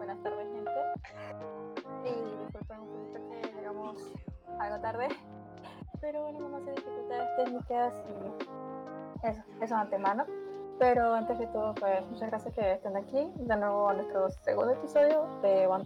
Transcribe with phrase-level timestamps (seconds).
[0.00, 0.70] buenas tardes, gente.
[2.06, 3.96] Y disculpen un poquito que llegamos
[4.58, 5.08] algo tarde,
[6.00, 10.24] pero bueno, vamos a hacer dificultades técnicas y eso, eso antemano.
[10.78, 14.72] Pero antes de todo, pues muchas gracias que estén aquí de nuevo a nuestro segundo
[14.72, 15.84] episodio de One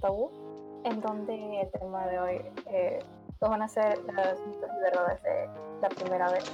[0.84, 3.00] en donde el tema de hoy eh,
[3.40, 5.48] pues van a ser las mitos y verdades de
[5.82, 6.44] la primera vez.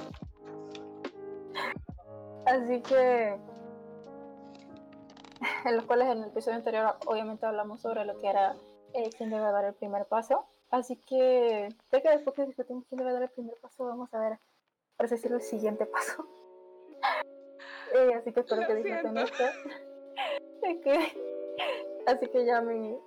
[2.47, 3.37] Así que
[5.65, 8.55] en los cuales en el episodio anterior obviamente hablamos sobre lo que era
[8.93, 10.45] eh, quién debe dar el primer paso.
[10.69, 14.19] Así que sé que después que discutimos quién debe dar el primer paso, vamos a
[14.19, 14.39] ver,
[14.97, 16.27] para decirlo, el siguiente paso.
[17.93, 19.43] Eh, así que espero que disfruten esto.
[22.07, 22.97] así que ya mi,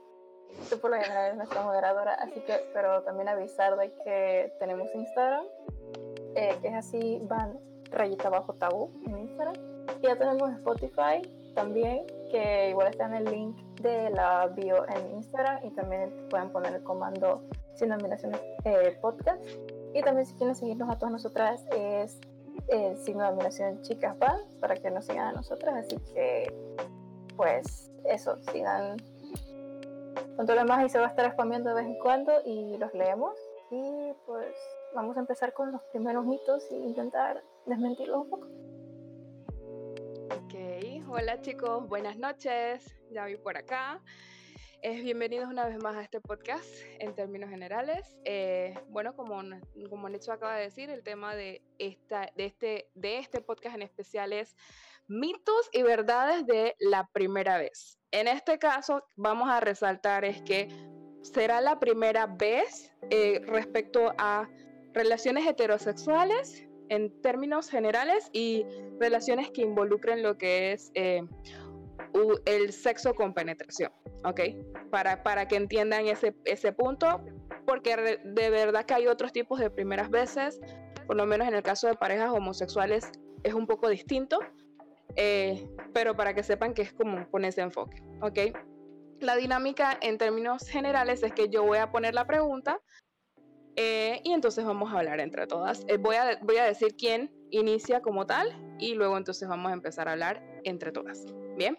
[0.68, 4.94] tú por lo general es nuestra moderadora, así que espero también avisar de que tenemos
[4.94, 5.46] Instagram,
[6.34, 7.58] eh, que es así, van
[7.90, 9.54] rayita bajo tabú en Instagram.
[10.02, 11.22] Y ya tenemos Spotify
[11.54, 16.50] también, que igual está en el link de la bio en Instagram y también pueden
[16.50, 19.40] poner el comando sin nominaciones eh, podcast.
[19.94, 22.18] Y también si quieren seguirnos a todas nosotras es
[22.68, 25.76] eh, sin nominación chicas van para que nos sigan a nosotras.
[25.76, 26.52] Así que
[27.36, 28.96] pues eso, sigan
[30.36, 32.76] con todo lo demás y se va a estar spameando de vez en cuando y
[32.78, 33.38] los leemos.
[33.70, 34.56] Y pues
[34.92, 38.48] vamos a empezar con los primeros mitos e intentar desmentirlos un poco.
[41.08, 44.00] Hola chicos, buenas noches, ya vi por acá.
[44.82, 46.64] Eh, bienvenidos una vez más a este podcast
[47.00, 48.16] en términos generales.
[48.24, 49.42] Eh, bueno, como,
[49.90, 53.82] como Necho acaba de decir, el tema de, esta, de, este, de este podcast en
[53.82, 54.56] especial es
[55.08, 57.98] mitos y verdades de la primera vez.
[58.12, 60.68] En este caso, vamos a resaltar es que
[61.22, 64.48] será la primera vez eh, respecto a
[64.92, 68.64] relaciones heterosexuales en términos generales y
[69.00, 71.22] relaciones que involucren lo que es eh,
[72.44, 73.92] el sexo con penetración,
[74.24, 74.40] ¿ok?
[74.90, 77.24] Para, para que entiendan ese, ese punto,
[77.66, 80.60] porque de verdad que hay otros tipos de primeras veces,
[81.06, 83.10] por lo menos en el caso de parejas homosexuales
[83.42, 84.38] es un poco distinto,
[85.16, 88.56] eh, pero para que sepan que es como con ese enfoque, ¿ok?
[89.20, 92.80] La dinámica en términos generales es que yo voy a poner la pregunta,
[93.76, 95.84] eh, y entonces vamos a hablar entre todas.
[95.88, 99.74] Eh, voy, a, voy a decir quién inicia como tal y luego entonces vamos a
[99.74, 101.24] empezar a hablar entre todas.
[101.56, 101.78] Bien.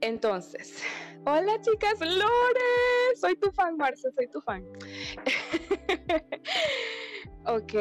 [0.00, 0.82] Entonces,
[1.26, 4.64] hola chicas, Lore, soy tu fan, Marce, soy tu fan.
[7.46, 7.74] ok,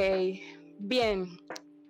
[0.79, 1.27] bien.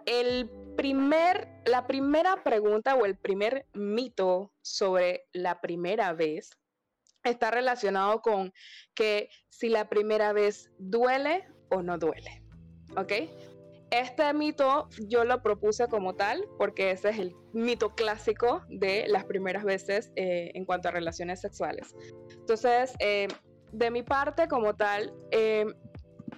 [0.05, 6.51] El primer, la primera pregunta o el primer mito sobre la primera vez
[7.25, 8.53] está relacionado con
[8.93, 12.43] que si la primera vez duele o no duele.
[12.95, 13.11] ¿Ok?
[13.91, 19.25] Este mito yo lo propuse como tal porque ese es el mito clásico de las
[19.25, 21.95] primeras veces eh, en cuanto a relaciones sexuales.
[22.31, 23.27] Entonces, eh,
[23.71, 25.65] de mi parte como tal, eh,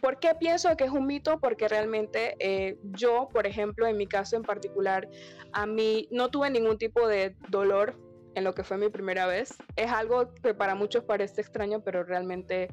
[0.02, 1.40] ¿por qué pienso que es un mito?
[1.40, 5.08] Porque realmente yo, por ejemplo, en mi caso en particular,
[5.54, 7.96] a mí no tuve ningún tipo de dolor
[8.38, 9.56] en lo que fue mi primera vez.
[9.76, 12.70] Es algo que para muchos parece extraño, pero realmente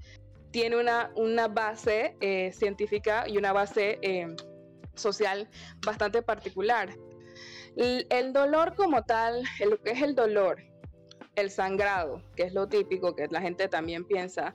[0.50, 4.36] tiene una, una base eh, científica y una base eh,
[4.94, 5.48] social
[5.84, 6.90] bastante particular.
[7.76, 10.62] El, dolor como tal, lo que es el dolor,
[11.34, 14.54] el sangrado, que es lo típico que la gente también piensa,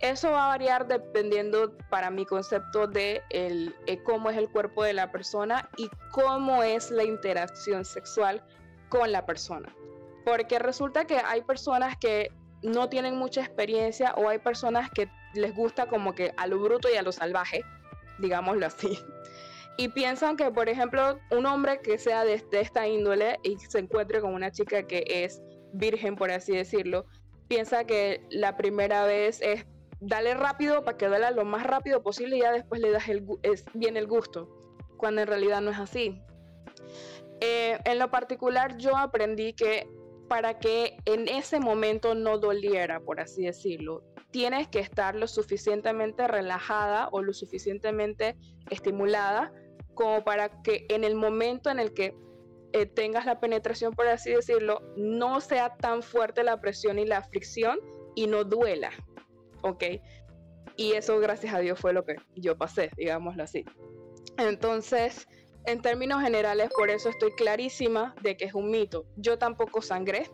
[0.00, 4.84] eso va a variar dependiendo para mi concepto de el, eh, cómo es el cuerpo
[4.84, 8.44] de la persona y cómo es la interacción sexual
[8.90, 9.74] con la persona.
[10.24, 12.30] Porque resulta que hay personas que
[12.62, 16.88] no tienen mucha experiencia o hay personas que les gusta como que a lo bruto
[16.92, 17.62] y a lo salvaje,
[18.18, 18.98] digámoslo así.
[19.76, 24.20] Y piensan que, por ejemplo, un hombre que sea de, esta índole y se encuentre
[24.20, 25.40] con una chica que es
[25.72, 27.06] virgen, por así decirlo,
[27.48, 29.64] piensa que la primera vez es
[30.00, 33.24] darle rápido para que duela lo más rápido posible y ya después le das el,
[33.42, 34.48] es, bien el gusto,
[34.96, 36.20] cuando en realidad no es así.
[37.40, 39.88] Eh, en lo particular yo aprendí que
[40.30, 44.04] para que en ese momento no doliera, por así decirlo.
[44.30, 48.36] Tienes que estar lo suficientemente relajada o lo suficientemente
[48.70, 49.52] estimulada
[49.94, 52.14] como para que en el momento en el que
[52.72, 57.24] eh, tengas la penetración, por así decirlo, no sea tan fuerte la presión y la
[57.24, 57.80] fricción
[58.14, 58.92] y no duela.
[59.62, 59.82] ¿Ok?
[60.76, 63.64] Y eso, gracias a Dios, fue lo que yo pasé, digámoslo así.
[64.38, 65.26] Entonces,
[65.66, 69.04] en términos generales, por eso estoy clarísima de que es un mito.
[69.16, 70.30] Yo tampoco sangré,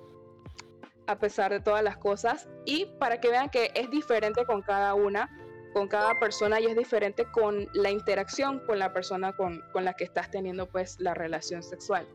[1.07, 4.95] a pesar de todas las cosas, y para que vean que es diferente con cada
[4.95, 5.31] una,
[5.73, 10.05] con cada persona y es diferente con la interacción con la persona con, la que
[10.05, 12.07] estás teniendo pues la relación sexual.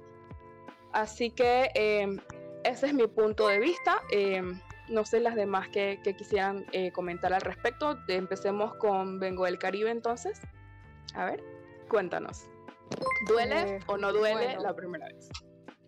[0.93, 2.17] Así que em,
[2.63, 4.01] ese es mi punto de vista.
[4.11, 4.59] Em,
[4.89, 7.99] no sé las demás que, quisieran eh, comentar al respecto.
[8.07, 10.41] Empecemos con Vengo del Caribe entonces.
[11.13, 11.43] A ver,
[11.87, 12.50] cuéntanos.
[13.27, 15.29] ¿Duele eh, o no duele la primera vez?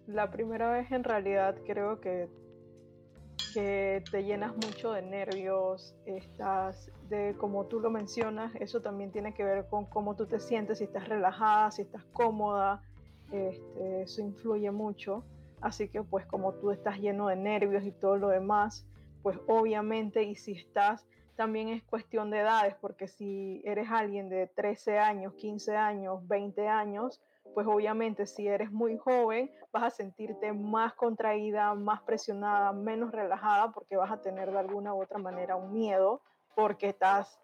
[0.08, 2.30] La primera vez en realidad creo que,
[3.54, 9.34] que te llenas mucho de nervios, estás de como tú lo mencionas, eso también tiene
[9.34, 12.82] que ver con cómo tú te sientes, si estás relajada, si estás cómoda,
[13.32, 15.24] este, eso influye mucho.
[15.62, 18.86] Así que pues como tú estás lleno de nervios y todo lo demás,
[19.22, 24.48] pues obviamente y si estás también es cuestión de edades, porque si eres alguien de
[24.48, 27.22] 13 años, 15 años, 20 años,
[27.54, 33.72] pues obviamente si eres muy joven vas a sentirte más contraída, más presionada, menos relajada,
[33.72, 36.22] porque vas a tener de alguna u otra manera un miedo,
[36.56, 37.40] porque estás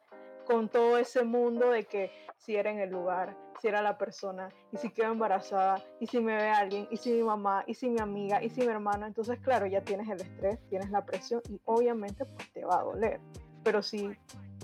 [0.46, 4.50] con todo ese mundo de que si era en el lugar, si era la persona,
[4.72, 7.90] y si quedo embarazada, y si me ve alguien, y si mi mamá, y si
[7.90, 11.42] mi amiga, y si mi hermano, entonces claro, ya tienes el estrés, tienes la presión
[11.50, 13.20] y obviamente pues te va a doler.
[13.64, 14.10] Pero si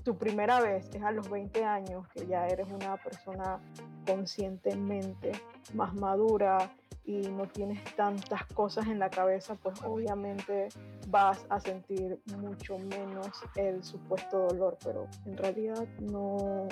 [0.03, 3.59] tu primera vez es a los 20 años, que ya eres una persona
[4.05, 5.31] conscientemente
[5.73, 6.71] más madura
[7.05, 10.69] y no tienes tantas cosas en la cabeza, pues obviamente
[11.07, 16.67] vas a sentir mucho menos el supuesto dolor, pero en realidad no,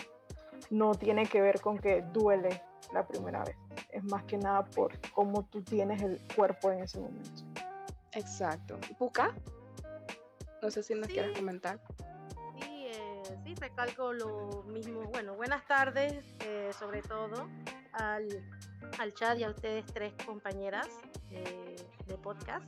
[0.69, 2.61] no tiene que ver con que duele
[2.93, 3.55] la primera vez.
[3.89, 7.43] Es más que nada por cómo tú tienes el cuerpo en ese momento.
[8.13, 8.79] Exacto.
[8.97, 9.33] ¿Puka?
[10.63, 11.77] No sé si nos quieres comentar.
[12.61, 15.01] Sí, eh, sí, recalco lo mismo.
[15.11, 17.49] Bueno, buenas tardes, eh, sobre todo
[17.91, 18.29] al,
[18.97, 20.87] al, chat y a ustedes tres compañeras
[21.29, 22.65] de podcast.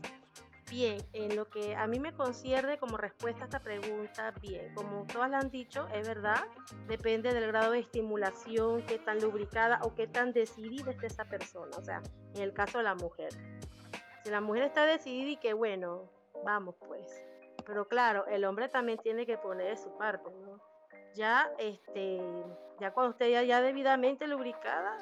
[0.69, 5.05] Bien, en lo que a mí me concierne como respuesta a esta pregunta, bien, como
[5.05, 6.43] todas la han dicho, es verdad,
[6.89, 11.77] depende del grado de estimulación, qué tan lubricada o qué tan decidida esté esa persona,
[11.77, 12.01] o sea,
[12.33, 13.29] en el caso de la mujer.
[14.25, 16.09] Si la mujer está decidida y que bueno,
[16.43, 17.23] vamos pues.
[17.65, 20.59] Pero claro, el hombre también tiene que poner de su parte, ¿no?
[21.15, 22.21] Ya, este,
[22.79, 24.97] ya cuando esté ya, ya debidamente lubricada,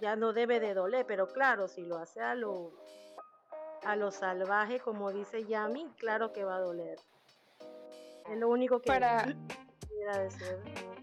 [0.00, 2.72] ya no debe de doler, pero claro, si lo hace a lo
[3.84, 6.98] a lo salvaje, como dice Yami, claro que va a doler.
[8.30, 9.26] Es lo único que para
[10.18, 10.93] decir.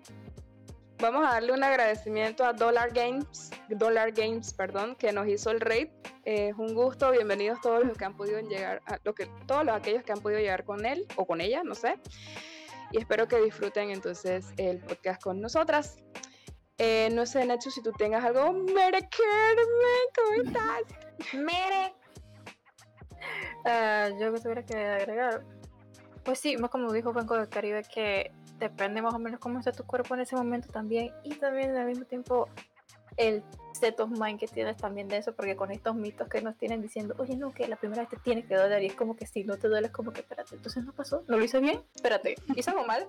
[1.01, 5.59] Vamos a darle un agradecimiento a Dollar Games, Dollar Games, perdón, que nos hizo el
[5.59, 5.87] raid.
[6.25, 9.75] es un gusto, bienvenidos todos los que han podido llegar, a, lo que, todos los
[9.75, 11.99] aquellos que han podido llegar con él o con ella, no sé.
[12.91, 15.97] Y espero que disfruten entonces el podcast con nosotras.
[16.77, 19.09] Eh, no sé, Nacho, si tú tengas algo, Mere,
[20.15, 20.83] ¿cómo estás?
[21.33, 21.95] Mere,
[23.63, 25.43] Uh, yo que tuviera que agregar,
[26.23, 28.31] pues sí, más como dijo Banco del Caribe, que
[28.61, 31.87] depende más o menos cómo está tu cuerpo en ese momento también, y también al
[31.87, 32.47] mismo tiempo
[33.17, 33.43] el
[33.73, 36.81] set of mind que tienes también de eso, porque con estos mitos que nos tienen
[36.81, 39.25] diciendo, oye, no, que la primera vez te tiene que doler, y es como que
[39.25, 41.81] si no te duele, es como que, espérate, entonces no pasó, no lo hice bien,
[41.95, 43.07] espérate, hice algo mal,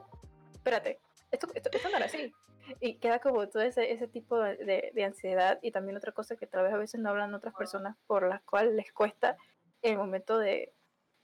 [0.53, 0.99] espérate,
[1.31, 2.33] esto, esto, esto no era así.
[2.81, 6.47] Y queda como todo ese, ese tipo de, de, ansiedad y también otra cosa que
[6.47, 9.37] tal vez a veces no hablan otras personas por las cuales les cuesta
[9.83, 10.73] el momento de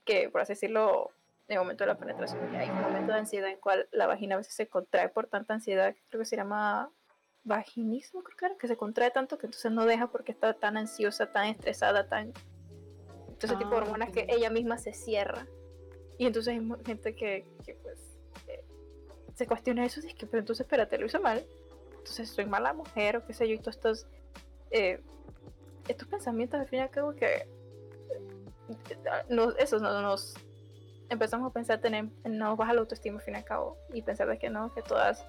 [0.03, 1.11] que, por así decirlo,
[1.53, 4.35] el momento de la penetración, hay un momento de ansiedad en el cual la vagina
[4.35, 6.91] a veces se contrae por tanta ansiedad, creo que se llama
[7.43, 10.77] vaginismo, creo que era, que se contrae tanto que entonces no deja porque está tan
[10.77, 12.33] ansiosa, tan estresada, tan...
[13.27, 15.47] Entonces, tipo de ah, hormonas que ella misma se cierra.
[16.17, 17.97] Y entonces hay gente que, que pues,
[18.47, 18.63] eh,
[19.33, 21.45] se cuestiona eso, y es que, pero entonces, espérate, lo hice mal.
[21.91, 24.07] Entonces, soy mala mujer o qué sé yo, y todos estos,
[24.71, 25.01] eh,
[25.87, 27.47] estos pensamientos al fin y al cabo que
[29.29, 30.35] nos, eso nos
[31.09, 34.27] empezamos a pensar tener no baja la autoestima al fin y al cabo y pensar
[34.27, 35.25] de que no, que todas,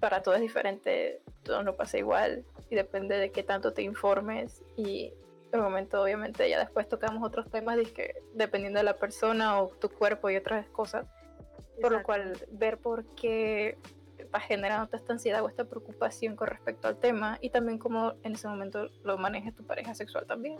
[0.00, 4.62] para todo es diferente, todo no pasa igual y depende de qué tanto te informes
[4.76, 5.12] y
[5.52, 9.68] el momento obviamente ya después tocamos otros temas de que dependiendo de la persona o
[9.68, 11.06] tu cuerpo y otras cosas,
[11.80, 13.78] por lo cual ver por qué
[14.34, 18.34] va generando esta ansiedad o esta preocupación con respecto al tema y también cómo en
[18.34, 20.58] ese momento lo maneja tu pareja sexual también.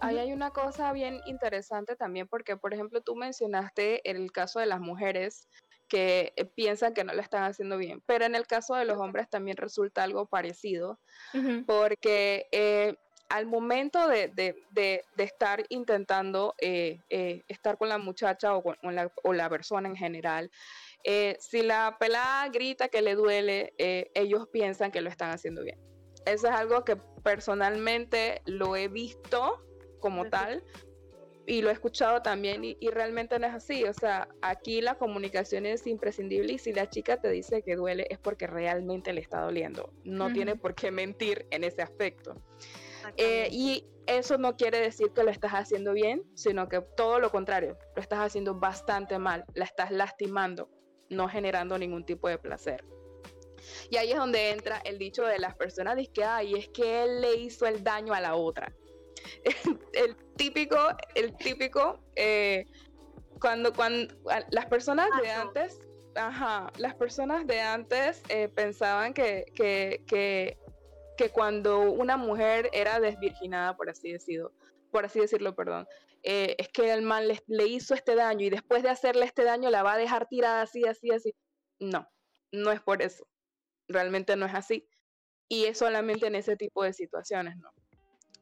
[0.00, 4.66] Ahí hay una cosa bien interesante también porque, por ejemplo, tú mencionaste el caso de
[4.66, 5.48] las mujeres
[5.88, 8.98] que eh, piensan que no lo están haciendo bien, pero en el caso de los
[8.98, 11.00] hombres también resulta algo parecido,
[11.66, 12.96] porque eh,
[13.28, 14.32] al momento de,
[15.16, 17.00] estar intentando eh,
[17.48, 20.50] estar con la muchacha o con la, o la persona en general,
[21.38, 23.72] si la pelada grita que le duele,
[24.14, 25.78] ellos piensan que lo están haciendo bien.
[26.26, 29.64] Eso es algo que personalmente lo he visto
[29.98, 30.62] como tal.
[31.46, 33.84] Y lo he escuchado también y, realmente no es así.
[33.84, 38.06] O sea, aquí la comunicación es imprescindible y si la chica te dice que duele
[38.10, 39.90] es porque realmente le está doliendo.
[40.04, 42.34] No tiene por qué mentir en ese aspecto.
[43.16, 47.30] Eh, y eso no quiere decir que lo estás haciendo bien, sino que todo lo
[47.30, 50.70] contrario, lo estás haciendo bastante mal, la estás lastimando,
[51.08, 52.84] no generando ningún tipo de placer.
[53.90, 57.02] Y ahí es donde entra el dicho de las personas, de que, ay, es que
[57.02, 58.72] él le hizo el daño a la otra.
[59.92, 60.76] el típico,
[61.14, 62.66] el típico, eh,
[63.40, 64.14] cuando, cuando
[64.50, 65.80] las personas de antes,
[66.14, 70.58] ajá, las personas de antes eh, pensaban que, que, que,
[71.16, 74.52] que, cuando una mujer era desvirginada, por así decirlo,
[74.90, 75.86] por así decirlo, perdón,
[76.22, 79.44] eh, es que el mal le, le hizo este daño y después de hacerle este
[79.44, 81.34] daño la va a dejar tirada así, así, así.
[81.78, 82.08] No,
[82.52, 83.26] no es por eso.
[83.88, 84.88] Realmente no es así.
[85.48, 87.70] Y es solamente en ese tipo de situaciones, ¿no?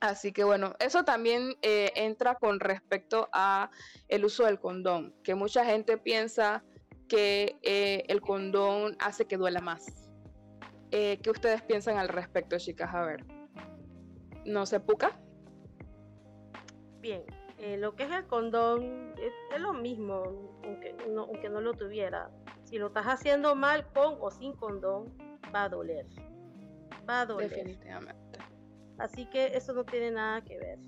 [0.00, 3.70] Así que bueno, eso también eh, entra con respecto a
[4.08, 6.62] el uso del condón, que mucha gente piensa
[7.08, 9.86] que eh, el condón hace que duela más.
[10.90, 12.94] Eh, ¿Qué ustedes piensan al respecto, chicas?
[12.94, 13.24] A ver.
[14.44, 15.18] ¿No se puca?
[17.00, 17.24] Bien,
[17.78, 22.30] lo que es el condón es, lo mismo, aunque no, aunque no lo tuviera.
[22.64, 25.16] Si lo estás haciendo mal con o sin condón,
[25.54, 26.06] va a doler.
[27.08, 27.48] Va a doler.
[27.48, 28.25] Definitivamente.
[28.98, 30.78] Así que eso no tiene nada que ver.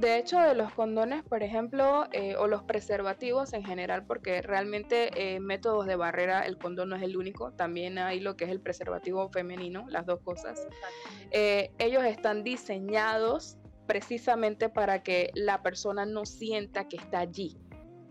[0.00, 5.10] De hecho, de los condones, por ejemplo, eh, o los preservativos en general, porque realmente
[5.14, 8.50] eh, métodos de barrera, el condón no es el único, también hay lo que es
[8.50, 10.66] el preservativo femenino, las dos cosas.
[11.32, 17.58] Eh, ellos están diseñados precisamente para que la persona no sienta que está allí,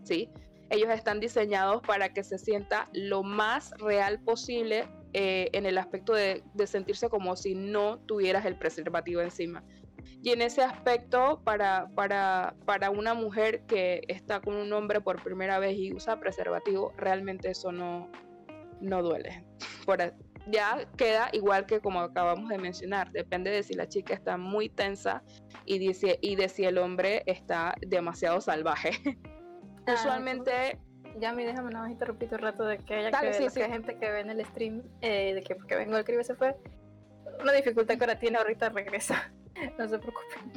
[0.04, 0.30] ¿sí?
[0.68, 6.12] Ellos están diseñados para que se sienta lo más real posible eh, en el aspecto
[6.12, 9.64] de, sentirse como si no tuvieras el preservativo encima.
[10.22, 15.22] Y en ese aspecto, para, para, para una mujer que está con un hombre por
[15.22, 18.10] primera vez y usa preservativo, realmente eso no,
[18.80, 19.44] no duele.
[19.86, 19.98] Por,
[20.46, 24.68] ya queda igual que como acabamos de mencionar, depende de si la chica está muy
[24.68, 25.22] tensa
[25.64, 28.92] y, dice, y de si el hombre está demasiado salvaje.
[29.86, 30.78] Ah, Usualmente
[31.18, 34.20] ya me déjame nada más interrumpir un rato de que haya que, gente que ve
[34.20, 36.56] en el stream eh, de que porque vengo el cribe se fue.
[37.40, 39.32] Una dificultad que ahora tiene ahorita regresa.
[39.78, 40.52] no se preocupen.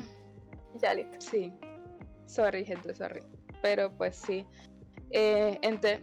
[0.82, 1.20] Ya listo.
[1.20, 1.54] Sí.
[2.26, 3.22] Sorry, gente, sorry.
[3.62, 4.46] Pero pues sí.
[5.12, 5.60] Eh,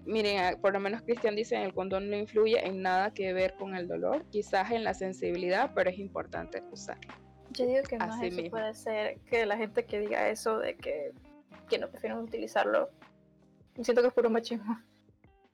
[0.06, 3.54] miren, ah, por lo menos Cristian dice el condón no influye en nada que ver
[3.54, 7.12] con el dolor, quizás en la sensibilidad, pero es importante usarlo.
[7.50, 11.12] Yo digo que más eso puede ser que la gente que diga eso de que,
[11.68, 12.90] que no prefieren utilizarlo
[13.84, 14.78] siento que es puro machismo.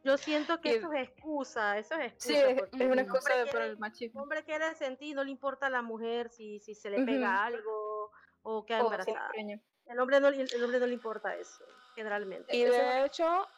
[0.04, 2.28] Yo siento que eso es excusa, eso es excusa.
[2.28, 4.20] Sí, es, una excusa por el machismo.
[4.20, 7.44] El hombre quiere sentir, no le importa a la mujer si, si se le pega
[7.44, 9.30] algo o queda embarazada.
[9.34, 11.64] el, hombre no, el hombre no le importa eso,
[11.96, 12.56] generalmente.
[12.56, 13.48] Y de hecho,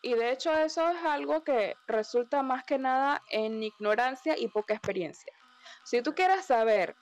[0.00, 4.72] y de hecho eso es algo que resulta más que nada en ignorancia y poca
[4.72, 5.34] experiencia.
[5.84, 6.96] Si tú quieres saber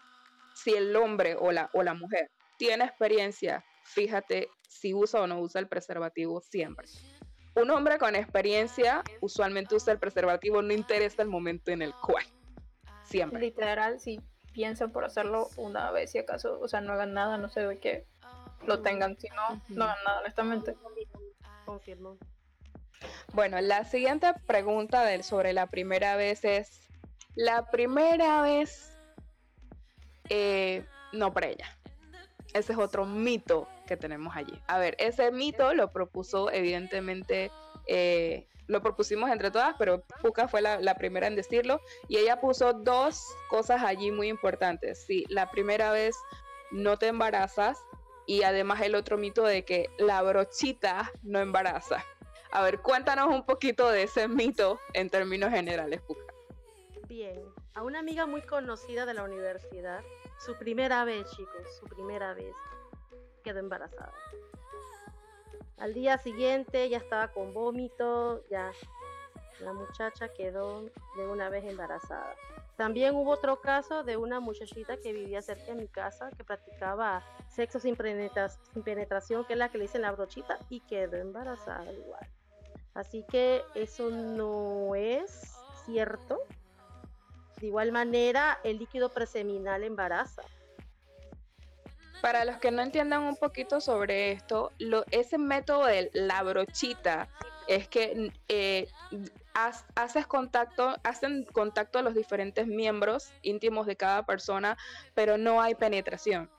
[0.54, 5.40] si el hombre o la, o la mujer tiene experiencia, fíjate si usa o no
[5.40, 6.86] usa el preservativo siempre.
[7.54, 12.24] Un hombre con experiencia usualmente usa el preservativo, no interesa el momento en el cual.
[13.02, 13.40] Siempre.
[13.40, 14.20] Literal, si
[14.52, 17.78] piensan por hacerlo una vez, si acaso, o sea, no hagan nada, no sé de
[17.78, 18.06] qué
[18.66, 20.76] lo tengan, si no, no hagan nada, honestamente.
[21.64, 22.18] Confirmo.
[23.32, 26.88] Bueno, la siguiente pregunta del, sobre la primera vez es,
[27.34, 28.96] la primera vez,
[30.28, 31.78] eh, no para ella.
[32.52, 34.62] Ese es otro mito que tenemos allí.
[34.68, 37.50] A ver, ese mito lo propuso evidentemente,
[37.86, 42.74] eh, lo propusimos entre todas, pero Puka fue la, primera en decirlo y ella puso
[42.74, 45.04] dos cosas allí muy importantes.
[45.06, 46.14] Sí, la primera vez
[46.70, 47.78] no te embarazas
[48.26, 52.04] y además el otro mito de que la brochita no embaraza.
[52.52, 56.22] A ver, cuéntanos un poquito de ese mito en términos generales, Puka.
[57.08, 57.40] Bien,
[57.74, 60.02] a una amiga muy conocida de la universidad,
[60.38, 62.54] su primera vez, chicos, su primera vez,
[63.48, 64.12] quedó embarazada.
[65.78, 68.72] Al día siguiente ya estaba con vómito, ya
[69.60, 70.82] la muchacha quedó
[71.16, 72.34] de una vez embarazada.
[72.76, 77.24] También hubo otro caso de una muchachita que vivía cerca de mi casa que practicaba
[77.48, 82.28] sexo sin, penetración, que es la que le dicen la brochita, y quedó embarazada igual.
[82.94, 86.42] Así que eso no es cierto.
[87.60, 90.42] De igual manera, el líquido preseminal embaraza.
[92.20, 94.72] Para los que no entiendan un poquito sobre esto,
[95.10, 97.28] ese método de la brochita
[97.68, 98.88] es que eh,
[99.94, 104.76] haces contacto, hacen contacto a los diferentes miembros íntimos de cada persona,
[105.14, 106.50] pero no hay penetración.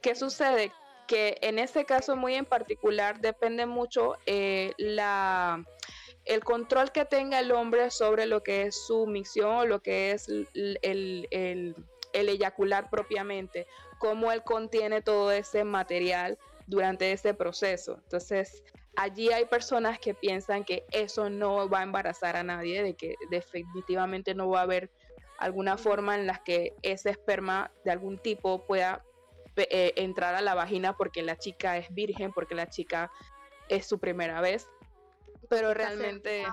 [0.00, 0.72] ¿Qué sucede?
[1.08, 5.64] Que en ese caso muy en particular depende mucho eh, la,
[6.24, 10.12] el control que tenga el hombre sobre lo que es su misión o lo que
[10.12, 11.74] es el el
[12.26, 13.66] eyacular propiamente,
[13.98, 17.98] cómo él contiene todo ese material durante ese proceso.
[18.04, 18.64] Entonces,
[18.96, 23.16] allí hay personas que piensan que eso no va a embarazar a nadie, de que
[23.30, 24.90] definitivamente no va a haber
[25.38, 29.04] alguna forma en la que ese esperma de algún tipo pueda
[29.56, 33.10] eh, entrar a la vagina porque la chica es virgen, porque la chica
[33.68, 34.68] es su primera vez,
[35.48, 36.44] pero realmente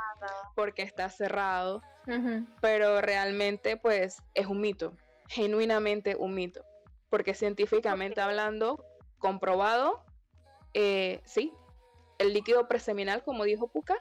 [0.55, 1.81] porque está cerrado,
[2.61, 4.93] pero realmente pues es un mito,
[5.27, 6.63] genuinamente un mito,
[7.09, 8.85] porque científicamente hablando,
[9.19, 10.03] comprobado,
[10.73, 11.53] eh, sí,
[12.17, 13.95] el líquido preseminal, como dijo Puka,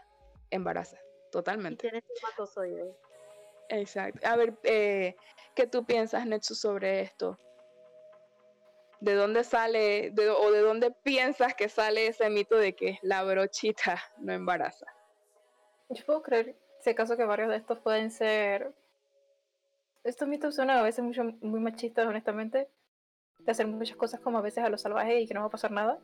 [0.51, 0.99] embaraza,
[1.31, 1.89] totalmente.
[3.69, 4.27] Exacto.
[4.27, 5.17] A ver, eh,
[5.55, 7.39] ¿qué tú piensas, Netsu, sobre esto?
[9.01, 14.03] ¿De dónde sale o de dónde piensas que sale ese mito de que la brochita
[14.19, 14.87] no embaraza?
[15.91, 18.73] Yo puedo creer, si acaso, que varios de estos pueden ser.
[20.05, 22.69] Estos mitos son a veces mucho, muy machistas, honestamente.
[23.41, 25.51] De hacer muchas cosas como a veces a lo salvaje y que no va a
[25.51, 25.99] pasar nada.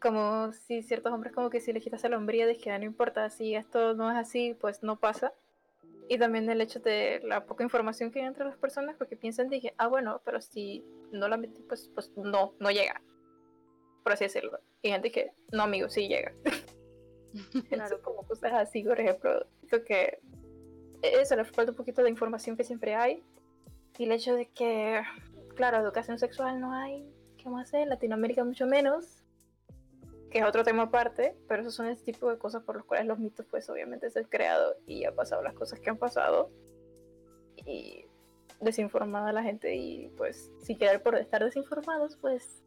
[0.00, 3.28] Como si ciertos hombres, como que si les quitas la hombría, de que no importa,
[3.30, 5.34] si esto no es así, pues no pasa
[6.08, 9.48] y también el hecho de la poca información que hay entre las personas, porque piensan,
[9.48, 13.00] dije, ah, bueno, pero si no la metí, pues, pues no, no llega.
[14.02, 14.58] Por así decirlo.
[14.82, 16.32] Y gente que, no, amigo, sí llega.
[17.68, 20.18] claro, como cosas así, por ejemplo, creo que
[21.02, 23.22] eso le falta un poquito de información que siempre hay.
[23.98, 25.02] Y el hecho de que,
[25.56, 27.82] claro, educación sexual no hay, ¿qué más hacer?
[27.82, 29.24] En Latinoamérica mucho menos
[30.30, 33.06] que es otro tema aparte, pero esos son ese tipo de cosas por los cuales
[33.06, 36.50] los mitos pues obviamente se han creado y ha pasado las cosas que han pasado
[37.56, 38.04] y
[38.60, 42.62] desinformada la gente y pues si querer por estar desinformados pues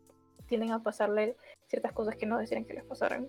[0.47, 1.35] tienden a pasarle
[1.67, 3.27] ciertas cosas que no decían que les pasaran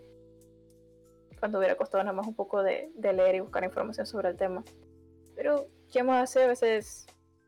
[1.38, 4.37] cuando hubiera costado nada más un poco de, de leer y buscar información sobre el
[4.37, 4.64] tema
[5.34, 6.44] pero ¿qué más hace?
[6.44, 7.06] A veces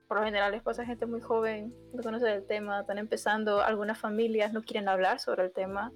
[0.09, 3.63] por lo general les pasa a gente muy joven, no conoce el tema, están empezando,
[3.63, 5.93] algunas familias no quieren hablar sobre el tema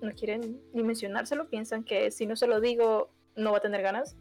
[0.00, 3.82] no quieren ni mencionárselo, piensan que si no se lo digo no va a tener
[3.82, 4.16] ganas,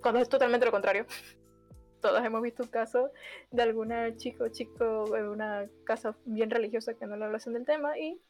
[0.00, 1.06] cuando es totalmente lo contrario.
[2.00, 3.12] Todos hemos visto un caso
[3.52, 7.96] de alguna chico chico en una casa bien religiosa que no le hablan del tema
[7.96, 8.20] y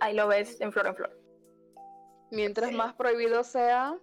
[0.00, 1.20] ahí lo ves en flor en flor.
[2.30, 3.98] Mientras más prohibido sea,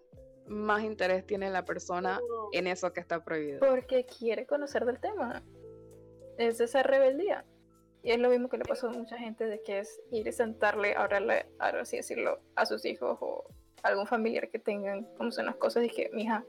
[0.48, 2.20] más interés tiene la persona
[2.52, 3.60] en eso que está prohibido.
[3.60, 5.44] Porque quiere conocer del tema.
[6.38, 7.46] Es esa rebeldía.
[8.04, 10.32] Y es lo mismo que le pasó a mucha gente de que es ir y
[10.34, 13.46] sentarle, hablarle, ahora así decirlo, a sus hijos o
[13.82, 16.46] a algún familiar que tengan cómo son las cosas y que, mija,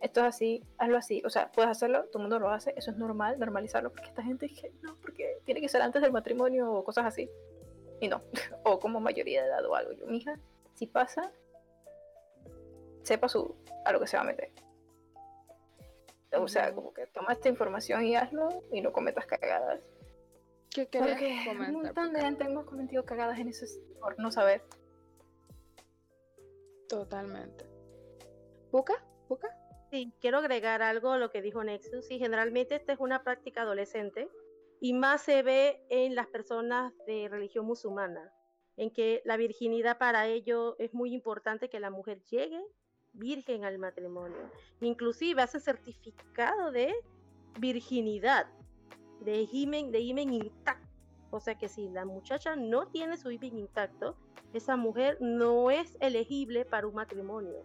[0.00, 1.20] esto es así, hazlo así.
[1.24, 4.22] O sea, puedes hacerlo, todo el mundo lo hace, eso es normal, normalizarlo, porque esta
[4.22, 7.28] gente dice, no, porque tiene que ser antes del matrimonio o cosas así.
[8.00, 8.22] Y no,
[8.64, 9.92] o como mayoría de edad o algo.
[9.92, 10.38] Yo, mija,
[10.74, 11.32] si pasa,
[13.04, 14.50] sepa su, a lo que se va a meter.
[16.36, 19.80] O sea, como que toma esta información y hazlo y no cometas cagadas.
[20.70, 21.74] ¿Qué Porque comentar?
[21.74, 23.64] Un montón de gente hemos cometido cagadas en eso
[24.00, 24.62] por no saber.
[26.88, 27.64] Totalmente.
[28.72, 29.04] ¿Buca?
[29.28, 29.56] ¿Buca?
[29.92, 32.10] Sí, quiero agregar algo a lo que dijo Nexus.
[32.10, 34.28] Y generalmente esta es una práctica adolescente
[34.80, 38.32] y más se ve en las personas de religión musulmana,
[38.76, 42.60] en que la virginidad para ellos es muy importante que la mujer llegue
[43.14, 44.50] virgen al matrimonio.
[44.80, 46.94] Inclusive hace certificado de
[47.58, 48.46] virginidad
[49.20, 50.88] de himen, de himen intacto.
[51.30, 54.16] O sea que si la muchacha no tiene su himen intacto,
[54.52, 57.64] esa mujer no es elegible para un matrimonio.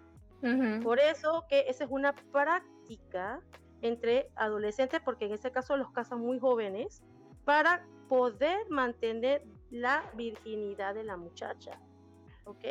[0.83, 3.41] Por eso que esa es una práctica
[3.81, 7.01] entre adolescentes, porque en este caso los casan muy jóvenes,
[7.45, 11.79] para poder mantener la virginidad de la muchacha.
[12.45, 12.65] ¿Ok?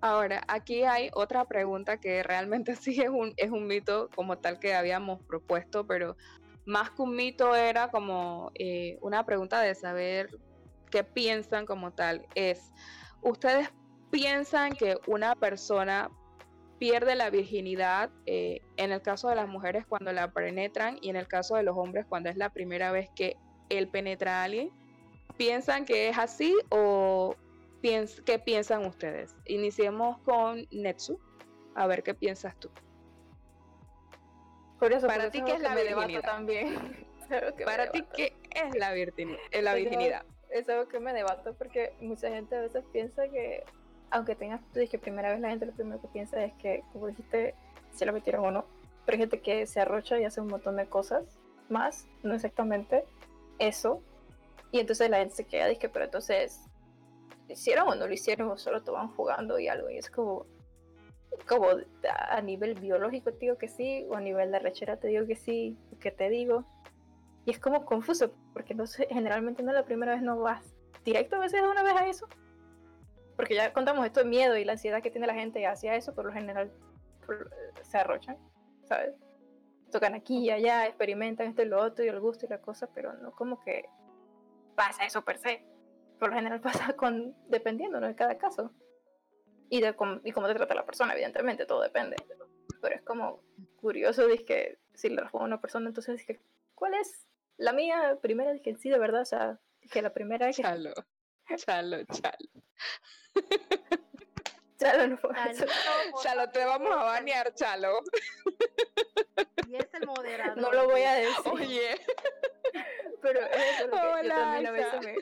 [0.00, 4.58] Ahora, aquí hay otra pregunta que realmente sí es un, es un mito como tal
[4.58, 6.16] que habíamos propuesto, pero
[6.66, 10.30] más que un mito era como eh, una pregunta de saber
[10.90, 12.26] qué piensan como tal.
[12.34, 12.72] Es,
[13.22, 13.70] ¿ustedes
[14.10, 16.10] piensan que una persona
[16.78, 21.16] pierde la virginidad eh, en el caso de las mujeres cuando la penetran y en
[21.16, 23.36] el caso de los hombres cuando es la primera vez que
[23.68, 24.70] él penetra a alguien?
[25.36, 27.34] ¿Piensan que es así o
[27.80, 29.34] qué piensan ustedes?
[29.46, 31.18] Iniciemos con Netsu,
[31.74, 32.70] a ver qué piensas tú.
[34.78, 36.22] Para ti, ¿qué es la virginidad?
[36.22, 37.06] También.
[37.64, 39.38] Para ti, ¿qué es la, virginidad?
[39.62, 40.24] la virginidad?
[40.50, 43.64] Es algo que me debato porque mucha gente a veces piensa que,
[44.10, 47.08] aunque tengas, tú que primera vez la gente lo primero que piensa es que, como
[47.08, 47.54] dijiste,
[47.92, 48.64] si lo metieron o no.
[49.04, 51.38] Pero hay gente que se arrocha y hace un montón de cosas
[51.68, 53.04] más, no exactamente
[53.58, 54.02] eso.
[54.70, 56.67] Y entonces la gente se queda, dice, pero entonces,
[57.48, 58.50] ¿lo hicieron o no lo hicieron?
[58.50, 59.90] O solo estaban jugando y algo.
[59.90, 60.46] Y es como,
[61.48, 61.66] como
[62.30, 65.36] a nivel biológico te digo que sí, o a nivel de rechera te digo que
[65.36, 66.64] sí, que te digo.
[67.46, 70.62] Y es como confuso, porque no sé, generalmente no la primera vez no vas
[71.04, 72.28] directo a veces una vez a eso.
[73.36, 76.14] Porque ya contamos esto de miedo y la ansiedad que tiene la gente hacia eso,
[76.14, 76.70] por lo general
[77.82, 78.36] se arrochan,
[78.84, 79.14] ¿sabes?
[79.90, 82.88] Tocan aquí y allá, experimentan esto y lo otro y el gusto y la cosa,
[82.92, 83.88] pero no como que
[84.74, 85.64] pasa eso per se.
[86.18, 86.60] Por lo general
[86.92, 88.72] pasa con, dependiendo de cada caso.
[89.70, 92.16] Y de cómo, y cómo te trata la persona, evidentemente, todo depende.
[92.80, 93.42] Pero es como
[93.80, 96.40] curioso, que si le responde a una persona, entonces que
[96.74, 97.26] ¿cuál es
[97.56, 98.18] la mía?
[98.22, 100.62] Primera, dije, sí, de verdad, o sea, que la primera es que...
[100.62, 100.94] Chalo,
[101.56, 101.98] chalo,
[104.78, 105.18] chalo.
[105.18, 105.66] Chalo,
[106.12, 108.02] no Chalo, te vamos a banear, Chalo.
[109.68, 110.56] Y es el moderador.
[110.58, 111.52] No lo voy a decir.
[111.52, 112.00] Oye.
[113.20, 115.14] Pero eso es lo que Hola, yo también a veces me...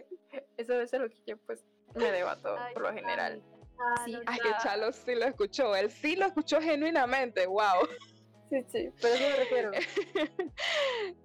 [0.56, 1.64] Eso es lo que yo pues
[1.94, 3.42] me debato por lo general.
[4.04, 5.74] sí, ay, que Chalo sí lo escuchó.
[5.74, 7.46] Él sí lo escuchó genuinamente.
[7.46, 7.88] Wow.
[8.48, 9.70] Sí, sí, pero eso me refiero.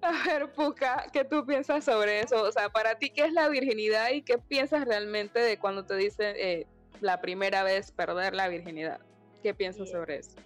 [0.02, 2.42] a ver, Puka, ¿qué tú piensas sobre eso?
[2.42, 5.94] O sea, para ti, ¿qué es la virginidad y qué piensas realmente de cuando te
[5.94, 6.66] dicen eh,
[7.02, 9.00] la primera vez perder la virginidad?
[9.42, 10.36] ¿Qué piensas sobre eso?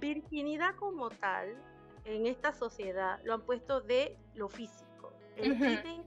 [0.00, 1.56] Virginidad como tal,
[2.04, 6.04] en esta sociedad, lo han puesto de lo físico, el uh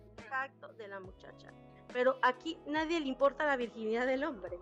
[0.78, 1.52] de la muchacha.
[1.92, 4.60] Pero aquí nadie le importa la virginidad del hombre.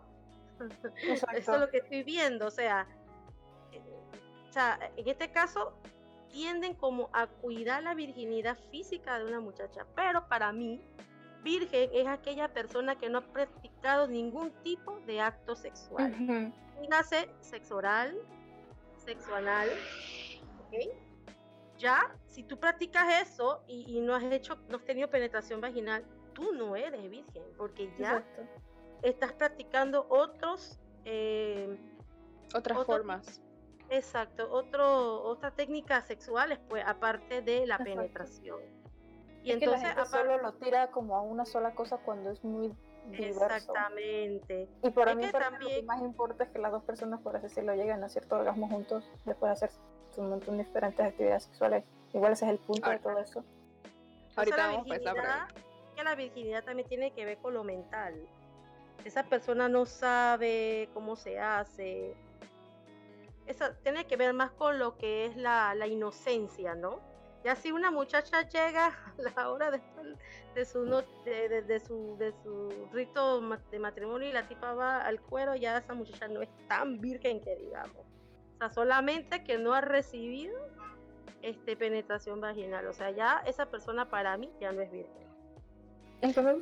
[0.98, 2.88] Eso es lo que estoy viendo, o sea,
[4.56, 5.74] sea, en este caso
[6.30, 10.82] tienden como a cuidar la virginidad física de una muchacha, pero para mí,
[11.46, 16.12] virgen es aquella persona que no ha practicado ningún tipo de acto sexual.
[16.82, 18.18] Dígase sexo oral,
[18.98, 19.70] sexo anal,
[20.66, 20.74] ¿ok?
[21.78, 26.04] Ya, si tú practicas eso y, no has hecho, no has tenido penetración vaginal,
[26.34, 28.26] tú no eres virgen, porque ya
[29.02, 30.80] estás practicando otros...
[31.06, 31.78] Eh,
[32.54, 33.42] otras formas
[33.90, 38.60] Exacto, otro, otra técnica sexuales, pues, aparte de la penetración.
[39.46, 42.74] Y entonces solo lo tira como a una sola cosa cuando es muy
[43.12, 43.46] diverso.
[43.46, 44.68] Exactamente.
[44.84, 45.62] Y para mí también...
[45.62, 48.36] lo que más importa es que las dos personas, por así decirlo, lleguen a cierto
[48.36, 49.70] orgasmo juntos después de hacer
[50.18, 51.84] un montón de diferentes actividades sexuales.
[52.14, 53.44] Igual ese es el punto de todo eso.
[54.36, 55.48] Ahorita vamos a
[55.96, 58.16] que la virginidad también tiene que ver con lo mental.
[59.06, 62.16] Esa persona no sabe cómo se hace,
[63.48, 67.00] eso tiene que ver más con lo que es la, inocencia, ¿no?
[67.46, 68.88] Ya si una muchacha llega
[69.20, 69.80] a la hora de,
[70.56, 70.84] de, su,
[71.24, 73.40] de, de, su, de su rito
[73.72, 77.40] de matrimonio y la tipa va al cuero, ya esa muchacha no es tan virgen
[77.42, 78.04] que digamos.
[78.56, 80.58] O sea, solamente que no ha recibido
[81.44, 82.88] este, penetración vaginal.
[82.88, 85.28] O sea, ya esa persona para mí ya no es virgen.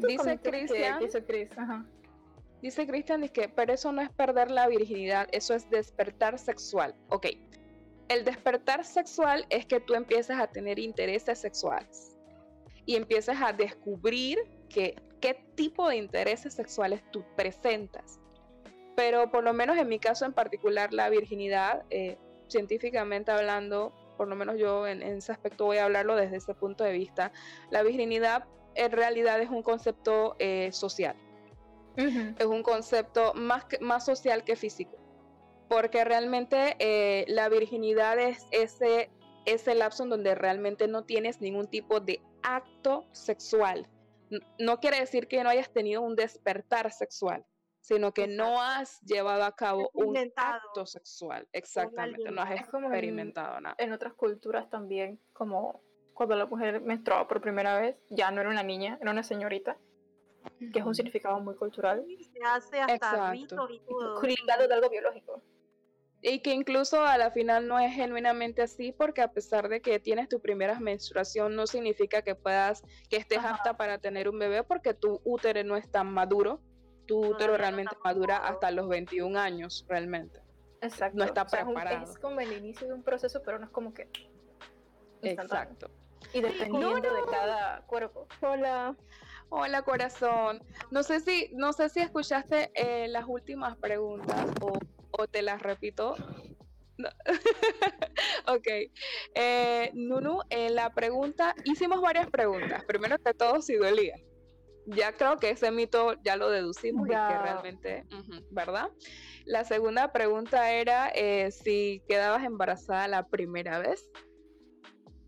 [0.06, 1.00] Dice Cristian.
[2.62, 6.94] Dice Cristian que, pero eso no es perder la virginidad, eso es despertar sexual.
[7.10, 7.28] Ok,
[8.10, 12.18] el despertar sexual es que tú empiezas a tener intereses sexuales
[12.86, 14.40] y empiezas a descubrir
[14.70, 18.20] que, qué tipo de intereses sexuales tú presentas.
[18.96, 24.28] Pero por lo menos en mi caso en particular, la virginidad, eh, científicamente hablando, por
[24.28, 27.32] lo menos yo en, ese aspecto voy a hablarlo desde ese punto de vista,
[27.72, 31.16] la virginidad en realidad es un concepto eh, social.
[31.96, 34.98] Es un concepto más, más social que físico,
[35.68, 39.10] porque realmente eh, la virginidad es ese,
[39.46, 43.88] ese lapso en donde realmente no tienes ningún tipo de acto sexual.
[44.60, 47.46] No quiere decir que no hayas tenido un despertar sexual,
[47.82, 51.48] sino que no has llevado a cabo un acto sexual.
[51.52, 53.76] Exactamente, no has experimentado nada.
[53.78, 55.82] En otras culturas también, como
[56.14, 59.78] cuando la mujer menstruaba por primera vez, ya no era una niña, era una señorita
[60.72, 62.06] que es un significado muy cultural.
[62.34, 63.68] Se hace hasta y todo.
[63.68, 65.42] de algo biológico.
[66.26, 70.00] Y que incluso a la final no es genuinamente así, porque a pesar de que
[70.00, 74.64] tienes tu primera menstruación, no significa que puedas, que estés apta para tener un bebé,
[74.64, 76.62] porque tu útero no es tan maduro.
[77.08, 80.40] Tu útero realmente madura hasta los 21 años, realmente.
[80.80, 81.18] Exacto.
[81.18, 82.10] No está preparado.
[82.10, 84.08] Es, como el inicio de un proceso, pero no es como que.
[85.24, 85.92] Exacto.
[86.34, 88.30] Y dependiendo de cada cuerpo.
[88.42, 88.96] Hola.
[89.50, 90.64] Hola corazón.
[90.90, 94.72] No sé si, no sé si escuchaste eh, las últimas preguntas o,
[95.30, 96.16] te las repito.
[98.48, 98.68] ok.
[99.36, 102.84] Eh, Nunu, en la pregunta, hicimos varias preguntas.
[102.86, 104.16] Primero que todo, si dolía.
[104.86, 108.06] Ya creo que ese mito ya lo deducimos y que realmente,
[108.52, 108.90] ¿verdad?
[109.46, 114.10] La segunda pregunta era eh, si quedabas embarazada la primera vez.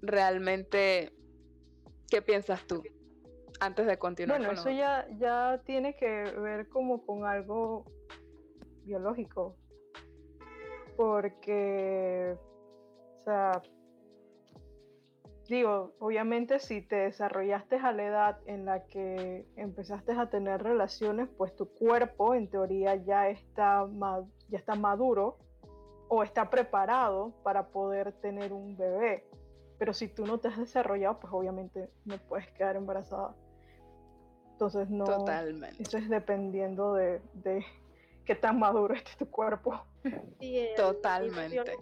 [0.01, 1.13] Realmente,
[2.09, 2.83] ¿qué piensas tú?
[3.59, 4.39] antes de continuar.
[4.39, 7.85] Bueno, eso ya, ya tiene que ver como con algo
[8.83, 9.55] biológico.
[10.95, 12.37] Porque,
[13.19, 13.61] o sea,
[15.49, 21.29] digo, obviamente si te desarrollaste a la edad en la que empezaste a tener relaciones,
[21.37, 23.87] pues tu cuerpo en teoría ya está,
[24.49, 25.37] ya está maduro
[26.07, 29.27] o está preparado para poder tener un bebé.
[29.77, 33.35] Pero si tú no te has desarrollado, pues obviamente no puedes quedar embarazada.
[34.51, 35.03] Entonces no.
[35.03, 35.83] Totalmente.
[35.83, 37.65] Eso es dependiendo de, de
[38.25, 39.85] qué tan maduro esté tu cuerpo.
[40.39, 41.77] Sí, Totalmente.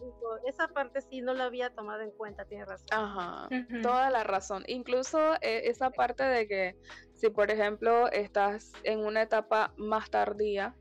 [0.47, 2.87] Esa parte sí no la había tomado en cuenta, tienes razón.
[2.91, 3.49] Ajá,
[3.81, 4.63] toda la razón.
[4.67, 6.75] Incluso eh, esa parte de que
[7.15, 10.75] si, por ejemplo, estás en una etapa más tardía,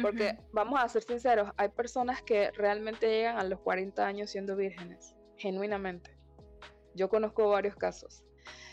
[0.00, 4.54] porque vamos a ser sinceros, hay personas que realmente llegan a los 40 años siendo
[4.54, 6.16] vírgenes, genuinamente.
[6.94, 8.24] Yo conozco varios casos.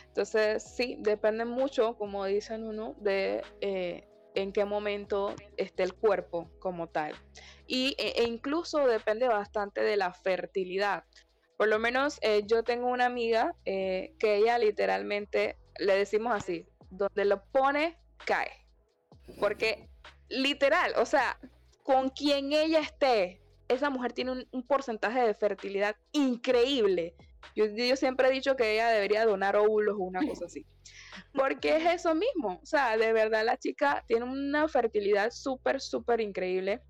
[0.08, 6.52] Entonces, sí, depende mucho, como dicen uno, de eh, en qué momento esté el cuerpo
[6.60, 7.14] como tal.
[7.68, 11.04] Y, e, e incluso depende bastante de la fertilidad.
[11.58, 16.68] Por lo menos eh, yo tengo una amiga eh, que ella literalmente, le decimos así,
[16.90, 18.52] donde lo pone, cae.
[19.40, 19.90] Porque
[20.30, 21.40] literal, o sea,
[21.84, 27.16] con quien ella esté, esa mujer tiene un, porcentaje de fertilidad increíble.
[27.56, 30.66] Yo, siempre he dicho que ella debería donar óvulos o una cosa así.
[31.34, 32.60] Porque es eso mismo.
[32.62, 36.82] O sea, de verdad la chica tiene una fertilidad súper, súper increíble.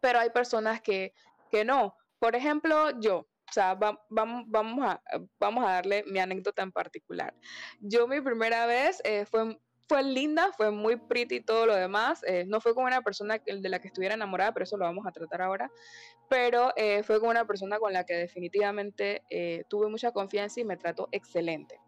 [0.00, 1.12] Pero hay personas que,
[1.50, 1.94] que no.
[2.18, 3.18] Por ejemplo, yo,
[3.50, 5.02] o sea, vamos, vamos, a,
[5.38, 7.34] vamos a darle mi anécdota en particular.
[7.80, 9.58] Yo mi primera vez eh, fue,
[9.90, 12.22] fue linda, fue muy pretty y todo lo demás.
[12.24, 15.04] Eh, no fue con una persona de la que estuviera enamorada, pero eso lo vamos
[15.04, 15.68] a tratar ahora.
[16.28, 19.24] Pero eh, fue con una persona con la que definitivamente
[19.68, 21.80] tuve mucha confianza y me trató excelente.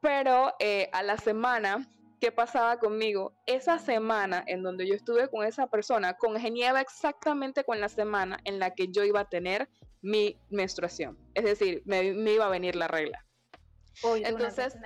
[0.00, 3.32] Pero eh, a la semana, ¿qué pasaba conmigo?
[3.46, 8.60] Esa semana en donde yo estuve con esa persona congeniaba exactamente con la semana en
[8.60, 9.68] la que yo iba a tener
[10.02, 11.18] mi menstruación.
[11.34, 13.24] Es decir, me, iba a venir la regla.
[14.02, 14.76] Entonces,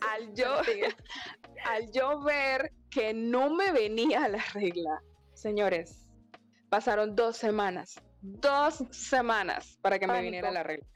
[0.00, 0.56] al yo,
[1.64, 5.00] al yo ver que no me venía la regla,
[5.34, 6.06] señores,
[6.68, 10.86] pasaron dos semanas, dos semanas para que me viniera la regla.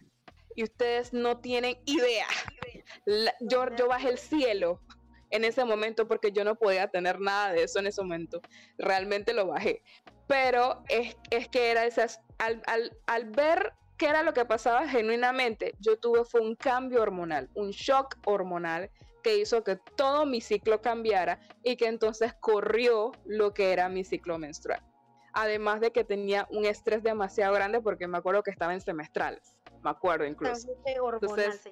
[0.55, 2.27] Y ustedes no tienen idea
[3.41, 4.81] yo, yo bajé el cielo
[5.31, 8.41] en ese momento porque yo no podía tener nada de eso en ese momento.
[8.79, 9.83] Realmente lo bajé.
[10.27, 14.89] Pero es, es que era esas, al, al, al, ver qué era lo que pasaba
[14.89, 18.91] genuinamente, yo tuve fue un cambio hormonal, un shock hormonal
[19.23, 24.03] que hizo que todo mi ciclo cambiara y que entonces corrió lo que era mi
[24.03, 24.83] ciclo menstrual.
[25.35, 29.55] Además de que tenía un estrés demasiado grande porque me acuerdo que estaba en semestrales,
[29.85, 30.67] me acuerdo incluso.
[30.85, 31.71] Entonces,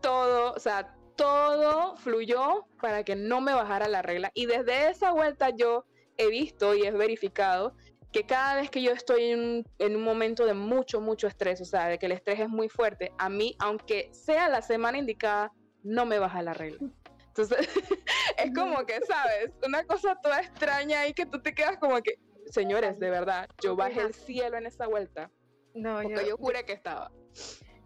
[0.00, 4.30] todo, o sea, todo fluyó para que no me bajara la regla.
[4.34, 5.84] Y desde esa vuelta yo
[6.16, 7.74] he visto y he verificado
[8.12, 11.88] que cada vez que yo estoy en un, momento de mucho, mucho estrés, o sea,
[11.88, 15.50] de que el estrés es muy fuerte, a mí, aunque sea la semana indicada,
[15.82, 16.90] no me baja la regla.
[17.28, 17.58] Entonces,
[18.36, 19.50] es como que, ¿sabes?
[19.66, 22.18] Una cosa toda extraña ahí que tú te quedas como que,
[22.50, 25.30] señores, de verdad, yo bajé el cielo en esa vuelta.
[25.74, 27.10] No, porque yo, yo juré que estaba.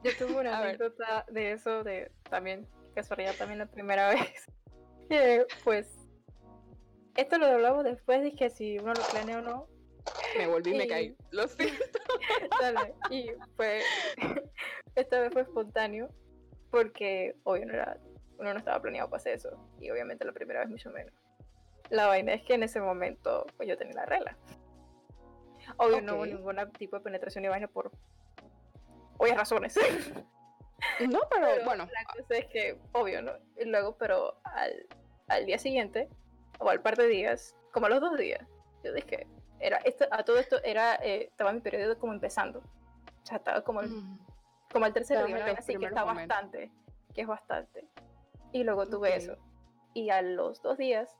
[0.02, 4.08] Yo tuve una anécdota de eso, de también, casualidad también la primera
[5.08, 5.52] vez.
[5.62, 5.86] pues,
[7.14, 9.75] esto lo hablamos después, dije si uno lo planea o no.
[10.38, 11.98] Me volví y me caí, lo siento.
[12.60, 13.80] Dale, y fue,
[14.94, 16.08] esta vez fue espontáneo,
[16.70, 17.98] porque obvio no era,
[18.38, 21.14] uno no estaba planeado para hacer eso, y obviamente la primera vez mucho menos.
[21.90, 24.36] La vaina es que en ese momento, pues yo tenía la regla.
[25.78, 27.90] Obvio no hubo ningún tipo de penetración ni vaina por
[29.18, 29.78] obvias razones.
[31.00, 31.88] No, pero, bueno.
[31.90, 33.32] La cosa es que, obvio, ¿no?
[33.58, 34.86] Y luego, pero al,
[35.26, 36.06] al, día siguiente,
[36.58, 38.46] o al par de días, como a los dos días,
[38.84, 39.26] yo dije,
[39.60, 42.60] era, esto, a todo esto era, eh, estaba mi periodo como empezando.
[42.60, 44.18] O sea, estaba como, el, mm.
[44.72, 46.70] como al tercer día, así que está bastante,
[47.14, 47.88] que es bastante.
[48.52, 49.36] Y luego tuve eso.
[49.94, 51.16] Y a los dos días,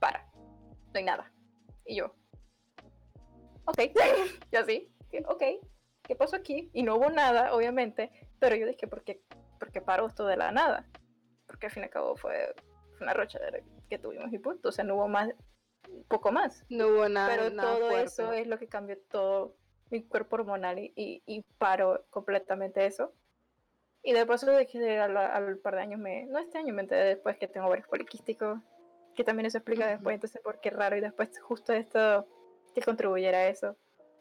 [0.00, 1.32] para, no hay nada.
[1.84, 2.14] Y yo,
[3.66, 3.78] ok,
[4.52, 4.92] y así,
[5.26, 5.42] ok,
[6.02, 6.70] ¿qué pasó aquí?
[6.72, 9.22] Y no hubo nada, obviamente, pero yo dije, ¿por qué,
[9.58, 10.86] por qué paró esto de la nada?
[11.46, 12.54] Porque al fin y al cabo fue
[13.00, 13.38] una rocha
[13.88, 15.28] que tuvimos y punto, o sea, no hubo más,
[16.08, 16.64] poco más.
[16.68, 17.28] No hubo nada.
[17.28, 19.56] Pero todo eso es lo que cambió todo
[19.90, 23.12] mi cuerpo hormonal y, y, paró completamente eso.
[24.02, 27.04] Y después de que al, al, par de años, me, no este año, me enteré
[27.04, 28.60] después que tengo varios poliquísticos,
[29.14, 32.26] que también eso explica después, entonces por qué raro, y después justo esto
[32.74, 33.76] que contribuyera a eso.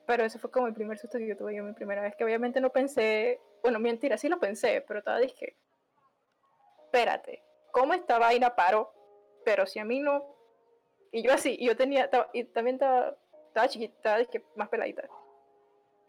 [0.05, 2.23] Pero eso fue como el primer susto que yo tuve yo mi primera vez, que
[2.23, 5.57] obviamente no pensé, bueno, mentira, sí lo pensé, pero todavía dije,
[6.85, 8.93] espérate, ¿cómo esta vaina paró?
[9.43, 10.23] Pero si a mí no,
[11.13, 13.15] y yo así, y yo tenía, y también estaba,
[13.47, 15.03] estaba chiquita, estaba dije, más peladita.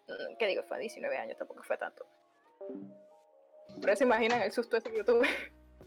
[0.09, 0.63] Mm, ¿Qué digo?
[0.63, 2.07] Fue 19 años, tampoco fue tanto.
[3.79, 5.29] Por eso imaginan el susto ese que yo tuve.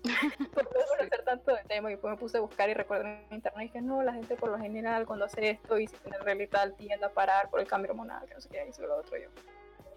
[0.53, 3.25] por no conocer tanto del tema y después me puse a buscar y recuerdo en
[3.31, 6.19] internet y dije, no, la gente por lo general cuando hace esto y si tiene
[6.19, 8.97] regla tal tiende a parar por el cambio hormonal, que no sé qué, y lo
[8.97, 9.29] otro yo.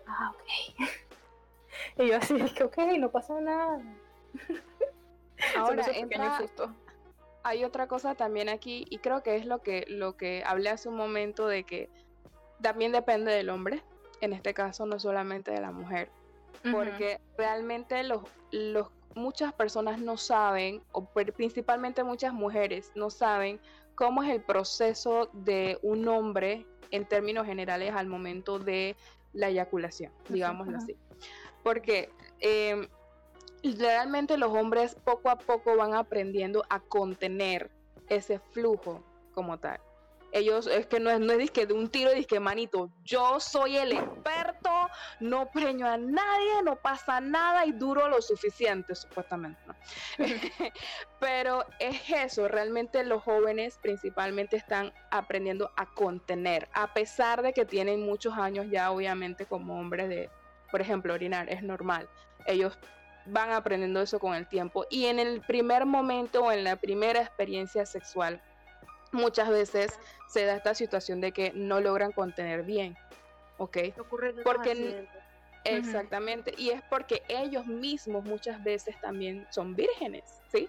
[0.06, 0.88] Ah, ok.
[1.98, 3.82] y yo así, es que ok, no pasa nada.
[5.58, 6.74] Ahora entra, susto.
[7.42, 10.88] Hay otra cosa también aquí y creo que es lo que, lo que hablé hace
[10.88, 11.88] un momento de que
[12.60, 13.82] también depende del hombre,
[14.20, 16.10] en este caso no solamente de la mujer,
[16.70, 23.60] porque realmente los, los muchas personas no saben, o principalmente muchas mujeres no saben
[23.94, 28.96] cómo es el proceso de un hombre en términos generales al momento de
[29.32, 30.96] la eyaculación, digámoslo así.
[31.62, 32.88] Porque eh,
[33.62, 37.70] realmente los hombres poco a poco van aprendiendo a contener
[38.08, 39.80] ese flujo como tal
[40.32, 43.92] ellos es que no es, no es de un tiro, que manito, yo soy el
[43.92, 44.70] experto,
[45.18, 49.60] no preño a nadie, no pasa nada y duro lo suficiente, supuestamente.
[51.20, 57.64] Pero es eso, realmente los jóvenes principalmente están aprendiendo a contener, a pesar de que
[57.64, 60.30] tienen muchos años ya obviamente como hombres de,
[60.70, 62.08] por ejemplo, orinar, es normal.
[62.46, 62.78] Ellos
[63.26, 67.20] van aprendiendo eso con el tiempo y en el primer momento o en la primera
[67.20, 68.40] experiencia sexual
[69.12, 72.96] muchas veces se da esta situación de que no logran contener bien,
[73.58, 73.78] ¿ok?
[74.44, 75.06] porque
[75.64, 80.68] exactamente, y es porque ellos mismos muchas veces también son vírgenes, ¿sí?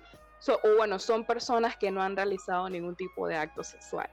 [0.50, 4.10] o bueno, son personas que no han realizado ningún tipo de acto sexual.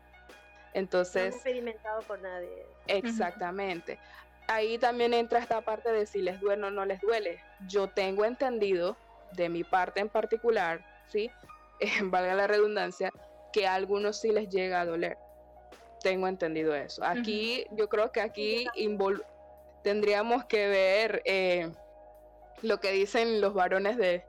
[0.75, 1.31] Entonces...
[1.31, 2.67] No experimentado por nadie.
[2.87, 3.99] Exactamente.
[4.49, 7.39] Ahí también entra esta parte de si les duele o no les duele.
[7.69, 8.97] Yo tengo entendido,
[9.33, 11.31] de mi parte en particular, ¿sí?
[12.05, 13.13] valga la redundancia,
[13.53, 15.19] que a algunos sí les llega a doler.
[16.03, 17.05] Tengo entendido eso.
[17.05, 18.67] Aquí, yo creo que aquí
[19.83, 21.71] tendríamos que ver eh,
[22.63, 24.25] lo que dicen los varones de,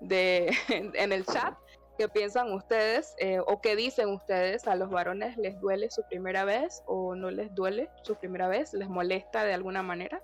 [0.00, 1.54] de en el chat.
[1.98, 4.68] ¿Qué piensan ustedes eh, o qué dicen ustedes?
[4.68, 8.72] ¿A los varones les duele su primera vez o no les duele su primera vez?
[8.72, 10.22] ¿Les molesta de alguna manera?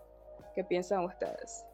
[0.54, 1.64] ¿Qué piensan ustedes?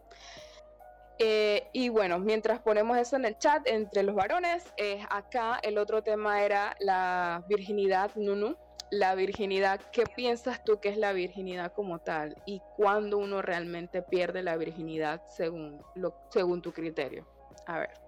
[1.18, 5.76] Eh, y bueno, mientras ponemos eso en el chat entre los varones, eh, acá el
[5.76, 8.56] otro tema era la virginidad, Nunu.
[8.90, 12.38] La virginidad, ¿qué piensas tú que es la virginidad como tal?
[12.46, 15.84] ¿Y cuándo uno realmente pierde la virginidad según,
[16.30, 17.26] según tu criterio?
[17.66, 17.99] A ver.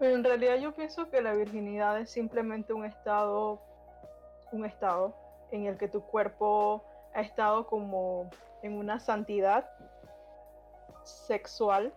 [0.00, 3.60] En realidad yo pienso que la virginidad es simplemente un estado,
[4.52, 5.14] un estado
[5.50, 6.84] en el que tu cuerpo
[7.14, 8.30] ha estado como
[8.62, 9.68] en una santidad
[11.04, 11.92] sexual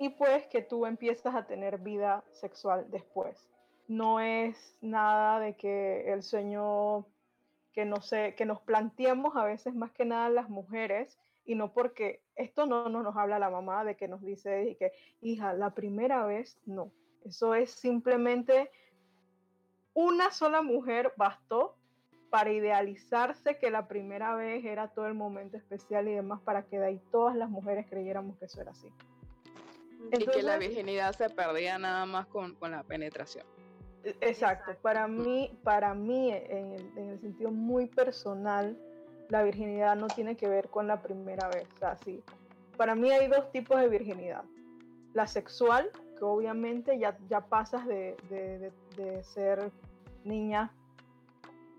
[0.00, 3.48] y pues que tú empiezas a tener vida sexual después.
[3.86, 7.06] No es nada de que el sueño
[7.72, 11.72] que no sé, que nos planteamos a veces más que nada las mujeres y no
[11.72, 16.24] porque esto no, nos habla la mamá de que nos dice que hija, la primera
[16.24, 16.90] vez no.
[17.24, 18.70] Eso es simplemente
[19.92, 21.76] una sola mujer bastó
[22.30, 26.78] para idealizarse que la primera vez era todo el momento especial y demás para que
[26.78, 28.88] de ahí todas las mujeres creyéramos que eso era así
[30.12, 33.46] y que la virginidad se perdía nada más con, con la penetración.
[34.02, 34.76] E, exacto.
[34.82, 38.78] Para mí, para mí en el, en el, sentido muy personal,
[39.34, 41.66] la virginidad no tiene que ver con la primera vez.
[41.82, 42.22] Así.
[42.76, 44.44] Para mí hay dos tipos de virginidad.
[45.12, 49.72] La sexual, que obviamente ya, ya pasas de, de, de, ser
[50.22, 50.72] niña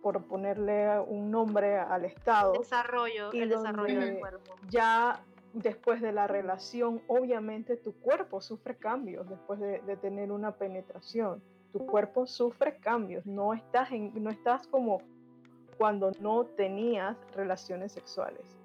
[0.04, 2.56] por ponerle un nombre al estado.
[2.56, 4.56] El desarrollo, el desarrollo del cuerpo.
[4.70, 11.42] Ya después de la relación, obviamente tu cuerpo sufre cambios después de, tener una penetración.
[11.72, 15.02] Tu cuerpo sufre cambios, no estás, en, no estás como
[15.78, 18.58] cuando no tenías relaciones sexuales.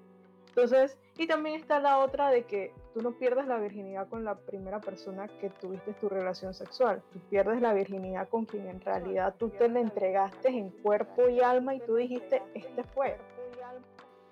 [0.49, 4.35] Entonces, y también está la otra de que tú no pierdes la virginidad con la
[4.35, 9.35] primera persona que tuviste tu relación sexual, tú pierdes la virginidad con quien en realidad
[9.37, 13.17] tú te la entregaste en cuerpo y alma y tú dijiste, este fue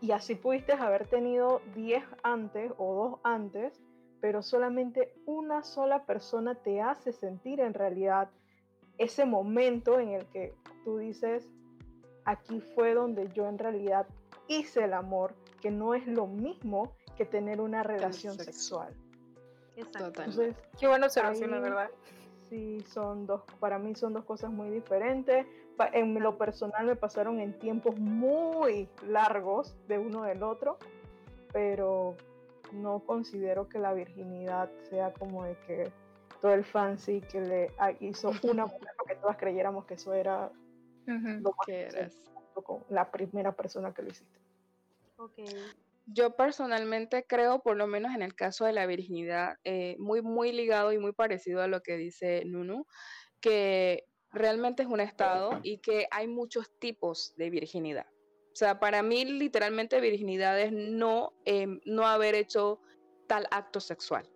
[0.01, 3.81] y así pudiste haber tenido 10 antes o dos antes,
[4.21, 8.29] pero solamente una sola persona te hace sentir en realidad
[8.97, 10.53] ese momento en el que
[10.83, 11.49] tú dices,
[12.25, 14.07] aquí fue donde yo en realidad
[14.47, 18.93] hice el amor, que no es lo mismo que tener una relación sexual.
[19.75, 20.21] Exacto.
[20.21, 21.89] Entonces, Qué buena observación, la verdad.
[22.49, 25.45] Sí, son dos, para mí son dos cosas muy diferentes
[25.93, 30.77] en lo personal me pasaron en tiempos muy largos de uno del otro,
[31.53, 32.15] pero
[32.73, 35.91] no considero que la virginidad sea como de que
[36.41, 40.51] todo el fancy que le hizo una mujer que todas creyéramos que eso era
[41.05, 41.89] lo que
[42.63, 44.39] con la primera persona que lo hiciste.
[45.17, 45.39] Ok.
[46.05, 50.51] yo personalmente creo, por lo menos en el caso de la virginidad, eh, muy, muy
[50.51, 52.85] ligado y muy parecido a lo que dice Nunu,
[53.41, 58.07] que realmente es un estado y que hay muchos tipos de virginidad.
[58.51, 62.81] O sea, para mí literalmente virginidad es no, em, no haber hecho
[63.27, 64.27] tal acto sexual.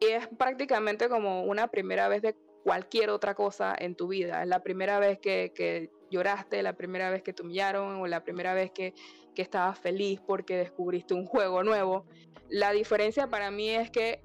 [0.00, 4.42] Y es prácticamente como una primera vez de cualquier otra cosa en tu vida.
[4.42, 8.52] Es la primera vez que, lloraste, la primera vez que te humillaron o la primera
[8.54, 8.94] vez que,
[9.34, 12.04] que estabas feliz porque descubriste un juego nuevo.
[12.48, 14.20] La diferencia para mí es que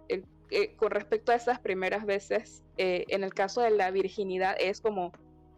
[0.51, 4.81] eh, con respecto a esas primeras veces, eh, en el caso de la virginidad es
[4.81, 5.11] como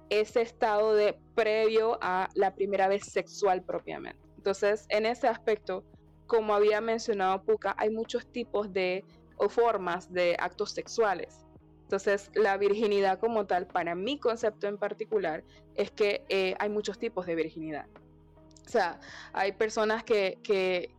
[0.10, 4.20] ese estado de previo a la primera vez sexual propiamente.
[4.38, 5.84] Entonces, en ese aspecto,
[6.26, 9.04] como había mencionado Puka, hay muchos tipos de
[9.38, 11.46] o formas de actos sexuales.
[11.88, 17.00] Entonces, la virginidad como tal, para mi concepto en particular, es que eh, hay muchos
[17.00, 17.86] tipos de virginidad.
[18.66, 19.00] O sea,
[19.32, 20.38] hay personas que,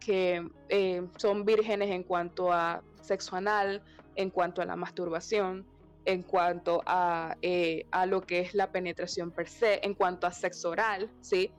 [0.08, 3.82] eh, son vírgenes en cuanto a sexo anal,
[4.16, 5.66] en cuanto a la masturbación,
[6.06, 10.32] en cuanto a, eh, a lo que es la penetración per se, en cuanto a
[10.32, 11.52] sexo oral, ¿sí?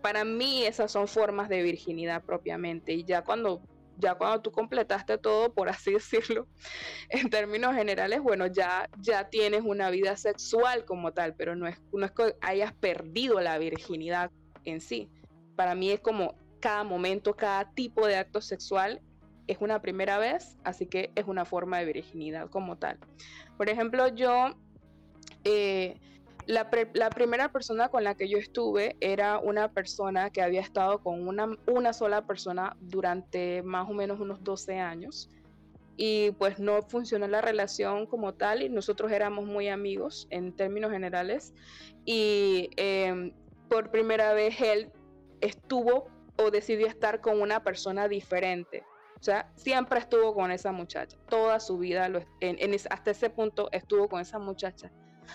[0.00, 3.62] Para mí esas son formas de virginidad propiamente y ya cuando
[3.98, 6.46] ya cuando tú completaste todo, por así decirlo,
[7.08, 11.80] en términos generales, bueno, ya, ya tienes una vida sexual como tal, pero no es,
[11.92, 14.30] no es que hayas perdido la virginidad
[14.64, 15.08] en sí.
[15.54, 19.00] Para mí es como cada momento, cada tipo de acto sexual
[19.46, 22.98] es una primera vez, así que es una forma de virginidad como tal.
[23.56, 24.50] Por ejemplo, yo,
[25.44, 25.98] eh,
[26.46, 26.70] la,
[27.10, 31.56] primera persona con la que yo estuve era una persona que había estado con una,
[31.66, 35.30] una sola persona durante más o menos unos 12 años
[35.96, 40.92] y pues no funcionó la relación como tal y nosotros éramos muy amigos en términos
[40.92, 41.54] generales
[42.04, 43.32] y em,
[43.68, 44.90] por primera vez él
[45.40, 48.84] estuvo o decidió estar con una persona diferente
[49.18, 51.16] o sea, siempre estuvo con esa muchacha.
[51.28, 52.10] Toda su vida,
[52.90, 54.92] hasta ese punto, estuvo con esa muchacha.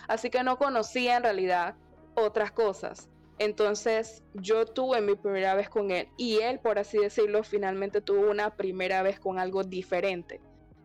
[0.07, 1.75] Así que no conocía en realidad
[2.15, 3.09] otras cosas.
[3.39, 8.29] Entonces yo tuve mi primera vez con él y él, por así decirlo, finalmente tuvo
[8.29, 10.39] una primera vez con algo diferente.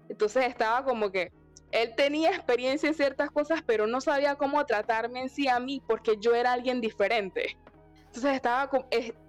[0.09, 1.33] Entonces estaba como que
[1.73, 5.83] él tenía experiencia en ciertas cosas, pero no sabía cómo tratarme en sí a mí
[5.87, 7.59] porque yo era alguien diferente.
[8.07, 8.71] Entonces estaba,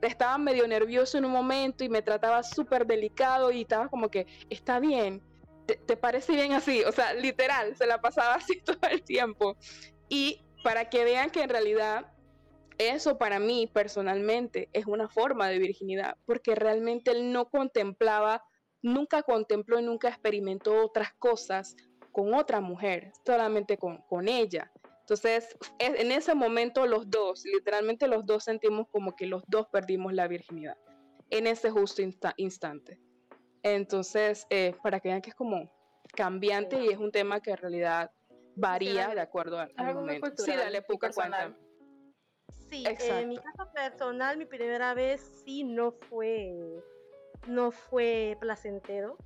[0.01, 4.25] estaba medio nervioso en un momento y me trataba súper delicado y estaba como que,
[4.49, 5.21] está bien,
[5.67, 6.83] ¿Te, parece bien así?
[6.83, 9.57] O sea, literal, se la pasaba así todo el tiempo.
[10.09, 12.11] Y para que vean que en realidad
[12.77, 18.43] eso para mí personalmente es una forma de virginidad, porque realmente él no contemplaba,
[18.81, 21.75] nunca contempló y nunca experimentó otras cosas
[22.11, 24.71] con otra mujer, solamente con, con ella.
[25.01, 30.13] Entonces, en ese momento los dos, literalmente los dos sentimos como que los dos perdimos
[30.13, 30.75] la virginidad
[31.29, 32.01] en ese justo
[32.37, 32.99] instante.
[33.75, 35.69] Entonces, eh, para que vean que es como
[36.15, 38.11] cambiante y es un tema que en realidad
[38.55, 40.31] varía de acuerdo al, momento.
[40.37, 41.55] Sí, dale, Puca, cuenta.
[42.69, 46.83] Sí, en mi caso personal, mi primera vez sí no fue,
[47.47, 49.17] no fue placentero,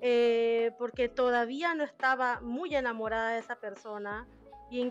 [0.00, 4.26] eh, porque todavía no estaba muy enamorada de esa persona
[4.70, 4.90] y,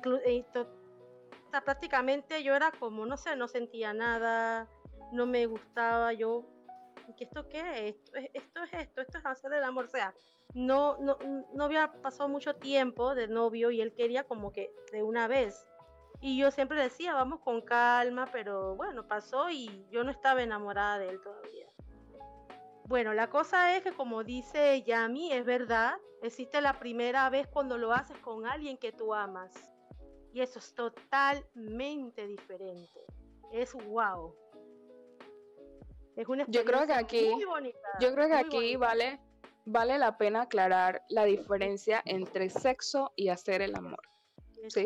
[1.65, 4.67] prácticamente yo era como, no sé, no sentía nada,
[5.11, 6.45] no me gustaba, yo,
[7.15, 7.95] ¿qué esto qué es?
[7.95, 10.13] Esto, es esto es esto, esto es hacer el amor, o sea,
[10.53, 11.17] no, no,
[11.53, 15.67] no había pasado mucho tiempo de novio y él quería como que de una vez.
[16.21, 20.99] Y yo siempre decía, vamos con calma, pero bueno, pasó y yo no estaba enamorada
[20.99, 21.67] de él todavía.
[22.85, 27.77] Bueno, la cosa es que como dice Yami, es verdad, existe la primera vez cuando
[27.77, 29.53] lo haces con alguien que tú amas.
[30.33, 32.99] Y eso es totalmente diferente.
[33.51, 34.35] Es wow.
[36.19, 37.79] Es una yo creo que aquí, muy bonita.
[38.01, 39.21] Yo creo que aquí vale,
[39.63, 44.01] vale la pena aclarar la diferencia entre sexo y hacer el amor.
[44.67, 44.85] ¿sí?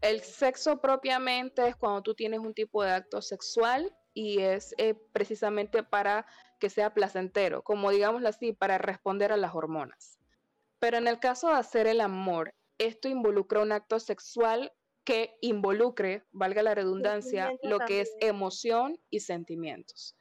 [0.00, 4.94] El sexo propiamente es cuando tú tienes un tipo de acto sexual y es eh,
[5.12, 6.24] precisamente para
[6.58, 10.18] que sea placentero, como digámoslo así, para responder a las hormonas.
[10.78, 14.72] Pero en el caso de hacer el amor, esto involucra un acto sexual
[15.04, 20.16] que involucre, valga la redundancia, lo que es emoción y sentimientos.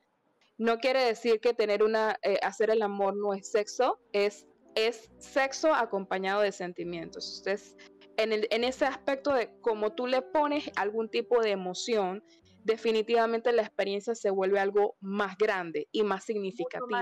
[0.62, 4.46] No quiere decir que tener una, eh, hacer el amor no es sexo, es,
[4.76, 7.40] es sexo acompañado de sentimientos.
[7.40, 7.76] Entonces,
[8.18, 12.24] en, el, en ese aspecto de cómo tú le pones algún tipo de emoción,
[12.64, 16.96] definitivamente la experiencia se vuelve algo más grande y más significativo.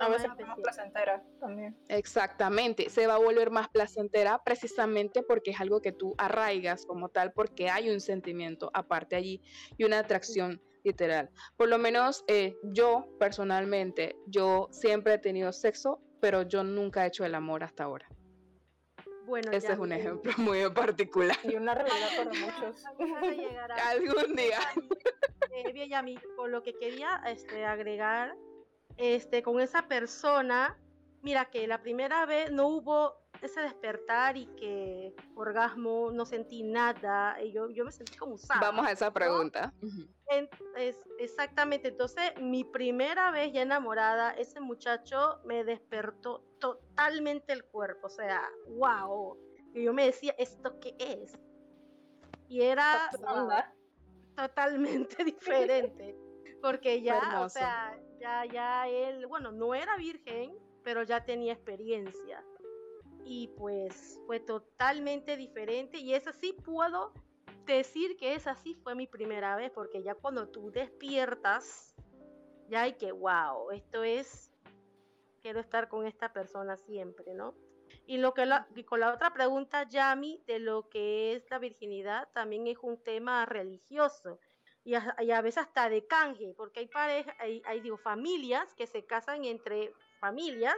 [0.00, 1.76] A veces más placentera también.
[1.86, 7.08] Exactamente, se va a volver más placentera precisamente porque es algo que tú arraigas como
[7.08, 9.40] tal, porque hay un sentimiento aparte allí
[9.78, 11.30] y una atracción literal.
[11.56, 17.08] Por lo menos eh, yo personalmente, yo siempre he tenido sexo, pero yo nunca he
[17.08, 18.08] hecho el amor hasta ahora.
[19.26, 21.36] Bueno, Ese es un ejemplo muy en particular.
[21.44, 22.84] Y una realidad para muchos.
[23.86, 24.58] Algún día.
[25.52, 28.34] Eh, bien, Yami, con lo que quería este, agregar,
[28.96, 30.76] este, con esa persona,
[31.22, 37.42] mira que la primera vez no hubo ese despertar y que orgasmo, no sentí nada,
[37.42, 38.60] y yo, yo me sentí como usada.
[38.60, 39.72] Vamos a esa pregunta.
[40.76, 48.08] es, exactamente, entonces mi primera vez ya enamorada, ese muchacho me despertó totalmente el cuerpo,
[48.08, 49.38] o sea, wow.
[49.74, 51.38] Y yo me decía, ¿esto qué es?
[52.48, 53.08] Y era
[54.36, 56.16] totalmente diferente,
[56.60, 60.54] porque ya, o sea, ya, ya él, bueno, no era virgen,
[60.84, 62.44] pero ya tenía experiencia.
[63.24, 65.98] Y pues fue totalmente diferente.
[65.98, 67.12] Y esa sí puedo
[67.66, 71.94] decir que esa sí fue mi primera vez porque ya cuando tú despiertas
[72.68, 74.50] ya hay que wow esto es
[75.42, 77.54] quiero estar con esta persona siempre no
[78.06, 78.44] y lo que
[78.84, 83.46] con la otra pregunta Yami de lo que es la virginidad también es un tema
[83.46, 84.38] religioso
[84.82, 89.04] y a, veces hasta de canje porque hay parejas hay, hay digo familias que se
[89.04, 90.76] casan entre familias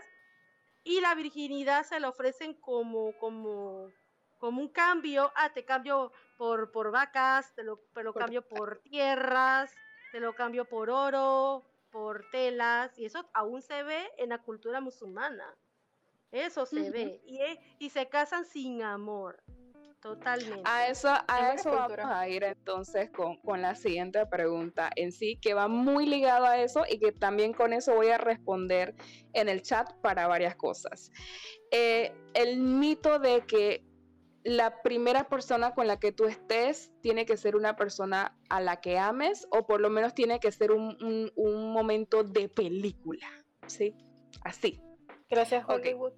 [0.85, 3.93] y la virginidad se la ofrecen como, como,
[4.39, 7.81] como un cambio, ah, te cambio por, por vacas, te lo,
[8.15, 9.73] cambio por tierras,
[10.11, 14.81] te lo cambio por oro, por telas, y eso aún se ve en la cultura
[14.81, 15.57] musulmana.
[16.31, 17.21] Eso se ve.
[17.27, 17.41] Y,
[17.79, 19.43] y se casan sin amor.
[20.03, 20.63] Totalmente.
[20.65, 25.37] A eso, a eso vamos a ir entonces con, con, la siguiente pregunta en sí,
[25.37, 28.97] que va muy ligado a eso y que también con eso voy a responder
[29.33, 31.13] en el chat para varias cosas.
[31.71, 33.85] Eh, el mito de que
[34.43, 38.81] la primera persona con la que tú estés tiene que ser una persona a la
[38.81, 43.29] que ames o por lo menos tiene que ser un, un, momento de película,
[43.69, 43.95] ¿sí?
[44.43, 44.83] Así.
[45.31, 46.13] Gracias, Hollywood.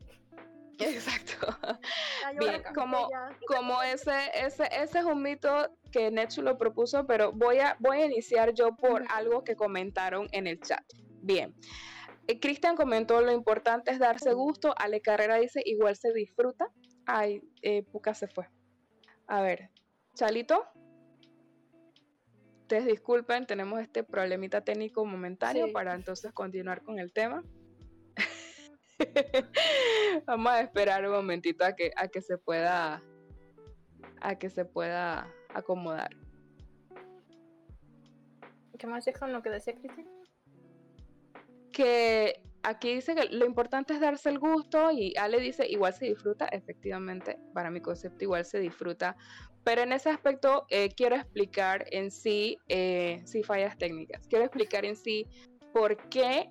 [0.78, 1.56] Exacto.
[2.38, 3.08] Bien, como,
[3.46, 7.98] como ese, ese, ese es un mito que Netsu lo propuso, pero voy a, voy
[7.98, 10.84] a iniciar yo por algo que comentaron en el chat.
[11.22, 11.54] Bien.
[12.26, 14.74] Eh, Cristian comentó lo importante es darse gusto.
[14.76, 16.68] Ale Carrera dice igual se disfruta.
[17.06, 18.48] Ay, eh, Puka se fue.
[19.26, 19.70] A ver,
[20.14, 20.66] Chalito.
[22.62, 27.44] Ustedes disculpen, tenemos este problemita técnico momentáneo para entonces continuar con el tema.
[30.26, 33.02] Vamos a esperar un momentito a que, a que se pueda
[34.20, 36.10] a que se pueda acomodar.
[38.78, 40.08] ¿Qué más es con lo que decía Cristian?
[41.72, 46.06] Que aquí dice que lo importante es darse el gusto y Ale dice igual se
[46.06, 49.16] disfruta, efectivamente, para mi concepto igual se disfruta,
[49.62, 54.84] pero en ese aspecto eh, quiero explicar en sí, eh, sí fallas técnicas, quiero explicar
[54.84, 55.26] en sí
[55.72, 56.50] por qué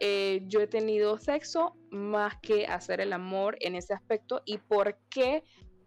[0.00, 4.98] eh, yo he tenido sexo más que hacer el amor en ese aspecto y por
[5.08, 5.44] qué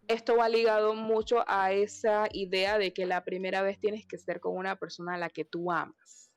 [0.08, 4.40] esto va ligado mucho a esa idea de que la primera vez tienes que ser
[4.40, 6.32] con una persona a la que tú amas.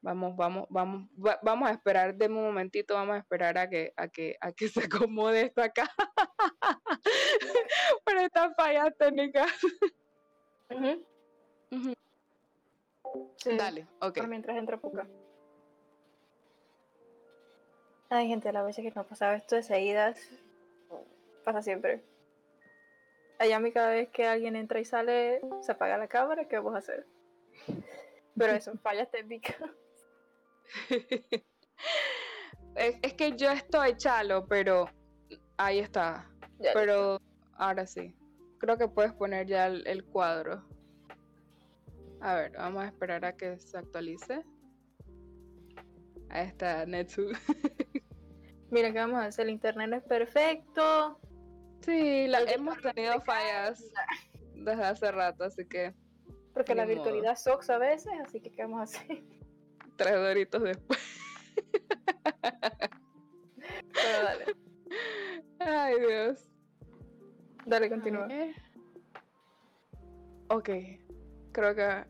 [0.00, 1.08] Vamos, vamos, vamos,
[1.42, 4.68] vamos a esperar de un momentito, vamos a esperar a que, a que, a que
[4.68, 5.88] se acomode esto acá.
[8.04, 9.46] Por esta falla técnica.
[13.56, 14.26] Dale, ok.
[14.26, 15.06] mientras entra poca.
[18.12, 20.20] Hay gente, a la vez que no pasaba esto de seguidas,
[21.46, 22.04] pasa siempre.
[23.38, 26.56] Allá a mí cada vez que alguien entra y sale, se apaga la cámara, ¿qué
[26.56, 27.06] vamos a hacer?
[28.36, 29.56] Pero eso, fallas técnicas.
[32.74, 34.90] es, es, que yo estoy chalo, pero
[35.56, 36.30] ahí está.
[36.74, 37.18] pero
[37.54, 38.14] ahora sí.
[38.58, 40.62] Creo que puedes poner ya el, el cuadro.
[42.20, 44.44] A ver, vamos a esperar a que se actualice.
[46.28, 47.32] Ahí está, Netsu.
[48.72, 51.20] Mira que vamos a hacer, el internet no es perfecto.
[51.82, 53.84] Sí, la, hemos tenido fallas
[54.54, 55.92] desde hace rato, así que.
[56.54, 59.22] Porque la virtualidad sox a veces, así que ¿qué vamos a hacer?
[59.96, 60.98] Tres doritos después.
[63.92, 64.44] Pero dale.
[65.58, 66.48] Ay, Dios.
[67.66, 68.26] Dale, continúa.
[70.48, 70.70] Ok,
[71.52, 72.06] creo que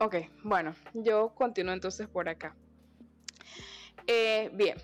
[0.00, 2.56] Ok, bueno, yo continúo entonces por acá.
[4.06, 4.76] Eh, bien,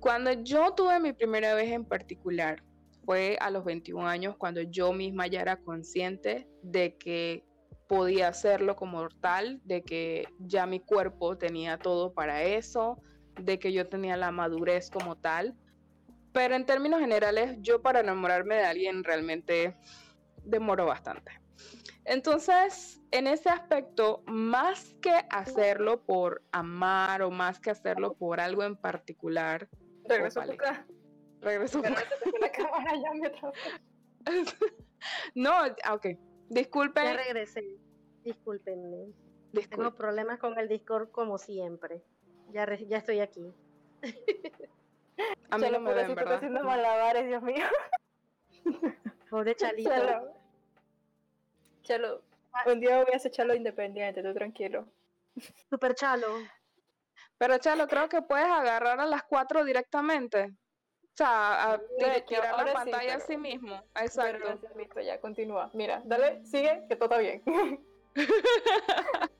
[0.00, 2.62] cuando yo tuve mi primera vez en particular,
[3.04, 7.44] fue a los 21 años cuando yo misma ya era consciente de que
[7.88, 13.00] podía hacerlo como tal, de que ya mi cuerpo tenía todo para eso,
[13.40, 15.54] de que yo tenía la madurez como tal.
[16.32, 19.74] Pero en términos generales, yo para enamorarme de alguien realmente
[20.44, 21.32] demoro bastante.
[22.08, 28.64] Entonces, en ese aspecto, más que hacerlo por amar o más que hacerlo por algo
[28.64, 29.68] en particular.
[30.08, 30.86] Regreso a tu casa.
[31.42, 33.30] Regreso la cámara ya me
[35.34, 35.52] No,
[35.84, 36.06] ah, ok.
[36.48, 37.04] Disculpen.
[37.04, 37.78] Ya regresé.
[38.24, 39.12] Discúlpenme.
[39.68, 42.02] Tengo problemas con el Discord como siempre.
[42.52, 43.52] Ya, ya estoy aquí.
[45.50, 46.36] A mí no me ven, ¿verdad?
[46.36, 47.66] haciendo malabares, Dios mío.
[49.28, 50.37] Pobre Chalito.
[51.88, 52.22] Chalo.
[52.52, 52.64] Ah.
[52.66, 54.86] Un día voy a hacer Chalo independiente, tú tranquilo.
[55.70, 56.26] Super Chalo.
[57.38, 60.44] Pero Chalo, creo que puedes agarrar a las cuatro directamente.
[60.44, 61.80] O sea, a
[62.26, 63.82] tirar la pantalla a sí mismo.
[64.00, 64.60] Exacto.
[64.76, 65.70] listo, ya, continúa.
[65.72, 67.42] Mira, dale, sigue, que todo está bien.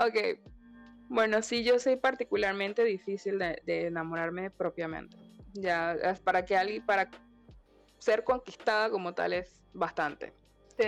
[0.00, 0.40] ok.
[1.08, 5.16] Bueno, sí, yo soy particularmente difícil de, enamorarme propiamente.
[5.52, 7.08] Ya, para que alguien, para
[8.00, 10.34] ser conquistada como tal es bastante.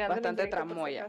[0.09, 1.09] Bastante tramoya.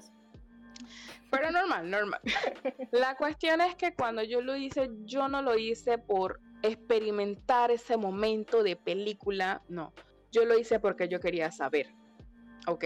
[1.32, 2.22] Pero normal, normal.
[2.92, 7.98] La cuestión es que cuando yo lo hice, yo no lo hice por experimentar ese
[7.98, 9.94] momento de película, no.
[10.32, 11.88] Yo lo hice porque yo quería saber.
[12.68, 12.86] Ok.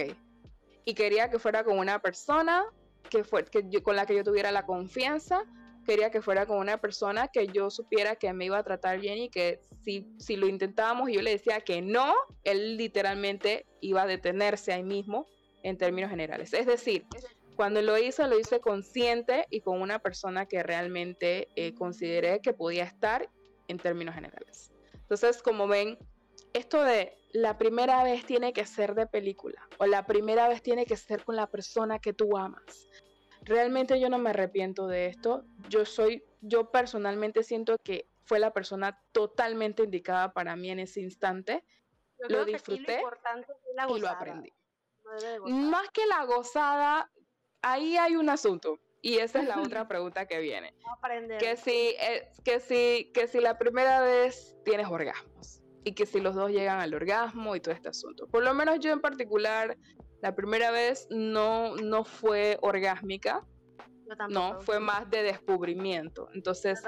[0.84, 2.64] Y quería que fuera con una persona
[3.10, 5.44] que fue, que con la que yo tuviera la confianza
[5.88, 9.16] quería que fuera con una persona que yo supiera que me iba a tratar bien
[9.16, 12.12] y que si, si lo intentábamos y yo le decía que no,
[12.44, 15.26] él literalmente iba a detenerse ahí mismo
[15.62, 16.52] en términos generales.
[16.52, 17.06] Es decir,
[17.56, 22.52] cuando lo hice, lo hice consciente y con una persona que realmente eh, consideré que
[22.52, 23.26] podía estar
[23.68, 24.70] en términos generales.
[24.92, 25.96] Entonces, como ven,
[26.52, 30.84] esto de la primera vez tiene que ser de película o la primera vez tiene
[30.84, 32.88] que ser con la persona que tú amas
[33.48, 35.44] realmente yo no me arrepiento de esto.
[35.68, 41.00] Yo soy, yo personalmente siento que fue la persona totalmente indicada para mí en ese
[41.00, 41.64] instante.
[42.28, 43.02] lo disfruté
[43.88, 44.52] y lo aprendí.
[45.46, 47.10] Más que la gozada,
[47.62, 48.78] ahí hay un asunto.
[49.00, 50.74] Y esa es la otra pregunta que viene.
[51.38, 56.20] Que si, eh, que, si, que si la primera vez tienes orgasmos y que si
[56.20, 58.26] los dos llegan al orgasmo y todo este asunto.
[58.26, 59.78] Por lo menos yo en particular
[60.20, 63.44] la primera vez no, no fue orgásmica,
[64.28, 66.28] no, fue más de descubrimiento.
[66.34, 66.82] Entonces,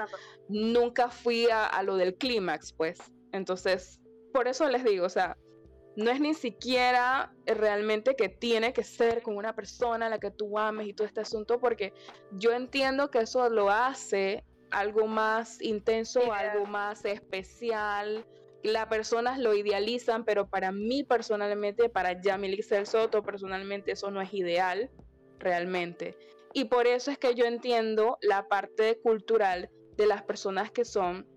[0.49, 2.99] nunca fui a, lo del clímax, pues.
[3.31, 4.01] Entonces,
[4.33, 5.37] por eso les digo, o sea,
[5.95, 10.31] no es ni siquiera realmente que tiene que ser con una persona a la que
[10.31, 11.93] tú ames y todo este asunto, porque
[12.31, 18.25] yo entiendo que eso lo hace algo más intenso, algo más especial,
[18.63, 24.33] las personas lo idealizan, pero para mí personalmente, para Yamil Soto personalmente, eso no es
[24.33, 24.89] ideal
[25.39, 26.17] realmente.
[26.53, 31.27] Y por eso es que yo entiendo la parte cultural de las personas que son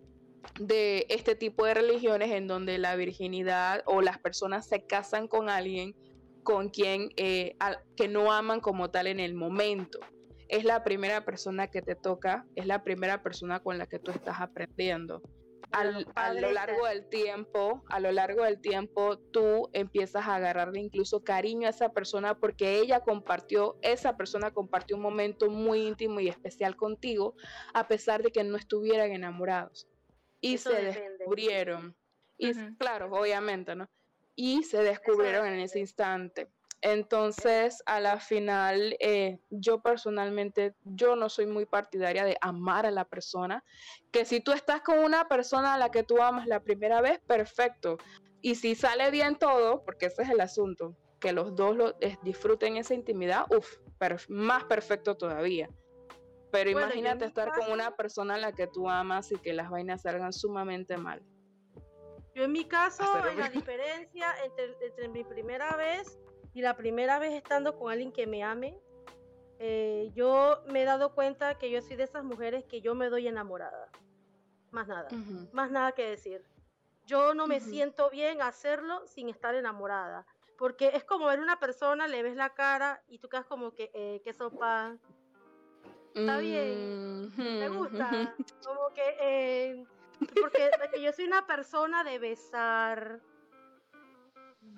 [0.61, 5.49] de este tipo de religiones en donde la virginidad o las personas se casan con
[5.49, 5.95] alguien
[6.43, 7.57] con quien eh,
[7.97, 9.99] que no aman como tal en el momento.
[10.49, 14.11] Es la primera persona que te toca, es la primera persona con la que tú
[14.11, 15.22] estás aprendiendo
[15.75, 21.25] a lo largo del tiempo, a lo largo del tiempo, tú empiezas a agarrarle incluso
[21.25, 26.29] cariño a esa persona porque ella compartió, esa persona compartió un momento muy íntimo y
[26.29, 27.35] especial contigo,
[27.72, 29.89] a pesar de que no estuvieran enamorados.
[30.41, 31.97] Y se descubrieron.
[32.39, 33.89] Y claro, obviamente, ¿no?
[34.37, 36.49] Y se descubrieron en ese instante.
[36.85, 42.91] Entonces, a la final, eh, yo personalmente, yo no soy muy partidaria de amar a
[42.91, 43.64] la persona.
[44.12, 47.20] Que si tú estás con una persona a la que tú amas la primera vez,
[47.26, 47.97] perfecto.
[48.43, 52.76] Y si sale bien todo, porque ese es el asunto, que los dos lo, disfruten
[52.76, 53.78] esa intimidad, uff,
[54.28, 55.70] más perfecto todavía.
[56.53, 60.03] Pero imagínate estar con una persona a la que tú amas y que las vainas
[60.03, 61.22] salgan sumamente mal.
[62.35, 63.05] Yo en mi caso,
[63.39, 66.18] la diferencia entre mi primera vez
[66.55, 68.81] y la primera vez estando con alguien que me ame,
[69.59, 73.09] eh, yo me he dado cuenta que yo soy de esas mujeres que yo me
[73.09, 73.91] doy enamorada.
[74.71, 75.09] Más nada,
[75.53, 76.45] más nada que decir.
[77.07, 80.27] Yo no me siento bien hacerlo sin estar enamorada.
[80.57, 83.91] Porque es como ver una persona, le ves la cara y tú quedas como que,
[83.93, 84.97] eh, qué sopa.
[86.15, 88.09] Está bien, me gusta.
[88.65, 89.85] Como que, eh,
[90.41, 90.71] porque
[91.03, 93.21] yo soy una persona de besar,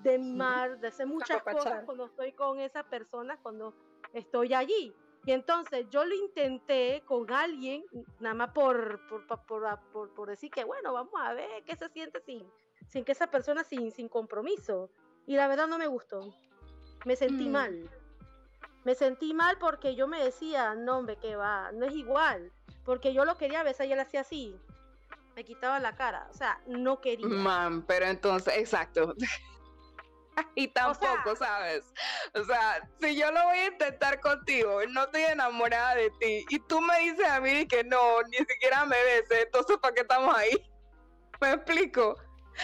[0.07, 3.74] de mar, de hacer muchas cosas cuando estoy con esa persona, cuando
[4.12, 4.94] estoy allí.
[5.24, 7.84] Y entonces yo lo intenté con alguien,
[8.20, 12.20] nada más por, por, por, por, decir que, bueno, vamos a ver qué se siente
[12.20, 12.48] sin,
[12.88, 14.88] sin que esa persona sin, sin compromiso.
[15.26, 16.32] Y la verdad no me gustó.
[17.04, 17.52] Me sentí mm.
[17.52, 17.90] mal.
[18.84, 22.52] Me sentí mal porque yo me decía, no, hombre, que va, no es igual.
[22.84, 24.57] Porque yo lo quería besar y él hacía así.
[25.34, 26.28] me quitaba la cara.
[26.30, 27.26] O sea, no quería.
[27.26, 29.12] Man, pero entonces, exacto.
[30.55, 31.93] y tampoco, ¿sabes?
[32.34, 36.59] O sea, si yo lo voy a intentar contigo, no estoy enamorada de ti, y
[36.61, 40.34] tú me dices a mí que no, ni siquiera me beses, entonces ¿para qué estamos
[40.34, 40.51] ahí?
[41.41, 42.16] ¿Me explico?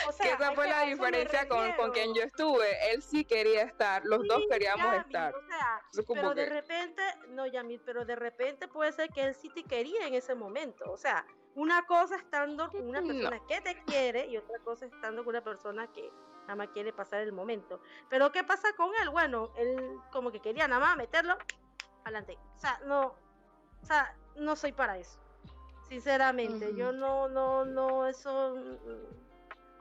[0.09, 2.93] O sea, que esa fue la diferencia con, con, quien yo estuve.
[2.93, 5.35] Él sí quería estar, los dos queríamos estar.
[5.35, 5.83] O sea,
[6.14, 10.07] pero de repente, no, Yamil, pero de repente puede ser que él sí te quería
[10.07, 10.91] en ese momento.
[10.91, 15.25] O sea, una cosa estando con una persona que te quiere y otra cosa estando
[15.25, 16.11] con una persona que
[16.43, 17.80] nada más quiere pasar el momento.
[18.09, 19.11] Pero ¿qué pasa con él?
[19.11, 21.36] Bueno, él como que quería nada más meterlo
[22.05, 22.38] adelante.
[22.57, 23.14] O sea, no,
[23.82, 25.18] o sea, no soy para eso.
[25.88, 28.57] Sinceramente, yo no, no, no, eso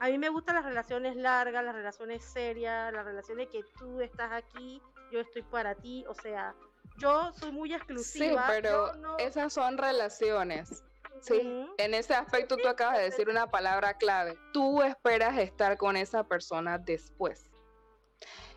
[0.01, 4.32] a mí me gustan las relaciones largas, las relaciones serias, las relaciones que tú estás
[4.32, 4.82] aquí,
[5.12, 6.55] yo estoy para ti, o sea,
[6.97, 8.47] yo soy muy exclusiva.
[8.47, 10.84] Sí, pero esas son relaciones.
[11.20, 14.38] Sí, en ese aspecto tú acabas de decir una palabra clave.
[14.53, 17.45] Tú esperas estar con esa persona después.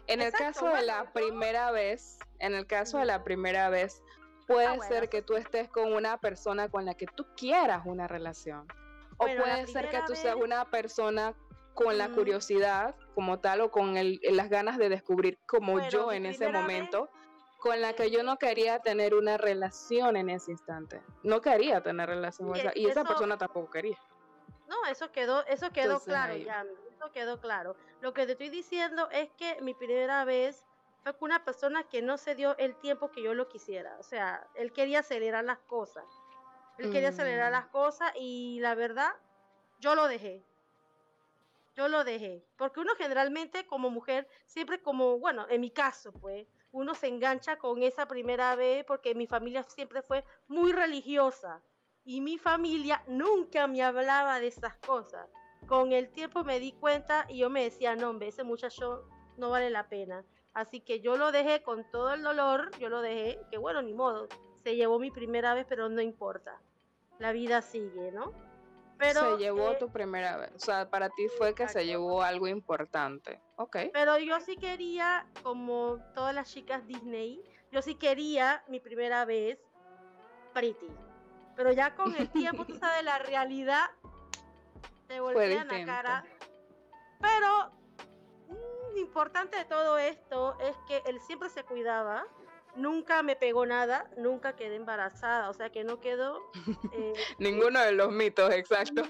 [0.07, 4.02] En el caso de la primera vez, en el caso de la primera vez,
[4.46, 8.07] puede ah, ser que tú estés con una persona con la que tú quieras una
[8.07, 8.66] relación.
[9.16, 11.34] O puede ser que tú seas una persona
[11.74, 16.48] con la curiosidad como tal o con las ganas de descubrir como yo en ese
[16.48, 17.11] momento,
[17.65, 21.01] con la que yo no quería tener una relación en ese instante.
[21.23, 23.99] No quería tener relación y esa persona tampoco quería.
[24.69, 27.75] No, eso quedó, eso quedó claro, ya, eso quedó claro.
[28.03, 30.67] Lo que te estoy diciendo es que mi primera vez
[31.03, 33.97] fue con una persona que no se dio el tiempo que yo lo quisiera.
[33.99, 36.05] O sea, él quería acelerar las cosas.
[36.77, 37.55] Él quería acelerar mm.
[37.55, 39.15] las cosas y la verdad,
[39.81, 40.45] yo lo dejé.
[41.77, 42.45] Yo lo dejé.
[42.59, 47.57] Porque uno generalmente como mujer, siempre como, bueno, en mi caso, pues, uno se engancha
[47.57, 51.62] con esa primera vez porque mi familia siempre fue muy religiosa.
[52.05, 55.31] Y mi familia nunca me hablaba de esas cosas.
[55.68, 59.51] Con el tiempo me di cuenta y yo me decía, no, hombre, ese muchacho no
[59.51, 60.25] vale la pena.
[60.53, 63.95] Así que yo lo dejé con todo el dolor, yo lo dejé, que bueno, ni
[63.95, 64.27] modo,
[64.64, 66.61] se llevó mi primera vez, pero no importa.
[67.20, 68.33] La vida sigue, ¿no?
[69.07, 70.50] Pero, se llevó eh, tu primera vez.
[70.55, 73.40] O sea, para ti fue que se llevó algo importante.
[73.57, 73.76] Ok.
[73.92, 79.59] Pero yo sí quería, como todas las chicas Disney, yo sí quería mi primera vez
[80.55, 80.88] pretty.
[81.55, 83.90] Pero ya con el tiempo, tú sabes, la realidad
[85.07, 86.24] te voltean la cara.
[87.20, 87.72] Pero
[88.48, 92.24] lo mm, importante de todo esto es que él siempre se cuidaba
[92.77, 96.41] nunca me pegó nada, nunca quedé embarazada, o sea que no quedó...
[96.93, 99.03] Eh, ninguno de los mitos, exacto.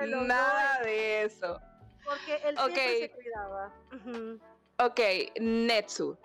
[0.00, 1.60] Nada de eso.
[2.04, 3.72] Porque él siempre se cuidaba.
[4.78, 5.00] Ok,
[5.40, 6.18] Netsu,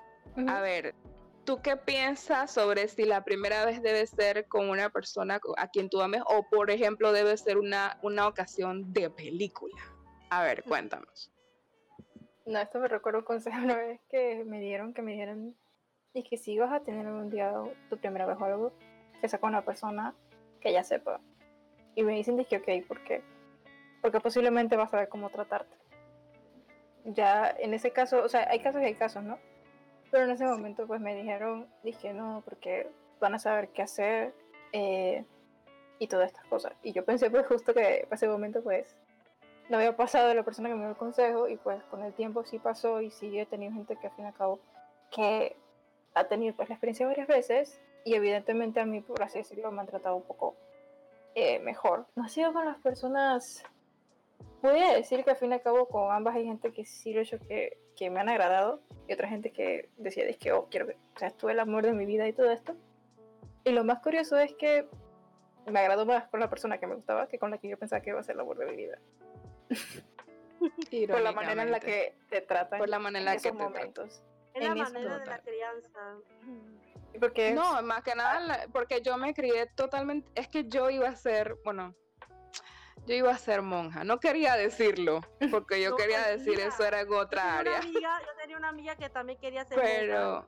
[0.48, 0.96] a ver,
[1.44, 5.90] ¿tú qué piensas sobre si la primera vez debe ser con una persona a quien
[5.90, 9.76] tú ames o, por ejemplo, debe ser una, una ocasión de película?
[10.30, 11.32] A ver, cuéntanos.
[12.46, 15.56] No, esto me recuerdo un consejo una vez que me dieron, que me dieron
[16.16, 17.53] y que si vas a tener un día
[17.89, 18.72] tu primera vez o algo,
[19.20, 20.16] que sea con una persona
[20.61, 21.20] que ya sepa.
[21.93, 23.22] Y me dicen que ok, ¿por qué?
[24.01, 25.76] Porque posiblemente vas a ver cómo tratarte.
[27.03, 29.38] Ya en ese caso, o sea, hay casos y hay casos, ¿no?
[30.09, 32.89] Pero en ese momento pues me dijeron, dije no, porque
[33.20, 34.34] van a saber qué hacer
[34.72, 35.26] eh,
[35.99, 36.74] y todas estas cosas.
[36.82, 38.95] Y yo pensé pues justo que en ese momento pues
[39.68, 42.13] no había pasado de la persona que me dio el consejo y pues con el
[42.13, 44.59] tiempo sí pasó y sí he tenido gente que al fin y al cabo
[45.11, 45.57] que
[46.16, 49.82] ha tenido pues la experiencia varias veces y evidentemente a mí, por así decirlo, me
[49.82, 50.55] han tratado un poco
[51.36, 52.07] eh, mejor.
[52.16, 53.63] No ha sido con las personas,
[54.61, 57.20] podría decir que al fin y al cabo con ambas hay gente que sí lo
[57.20, 60.68] he hecho que, que me han agradado y otra gente que decía, es que, oh,
[60.70, 62.76] quiero que, o sea, esto el amor de mi vida y todo esto.
[63.66, 64.88] Y lo más curioso es que
[65.66, 68.01] me agradó más con la persona que me gustaba que con la que yo pensaba
[68.01, 68.99] que iba a ser el amor de mi vida.
[71.09, 74.24] por la manera en la que te tratan por la manera en la que momentos.
[74.56, 75.99] Es la manera de la crianza.
[77.20, 81.16] Porque no, más que nada, porque yo me crié totalmente, es que yo iba a
[81.16, 81.93] ser, bueno,
[83.06, 87.14] yo iba a ser monja, no quería decirlo, porque yo quería decir eso era en
[87.14, 87.82] otra área.
[87.82, 87.91] yo
[88.41, 90.47] tenía una amiga que también quería ser pero,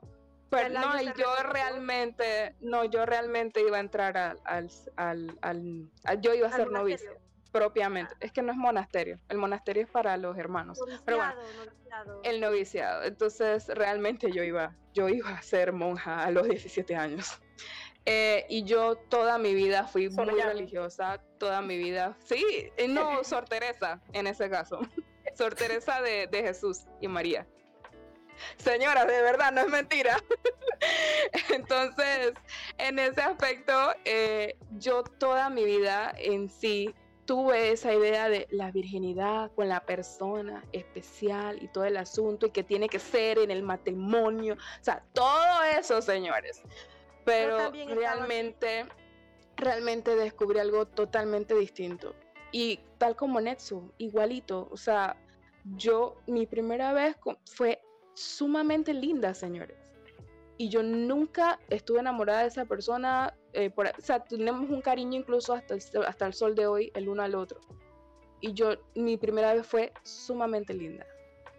[0.50, 6.32] Pero no, y yo realmente, no, yo realmente iba a entrar al, al, al, yo
[6.32, 7.12] iba a ser novicia
[7.52, 8.14] propiamente.
[8.20, 10.78] Es que no es monasterio, el monasterio es para los hermanos.
[11.04, 11.34] pero bueno,
[12.22, 13.04] el noviciado.
[13.04, 17.40] Entonces, realmente yo iba, yo iba a ser monja a los 17 años.
[18.06, 22.16] Eh, y yo toda mi vida fui muy religiosa, toda mi vida.
[22.24, 24.80] Sí, no, Sor Teresa en ese caso.
[25.36, 27.46] Sor Teresa de, de Jesús y María.
[28.56, 30.16] Señora, de verdad, no es mentira.
[31.50, 32.32] Entonces,
[32.78, 33.74] en ese aspecto,
[34.04, 36.94] eh, yo toda mi vida en sí
[37.28, 42.50] tuve esa idea de la virginidad con la persona especial y todo el asunto y
[42.52, 46.62] que tiene que ser en el matrimonio, o sea, todo eso, señores.
[47.26, 48.86] Pero realmente,
[49.56, 52.14] realmente descubrí algo totalmente distinto.
[52.50, 55.14] Y tal como Netsu, igualito, o sea,
[55.76, 57.14] yo, mi primera vez
[57.44, 57.82] fue
[58.14, 59.76] sumamente linda, señores.
[60.58, 63.34] Y yo nunca estuve enamorada de esa persona.
[63.52, 66.90] Eh, por, o sea, tenemos un cariño incluso hasta el, hasta el sol de hoy,
[66.94, 67.60] el uno al otro.
[68.40, 71.06] Y yo, mi primera vez fue sumamente linda.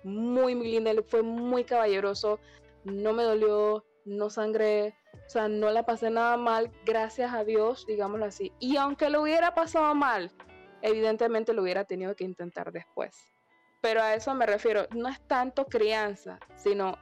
[0.04, 0.92] Muy, muy linda.
[1.08, 2.40] Fue muy caballeroso.
[2.84, 4.96] No me dolió, no sangré.
[5.26, 8.52] O sea, no la pasé nada mal, gracias a Dios, digámoslo así.
[8.60, 10.32] Y aunque lo hubiera pasado mal,
[10.82, 13.16] evidentemente lo hubiera tenido que intentar después.
[13.82, 16.98] Pero a eso me refiero, no es tanto crianza, sino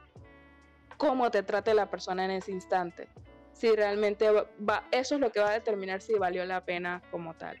[0.98, 3.08] cómo te trate la persona en ese instante.
[3.52, 7.34] Si realmente va, eso es lo que va a determinar si valió la pena como
[7.34, 7.60] tal.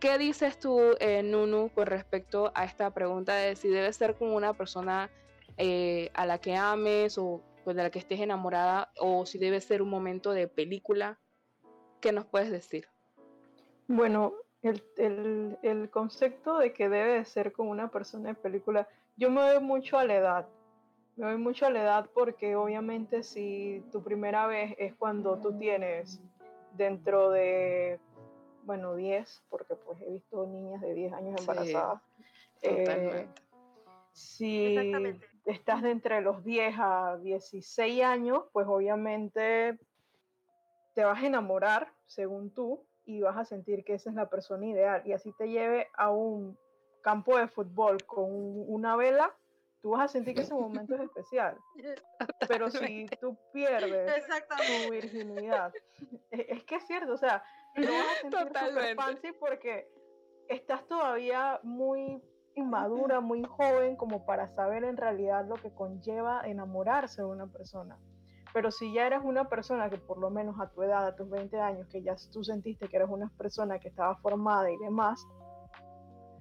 [0.00, 4.34] ¿Qué dices tú, eh, Nunu, con respecto a esta pregunta de si debe ser como
[4.34, 5.10] una persona
[5.58, 9.60] eh, a la que ames o pues, de la que estés enamorada o si debe
[9.60, 11.18] ser un momento de película?
[12.00, 12.86] ¿Qué nos puedes decir?
[13.88, 19.40] Bueno, el, el, concepto de que debe ser como una persona de película, yo me
[19.40, 20.48] doy mucho a la edad.
[21.16, 25.58] Me doy mucho a la edad porque obviamente si tu primera vez es cuando tú
[25.58, 26.20] tienes
[26.72, 27.98] dentro de,
[28.64, 32.02] bueno, 10, porque pues he visto niñas de 10 años embarazadas.
[32.62, 33.26] Eh,
[34.12, 34.76] si
[35.46, 39.78] estás de entre los 10 a 16 años, pues obviamente
[40.94, 44.66] te vas a enamorar, según tú, y vas a sentir que esa es la persona
[44.66, 45.02] ideal.
[45.04, 46.58] Y así te lleve a un
[47.02, 49.34] campo de fútbol con una vela,
[49.86, 51.56] tú vas a sentir que ese momento es especial.
[52.48, 55.72] Pero si tú pierdes tu virginidad,
[56.32, 57.44] e, es, que es cierto, o sea,
[57.76, 59.88] no vas a sentir super fancy porque
[60.48, 62.20] estás todavía muy
[62.56, 67.96] inmadura, muy joven como para saber en realidad lo que conlleva enamorarse de una persona.
[68.52, 71.30] Pero si ya eres una persona que por lo menos a tu edad, a tus
[71.30, 75.24] 20 años, que ya tú sentiste que eres una persona que estaba formada y demás,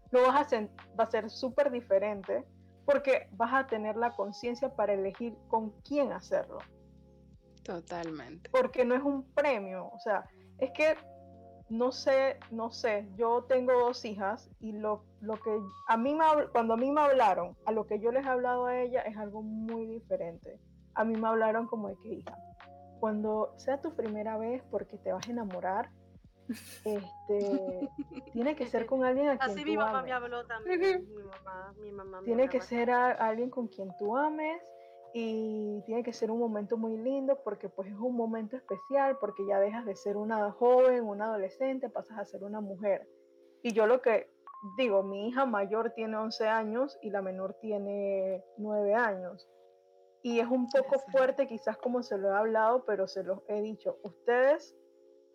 [0.10, 0.62] lo vas a
[1.00, 2.44] va a ser súper diferente
[2.86, 6.60] porque vas a tener la conciencia para elegir con quién hacerlo.
[7.64, 8.50] Totalmente.
[8.52, 10.24] Porque no es un premio, o sea,
[10.60, 10.96] es que
[11.68, 16.24] no sé, no sé, yo tengo dos hijas y lo, lo que a mí me,
[16.52, 19.18] cuando a mí me hablaron, a lo que yo les he hablado a ella es
[19.18, 20.60] algo muy diferente
[20.96, 22.38] a mí me hablaron como de que hija,
[23.00, 25.90] cuando sea tu primera vez porque te vas a enamorar,
[26.50, 27.90] este,
[28.34, 30.04] tiene que ser con alguien a quien Así tú mi mamá ames.
[30.06, 31.08] me habló también.
[31.16, 34.62] mi mamá, mi mamá tiene que ser alguien con quien tú ames
[35.14, 39.46] y tiene que ser un momento muy lindo porque pues es un momento especial porque
[39.48, 43.08] ya dejas de ser una joven, una adolescente, pasas a ser una mujer.
[43.64, 44.30] Y yo lo que
[44.78, 49.48] digo, mi hija mayor tiene 11 años y la menor tiene 9 años.
[50.22, 53.62] Y es un poco fuerte quizás como se lo he hablado, pero se los he
[53.62, 54.00] dicho.
[54.04, 54.76] Ustedes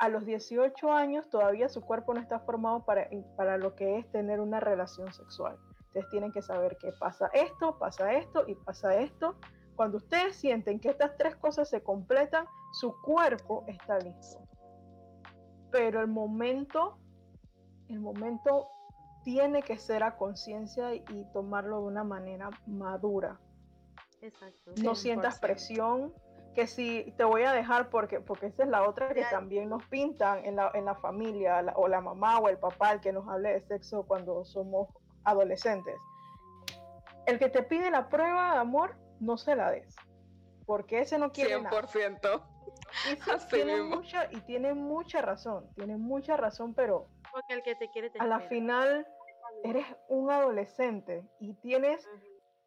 [0.00, 4.10] a los 18 años todavía su cuerpo no está formado para, para lo que es
[4.10, 5.58] tener una relación sexual.
[5.88, 9.36] Ustedes tienen que saber que pasa esto, pasa esto y pasa esto.
[9.76, 14.40] Cuando ustedes sienten que estas tres cosas se completan, su cuerpo está listo.
[15.70, 16.98] Pero el momento,
[17.88, 18.68] el momento
[19.22, 23.38] tiene que ser a conciencia y tomarlo de una manera madura
[24.82, 26.12] no sientas presión,
[26.60, 29.82] que si te voy a dejar porque, porque esa es la otra que también nos
[29.86, 33.26] pintan en la, en la familia, o la mamá o el papá, el que nos
[33.28, 34.88] hable de sexo cuando somos
[35.24, 35.96] adolescentes.
[37.24, 39.96] El que te pide la prueba de amor, no se la des,
[40.66, 42.42] porque ese no quiere 100%.
[43.10, 47.88] Y tiene mucha, y tiene mucha razón, tiene mucha razón, pero porque el que te
[47.88, 49.06] quiere a la final
[49.64, 52.06] eres un adolescente y tienes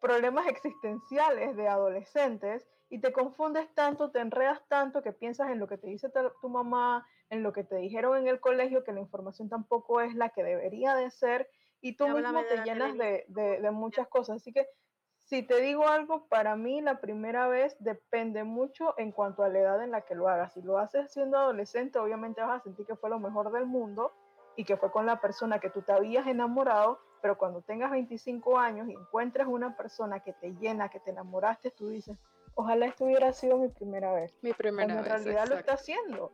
[0.00, 5.66] problemas existenciales de adolescentes y te confundes tanto, te enredas tanto que piensas en lo
[5.66, 6.10] que te dice
[6.40, 10.14] tu mamá, en lo que te dijeron en el colegio, que la información tampoco es
[10.14, 11.48] la que debería de ser
[11.80, 14.36] y tú mismo te llenas de, de, muchas cosas.
[14.36, 14.66] Así que
[15.24, 19.58] si te digo algo, para mí la primera vez depende mucho en cuanto a la
[19.58, 20.52] edad en la que lo hagas.
[20.52, 24.12] Si lo haces siendo adolescente, obviamente vas a sentir que fue lo mejor del mundo
[24.56, 28.58] y que fue con la persona que tú te habías enamorado, pero cuando tengas 25
[28.58, 32.16] años y encuentres una persona que te llena, que te enamoraste, tú dices,
[32.54, 34.34] ojalá esto hubiera sido mi primera vez.
[34.42, 35.04] Mi primera vez.
[35.04, 36.32] En realidad lo está haciendo.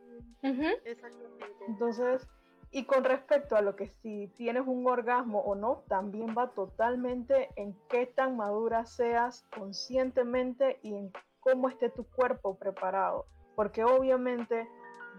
[1.67, 2.27] Entonces,
[2.71, 7.49] y con respecto a lo que si tienes un orgasmo o no, también va totalmente
[7.55, 11.11] en qué tan madura seas conscientemente y en
[11.41, 13.25] cómo esté tu cuerpo preparado.
[13.55, 14.67] Porque obviamente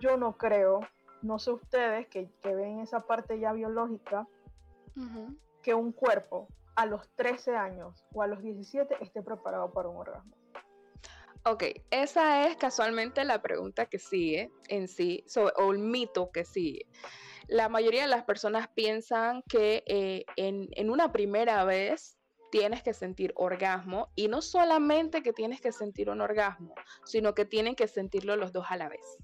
[0.01, 0.81] yo no creo,
[1.21, 4.27] no sé ustedes que, que ven esa parte ya biológica,
[5.63, 9.97] que un cuerpo a los 13 años o a los 17 esté preparado para un
[9.97, 10.35] orgasmo?
[11.45, 15.25] Ok, esa es casualmente la pregunta que sigue en sí,
[15.57, 16.87] o el mito que sigue.
[17.49, 22.17] La mayoría de las personas piensan que eh, en, en una primera vez
[22.53, 26.75] tienes que sentir orgasmo y no solamente que tienes que sentir un orgasmo,
[27.05, 29.19] sino que tienen que sentirlo los dos a la vez.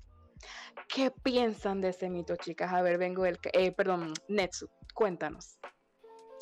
[0.89, 2.73] ¿Qué piensan de ese mito, chicas?
[2.73, 3.39] A ver, vengo del...
[3.53, 5.59] Eh, perdón, Netsu, cuéntanos.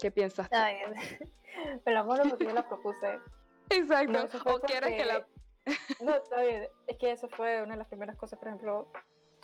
[0.00, 0.56] ¿Qué piensas tú?
[0.56, 0.76] Ay,
[1.84, 3.18] pero amor, porque yo la propuse.
[3.70, 4.38] Exacto.
[4.44, 5.26] o quieres que la...
[6.02, 6.68] no, está bien.
[6.86, 8.88] Es que eso fue una de las primeras cosas, por ejemplo,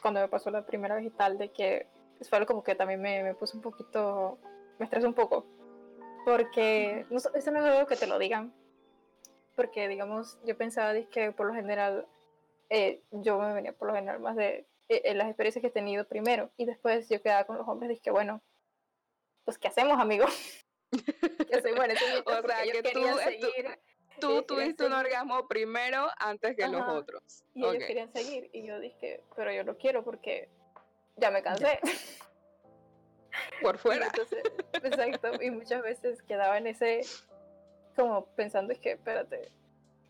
[0.01, 1.89] cuando me pasó la primera vez y tal, de que
[2.29, 4.39] fue algo como que también me, me puso un poquito,
[4.79, 5.47] me estresó un poco.
[6.25, 8.55] Porque no, eso no es algo que te lo digan.
[9.57, 12.07] Porque, digamos, yo pensaba que por lo general,
[12.71, 16.07] eh, yo me venía por lo general más de eh, las experiencias que he tenido
[16.07, 16.51] primero.
[16.57, 18.41] Y después yo quedaba con los hombres, dije, bueno,
[19.45, 20.27] pues, ¿qué hacemos, amigo?
[21.49, 23.79] ¿Qué hacemos en ese O sea, que tú, seguir,
[24.29, 27.45] tú tuviste un orgasmo primero antes que los otros.
[27.55, 28.51] Y ellos querían seguir.
[28.53, 30.49] Y yo dije, pero yo no quiero porque
[31.17, 31.81] ya me cansé.
[33.61, 34.09] Por fuera.
[34.73, 35.43] exacto.
[35.43, 37.03] Y muchas veces quedaba en ese,
[37.97, 39.53] como pensando, es que, espérate,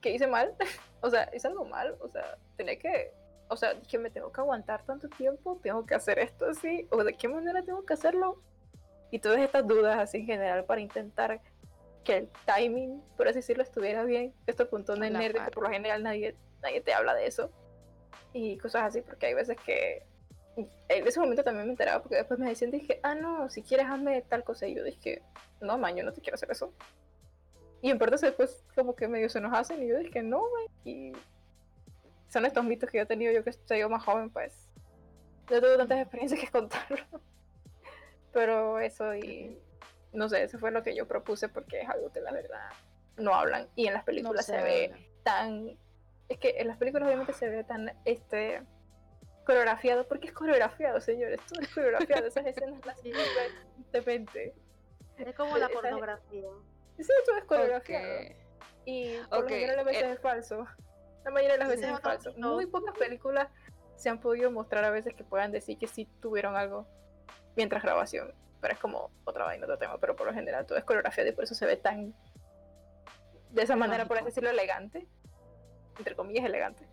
[0.01, 0.55] ¿qué hice mal?
[1.01, 1.97] o sea, hice algo mal.
[2.01, 3.13] O sea, tenía que,
[3.49, 7.03] o sea, que me tengo que aguantar tanto tiempo, tengo que hacer esto así, o
[7.05, 8.43] de qué manera tengo que hacerlo.
[9.11, 11.43] Y todas estas dudas así en general para intentar
[12.05, 14.35] que el timing, por así decirlo, estuviera bien.
[14.47, 17.51] Esto punto de nerd que por lo general nadie, nadie te habla de eso.
[18.33, 20.05] Y cosas así, porque hay veces que
[20.57, 23.87] en ese momento también me enteraba porque después me decían, dije, ah, no, si quieres
[23.87, 24.67] hazme tal cosa.
[24.67, 25.23] Y yo dije,
[25.61, 26.73] no, man, yo no te quiero hacer eso.
[27.81, 30.67] Y en parte después como que medio se nos hacen y yo dije, no, man.
[30.85, 31.13] Y
[32.29, 34.69] son estos mitos que yo he tenido yo que estoy yo más joven, pues.
[35.51, 37.05] Yo tengo tantas experiencias que contarlo.
[38.33, 39.59] Pero eso y
[40.13, 42.71] no sé, eso fue lo que yo propuse porque es algo que la verdad
[43.17, 43.69] no hablan.
[43.77, 45.79] Y en las películas se ve tan...
[46.29, 48.63] Es que en las películas obviamente se ve tan este
[49.45, 53.13] coreografiado, porque es coreografiado, señores, todo es coreografiado, esas escenas las de
[53.93, 54.55] repente.
[55.19, 56.49] Es como la pornografía.
[56.99, 58.35] Sí, todo es coreografiado.
[58.85, 59.67] Y por okay.
[59.67, 60.67] la mayoría de las veces eh, es falso.
[61.25, 62.33] La mayoría de las veces es falso.
[62.37, 63.49] Muy pocas películas
[63.97, 66.87] se han podido mostrar a veces que puedan decir que sí tuvieron algo
[67.57, 68.33] mientras grabación.
[68.63, 69.99] Pero es como otra vaina, otro tema.
[69.99, 72.15] Pero por lo general todo es coreografiado y por eso se ve tan.
[73.51, 75.07] De esa manera, por así decirlo, elegante.
[75.99, 76.89] Entre comillas, elegante.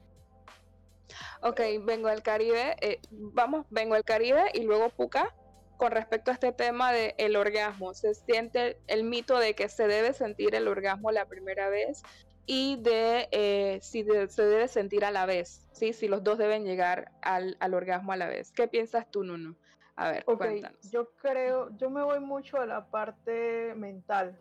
[1.42, 5.34] Ok, vengo al Caribe, eh, vamos, vengo al Caribe y luego Puca.
[5.78, 9.88] Con respecto a este tema del el orgasmo, se siente el mito de que se
[9.88, 12.04] debe sentir el orgasmo la primera vez
[12.52, 15.94] y de eh, si se debe sentir a la vez, ¿sí?
[15.94, 18.52] si los dos deben llegar al, orgasmo a la vez.
[18.52, 19.56] ¿Qué piensas tú, Nuno?
[20.00, 20.92] A ver, cuéntanos.
[20.92, 24.38] Yo creo, yo me voy mucho a la parte mental.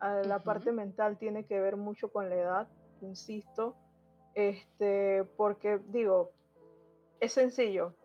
[0.00, 2.68] A la parte mental tiene que ver mucho con la edad,
[3.00, 3.76] insisto
[4.36, 6.32] este, porque digo,
[7.20, 7.96] es sencillo.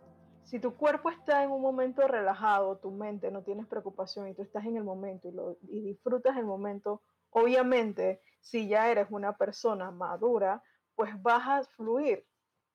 [0.44, 4.42] Si tu cuerpo está en un momento relajado, tu mente no tienes preocupación y tú
[4.42, 9.36] estás en el momento y, lo, y disfrutas el momento, obviamente, si ya eres una
[9.36, 10.64] persona madura,
[10.96, 12.26] pues vas a fluir.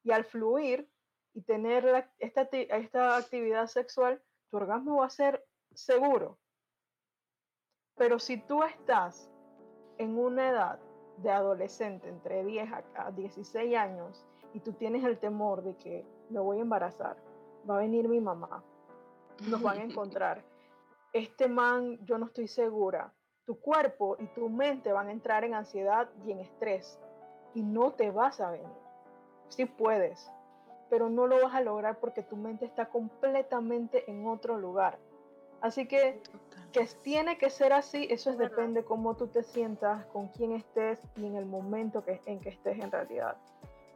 [0.05, 0.89] Y al fluir
[1.37, 6.39] y tener esta, esta actividad sexual, tu orgasmo va a ser seguro.
[7.95, 9.30] Pero si tú estás
[9.99, 10.80] en una edad
[11.18, 14.24] de adolescente entre 10 a 16 años
[14.55, 17.18] y tú tienes el temor de que me voy a embarazar,
[17.68, 18.64] va a venir mi mamá,
[19.47, 20.43] nos van a encontrar,
[21.12, 23.12] este man yo no estoy segura,
[23.45, 26.99] tu cuerpo y tu mente van a entrar en ansiedad y en estrés
[27.55, 28.87] y no te vas a venir.
[29.49, 30.30] Sí puedes,
[30.91, 34.99] pero no lo vas a lograr porque tu mente está completamente en otro lugar.
[35.61, 36.20] Así que
[36.76, 41.01] que tiene que ser así, eso es depende cómo tú te sientas, con quién estés
[41.16, 43.39] y en el momento que, en que estés en realidad.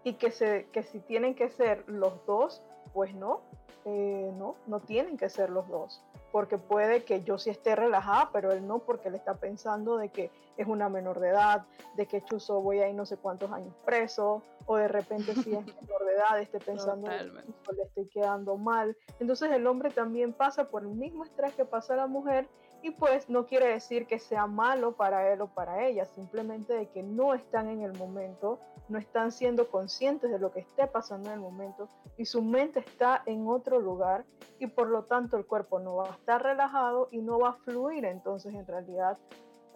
[0.03, 2.63] Y que, se, que si tienen que ser los dos,
[2.95, 3.43] pues no,
[3.85, 6.03] eh, no, no tienen que ser los dos.
[6.33, 10.11] Porque puede que yo sí esté relajada, pero él no, porque él está pensando de
[10.11, 11.65] que es una menor de edad,
[11.97, 15.55] de que Chuzo voy a ir no sé cuántos años preso, o de repente si
[15.55, 18.97] es menor de edad, esté pensando que le estoy quedando mal.
[19.19, 22.47] Entonces el hombre también pasa por el mismo estrés que pasa la mujer
[22.83, 26.89] y pues no quiere decir que sea malo para él o para ella, simplemente de
[26.89, 28.59] que no están en el momento,
[28.89, 32.81] no están siendo conscientes de lo que esté pasando en el momento y su mente
[32.81, 34.25] está en otro lugar
[34.59, 37.53] y por lo tanto el cuerpo no va a estar relajado y no va a
[37.55, 39.19] fluir entonces en realidad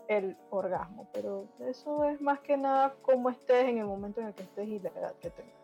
[0.08, 1.08] el orgasmo.
[1.12, 4.68] Pero eso es más que nada cómo estés en el momento en el que estés
[4.68, 5.54] y la edad que tengas.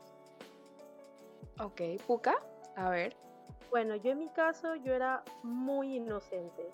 [1.63, 2.37] Ok, Puka,
[2.77, 3.15] a ver.
[3.71, 6.71] Bueno, yo en mi caso yo era muy inocente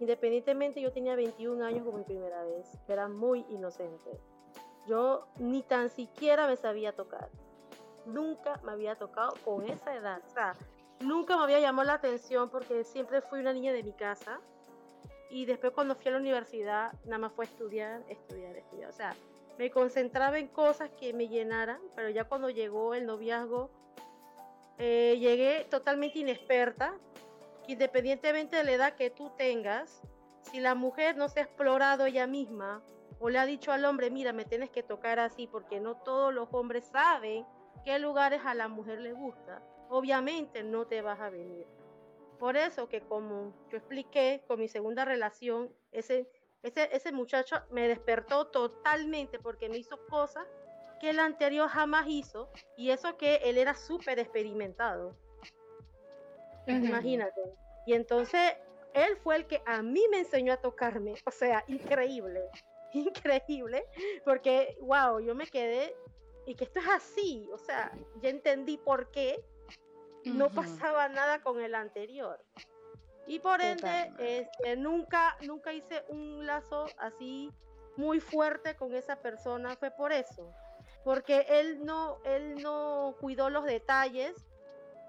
[0.00, 2.66] Independientemente, yo tenía 21 años como mi primera vez.
[2.88, 4.18] Era muy inocente.
[4.86, 7.28] Yo ni tan siquiera me sabía tocar.
[8.06, 10.22] Nunca me había tocado con esa edad.
[10.26, 10.54] O sea,
[11.00, 14.40] nunca me había llamado la atención porque siempre fui una niña de mi casa.
[15.28, 18.88] Y después cuando fui a la universidad, nada más fue estudiar, estudiar, estudiar.
[18.88, 19.14] O sea,
[19.58, 23.70] me concentraba en cosas que me llenaran, pero ya cuando llegó el noviazgo,
[24.78, 26.94] eh, llegué totalmente inexperta,
[27.66, 30.02] independientemente de la edad que tú tengas,
[30.42, 32.82] si la mujer no se ha explorado ella misma
[33.18, 36.32] o le ha dicho al hombre, mira, me tienes que tocar así, porque no todos
[36.32, 37.46] los hombres saben
[37.84, 41.66] qué lugares a la mujer le gusta, obviamente no te vas a venir.
[42.38, 46.30] Por eso que como yo expliqué con mi segunda relación, ese,
[46.62, 50.46] ese, ese muchacho me despertó totalmente porque me hizo cosas
[51.00, 55.14] que el anterior jamás hizo y eso que él era súper experimentado.
[56.66, 57.40] Imagínate.
[57.86, 58.54] Y entonces
[58.94, 61.14] él fue el que a mí me enseñó a tocarme.
[61.24, 62.42] O sea, increíble,
[62.92, 63.84] increíble,
[64.24, 65.94] porque, wow, yo me quedé
[66.46, 67.48] y que esto es así.
[67.52, 69.44] O sea, ya entendí por qué
[70.24, 72.42] no pasaba nada con el anterior.
[73.26, 77.52] Y por ende, este, nunca, nunca hice un lazo así
[77.96, 79.76] muy fuerte con esa persona.
[79.76, 80.52] Fue por eso
[81.04, 84.34] porque él no, él no cuidó los detalles,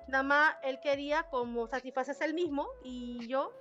[0.07, 3.53] nada más él quería como satisfacerse él mismo y yo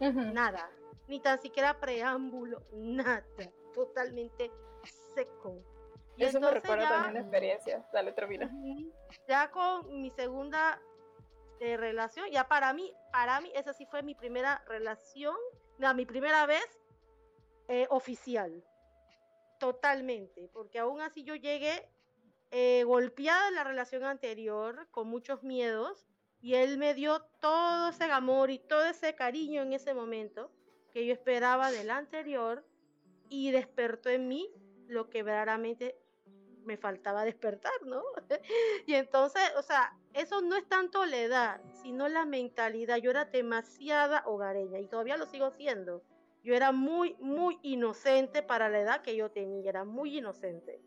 [0.00, 0.70] nada,
[1.08, 3.24] ni tan siquiera preámbulo, nada,
[3.72, 4.50] totalmente
[5.14, 5.62] seco.
[6.16, 8.50] Y Eso me recuerda también la experiencia, dale, termina.
[9.26, 10.80] Ya con mi segunda
[11.60, 15.36] eh, relación, ya para mí, para mí esa sí fue mi primera relación,
[15.78, 16.66] no, mi primera vez
[17.68, 18.64] eh, oficial.
[19.58, 21.88] Totalmente, porque aún así yo llegué
[22.56, 26.06] eh, golpeada en la relación anterior, con muchos miedos,
[26.40, 30.52] y él me dio todo ese amor y todo ese cariño en ese momento
[30.92, 32.64] que yo esperaba del anterior
[33.28, 34.54] y despertó en mí
[34.86, 35.98] lo que verdaderamente
[36.64, 38.04] me faltaba despertar, ¿no?
[38.86, 42.98] y entonces, o sea, eso no es tanto la edad, sino la mentalidad.
[42.98, 46.04] Yo era demasiada hogareña y todavía lo sigo siendo.
[46.44, 50.80] Yo era muy, muy inocente para la edad que yo tenía, era muy inocente.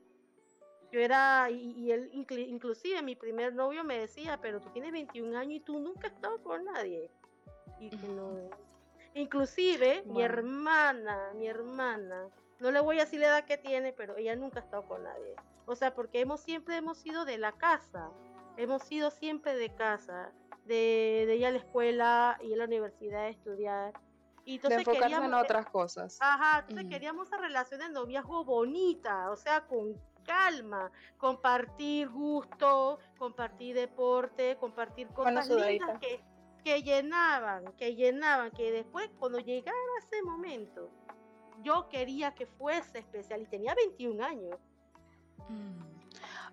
[0.91, 5.55] Yo era, y, él, inclusive mi primer novio me decía, pero tú tienes 21 años
[5.55, 7.11] y tú nunca has estado con nadie.
[7.79, 8.49] Y no.
[9.13, 12.29] Inclusive mi hermana, mi hermana,
[12.59, 15.03] no le voy a decir la edad que tiene, pero ella nunca ha estado con
[15.03, 15.35] nadie.
[15.65, 18.09] O sea, porque hemos siempre hemos sido de la casa,
[18.55, 20.31] hemos sido siempre de casa,
[20.65, 23.93] de, de ir a la escuela y a la universidad a estudiar
[24.47, 26.17] y entonces de queríamos, en otras cosas.
[26.21, 29.93] Ajá, entonces queríamos esa relación de noviazgo bonita, o sea, con
[30.27, 36.21] calma, compartir gusto, compartir deporte, compartir cosas lindas que,
[36.63, 40.91] que llenaban, que llenaban, que después cuando llegara ese momento,
[41.63, 44.59] yo quería que fuese especial y tenía 21 años.
[45.49, 45.87] Mm.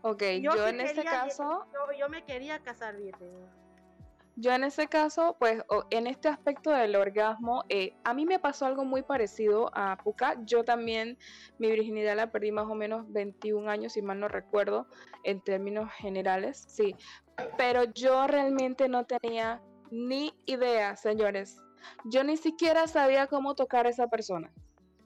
[0.03, 1.67] Ok, yo, en este caso...
[1.73, 3.29] Yo, yo, me quería casar virgen.
[4.37, 8.67] Yo en ese caso, pues en este aspecto del orgasmo, eh, a mí me pasó
[8.67, 10.37] algo muy parecido a Puka.
[10.45, 11.19] Yo también
[11.59, 14.89] mi virginidad la perdí más o menos 21 años, si mal no recuerdo,
[15.23, 16.97] en términos generales, sí.
[17.57, 21.61] Pero yo realmente no tenía ni idea, señores.
[22.05, 24.53] Yo ni siquiera sabía cómo tocar a esa persona,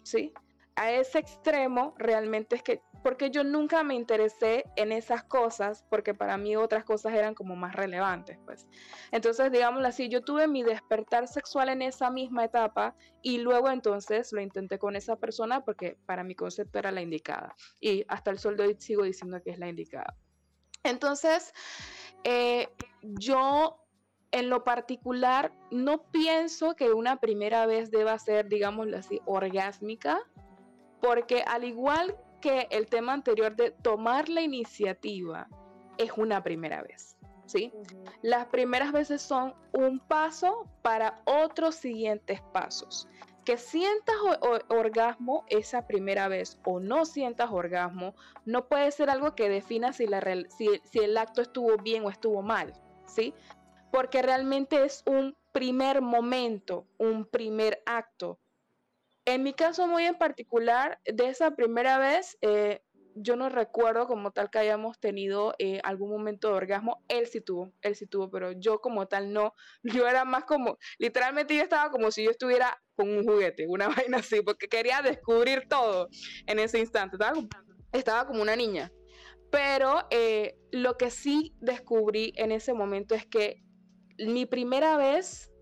[0.05, 0.33] ¿sí?
[0.79, 6.15] A ese extremo realmente es que porque yo nunca me interesé en esas cosas, porque
[6.15, 8.67] para mí otras cosas eran como más relevantes, pues.
[9.13, 14.33] Entonces, digámoslo así, yo tuve mi despertar sexual en esa misma etapa y luego entonces
[14.33, 17.55] lo intenté con esa persona porque para mi concepto era la indicada.
[17.81, 20.17] Y hasta el sol de hoy sigo diciendo que es la indicada.
[20.83, 21.53] Entonces,
[22.25, 22.69] eh,
[23.03, 23.85] yo
[24.31, 30.21] en lo particular no pienso que una primera vez deba ser, digámoslo así, orgásmica,
[31.01, 35.49] porque al igual que el tema anterior de tomar la iniciativa
[35.97, 37.17] es una primera vez.
[37.47, 37.73] ¿Sí?
[38.21, 43.09] Las primeras veces son un paso para otros siguientes pasos.
[43.47, 44.17] Que sientas
[44.69, 48.15] orgasmo esa primera vez o no sientas orgasmo,
[48.45, 50.21] no puede ser algo que defina si, la
[50.51, 52.75] si, si el acto estuvo bien o estuvo mal,
[53.07, 53.33] ¿sí?
[53.91, 58.39] Porque realmente es un primer momento, un primer acto.
[59.29, 62.81] En mi caso muy en particular, de esa primera vez, eh,
[63.15, 67.05] yo no recuerdo como tal que hayamos tenido eh, algún momento de orgasmo.
[67.09, 69.53] Él sí tuvo, él sí tuvo, pero yo como tal no.
[69.83, 73.89] Yo era más como, literalmente yo estaba como si yo estuviera con un juguete, una
[74.09, 76.09] vaina así, porque quería descubrir todo
[76.47, 77.19] en ese instante.
[77.93, 78.91] Estaba, como una niña.
[79.51, 83.63] Pero eh, lo que sí descubrí en ese momento es que
[84.17, 85.53] mi primera vez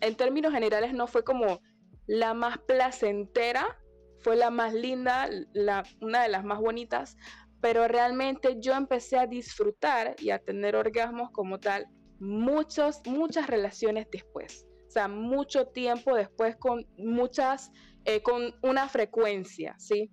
[0.00, 1.60] en términos generales no fue como
[2.06, 3.78] la más placentera,
[4.20, 7.16] fue la más linda, la, una de las más bonitas,
[7.60, 11.86] pero realmente yo empecé a disfrutar y a tener orgasmos como tal
[12.18, 14.66] muchos, muchas relaciones después.
[14.86, 17.70] O sea, mucho tiempo después con muchas,
[18.04, 20.10] eh, con una frecuencia, ¿sí?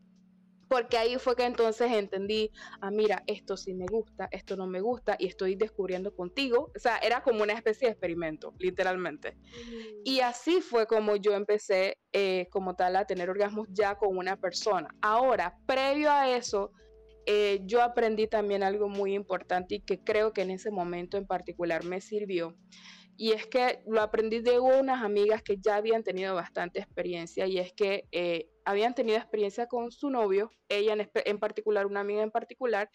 [0.73, 2.49] Porque ahí fue que entonces entendí,
[2.81, 6.71] ah, mira, esto sí me gusta, esto no me gusta y estoy descubriendo contigo.
[6.75, 9.37] O sea, era como una especie de experimento, literalmente.
[10.03, 14.35] Y así fue como yo empecé eh, como tal a tener orgasmos ya con una
[14.35, 14.89] persona.
[14.99, 16.71] Ahora, previo a eso,
[17.27, 21.27] eh, yo aprendí también algo muy importante y que creo que en ese momento en
[21.27, 22.57] particular me sirvió.
[23.17, 27.59] Y es que lo aprendí de unas amigas que ya habían tenido bastante experiencia y
[27.59, 32.31] es que eh, habían tenido experiencia con su novio, ella en, particular, una amiga en
[32.31, 32.89] particular,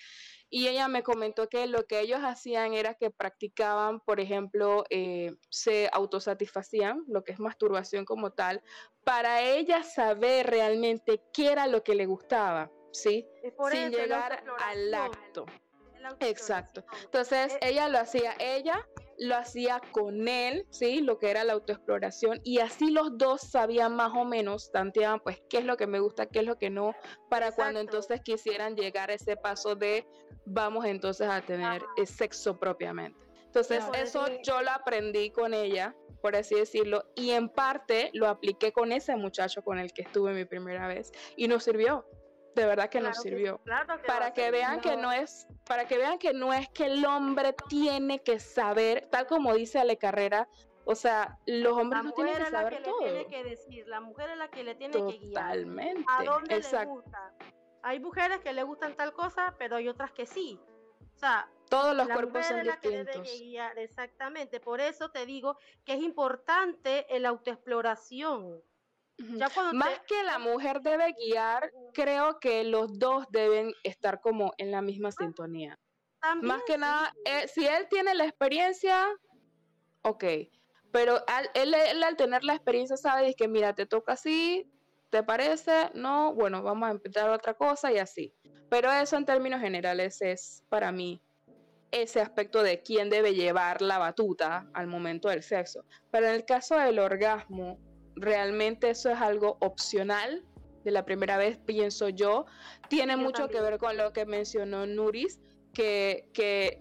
[0.51, 5.37] y ella me comentó que lo que ellos hacían era que practicaban, por ejemplo, eh,
[5.51, 8.63] se autosatisfacían, lo que es masturbación como tal,
[9.05, 13.27] para ella saber realmente qué era lo que le gustaba, ¿sí?
[13.71, 15.47] Sin llegar al acto.
[16.21, 16.85] Exacto.
[17.05, 18.87] Entonces eh, ella lo hacía ella
[19.19, 21.01] lo hacía con él, ¿sí?
[21.01, 25.43] Lo que era la autoexploración y así los dos sabían más o menos, tanteaban pues
[25.51, 26.95] qué es lo que me gusta, qué es lo que no,
[27.29, 30.07] para cuando entonces quisieran llegar a ese paso de
[30.45, 33.19] vamos entonces a tener sexo propiamente.
[33.47, 38.73] Entonces eso yo lo aprendí con ella, por así decirlo, y en parte lo apliqué
[38.73, 42.05] con ese muchacho con el que estuve mi primera vez y nos sirvió
[42.59, 43.61] de verdad que nos sirvió.
[44.07, 47.55] para que vean que no es, para que vean que no es que el hombre
[47.69, 50.49] tiene que saber, tal como dice Ale Carrera,
[50.85, 53.01] o sea, los hombres no tienen que saber la que todo.
[53.01, 55.53] Le tiene que decir, la mujer es la que le tiene que guiar.
[55.53, 56.05] Totalmente.
[56.09, 57.35] A dónde le gusta.
[57.83, 60.59] Hay mujeres que le gustan tal cosa, pero hay otras que sí.
[61.15, 63.29] O sea, todos los cuerpos son distintos.
[63.77, 64.61] exactamente.
[64.61, 68.63] Por eso te digo que es importante la autoexploración.
[69.73, 74.81] Más que la mujer debe guiar, creo que los dos deben estar como en la
[74.81, 75.79] misma ah, sintonía.
[76.43, 79.09] Más que nada, eh, si él tiene la experiencia,
[80.03, 80.25] ok.
[80.93, 81.23] Pero
[81.55, 84.71] él, al tener la experiencia sabe que, mira, te toca así,
[85.11, 85.91] ¿te parece?
[85.95, 88.33] No, bueno, vamos a empezar otra cosa y así.
[88.71, 91.21] Pero eso en términos generales es para mí
[91.91, 95.85] ese aspecto de quién debe llevar la batuta al momento del sexo.
[96.11, 97.79] Pero en el caso del orgasmo,
[98.21, 100.45] realmente eso es algo opcional.
[100.85, 102.47] De la primera vez, pienso yo.
[102.89, 105.39] Tiene mucho que ver con lo que mencionó Nuris,
[105.75, 106.81] que, que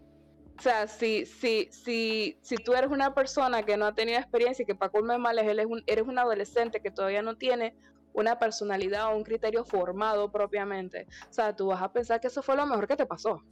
[0.57, 4.64] o sea, si, si, si, si tú eres una persona que no ha tenido experiencia
[4.64, 7.76] y que para colme males eres un, eres un adolescente que todavía no tiene
[8.14, 12.41] una personalidad o un criterio formado propiamente, o sea, tú vas a pensar que eso
[12.41, 13.43] fue lo mejor que te pasó.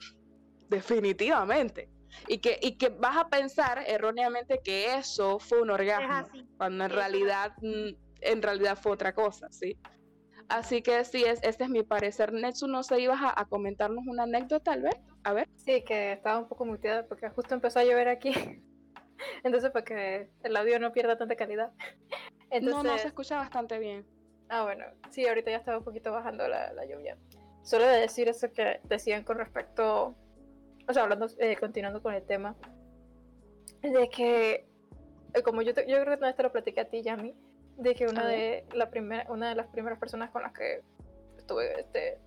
[0.70, 1.90] Definitivamente
[2.28, 6.28] y que, y que vas a pensar erróneamente que eso fue un orgasmo,
[6.58, 7.90] cuando en realidad, mm,
[8.22, 9.78] en realidad fue otra cosa, ¿sí?
[10.48, 12.32] Así que sí, es, este es mi parecer.
[12.32, 14.96] Netsu, ¿no se ibas a, comentarnos una anécdota, tal vez?
[15.24, 15.48] A ver.
[15.56, 18.32] Sí, que estaba un poco muteada porque justo empezó a llover aquí.
[19.44, 21.72] Entonces, para que el audio no pierda tanta calidad.
[22.62, 24.06] No, no, se escucha bastante bien.
[24.50, 27.18] Ah, bueno, sí, ahorita ya estaba un poquito bajando la, la lluvia.
[27.64, 30.16] Solo de decir eso que decían con respecto
[30.88, 32.56] o sea, hablando, eh, continuando con el tema,
[33.82, 34.68] de que,
[35.34, 37.36] eh, como yo, yo creo que te lo platiqué a ti, Yami,
[37.78, 40.82] de que una de, la primera, una de las primeras personas con las que
[41.48, 42.18] tuve este,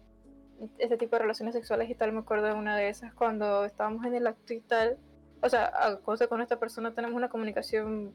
[0.79, 4.05] este tipo de relaciones sexuales y tal, me acuerdo de una de esas cuando estábamos
[4.05, 4.99] en el acto y tal,
[5.43, 8.13] o sea, a cosa con esta persona tenemos una comunicación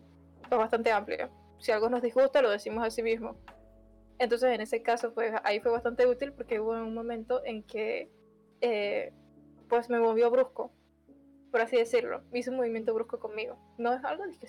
[0.49, 1.29] bastante amplia.
[1.59, 3.37] Si algo nos disgusta, lo decimos a sí mismo.
[4.19, 8.09] Entonces, en ese caso, pues ahí fue bastante útil porque hubo un momento en que
[8.61, 9.13] eh,
[9.73, 10.71] pues me movió brusco,
[11.49, 12.21] por así decirlo.
[12.31, 13.57] Hizo un movimiento brusco conmigo.
[13.79, 14.47] No es algo dije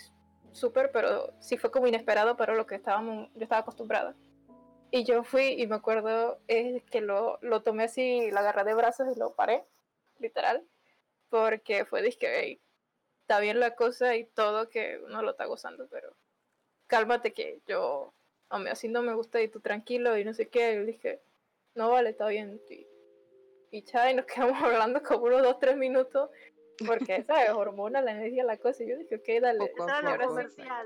[0.53, 4.15] súper, pero sí fue como inesperado para lo que estábamos, yo estaba acostumbrada.
[4.91, 8.75] Y yo fui y me acuerdo es que lo, lo tomé así, lo agarré de
[8.75, 9.65] brazos y lo paré,
[10.19, 10.63] literal,
[11.31, 12.61] porque fue dije,
[13.23, 16.15] está bien la cosa y todo que uno lo está gozando, pero
[16.87, 18.13] cálmate que yo,
[18.51, 20.75] hombre, así no me gusta y tú tranquilo y no sé qué.
[20.75, 21.23] Y dije,
[21.75, 22.87] no vale, está bien y
[24.15, 26.31] nos quedamos hablando como unos dos, tres minutos,
[26.87, 27.51] porque, ¿sabes?
[27.51, 28.83] Hormona, la energía, la cosa.
[28.85, 29.73] Y yo dije, ok, dale.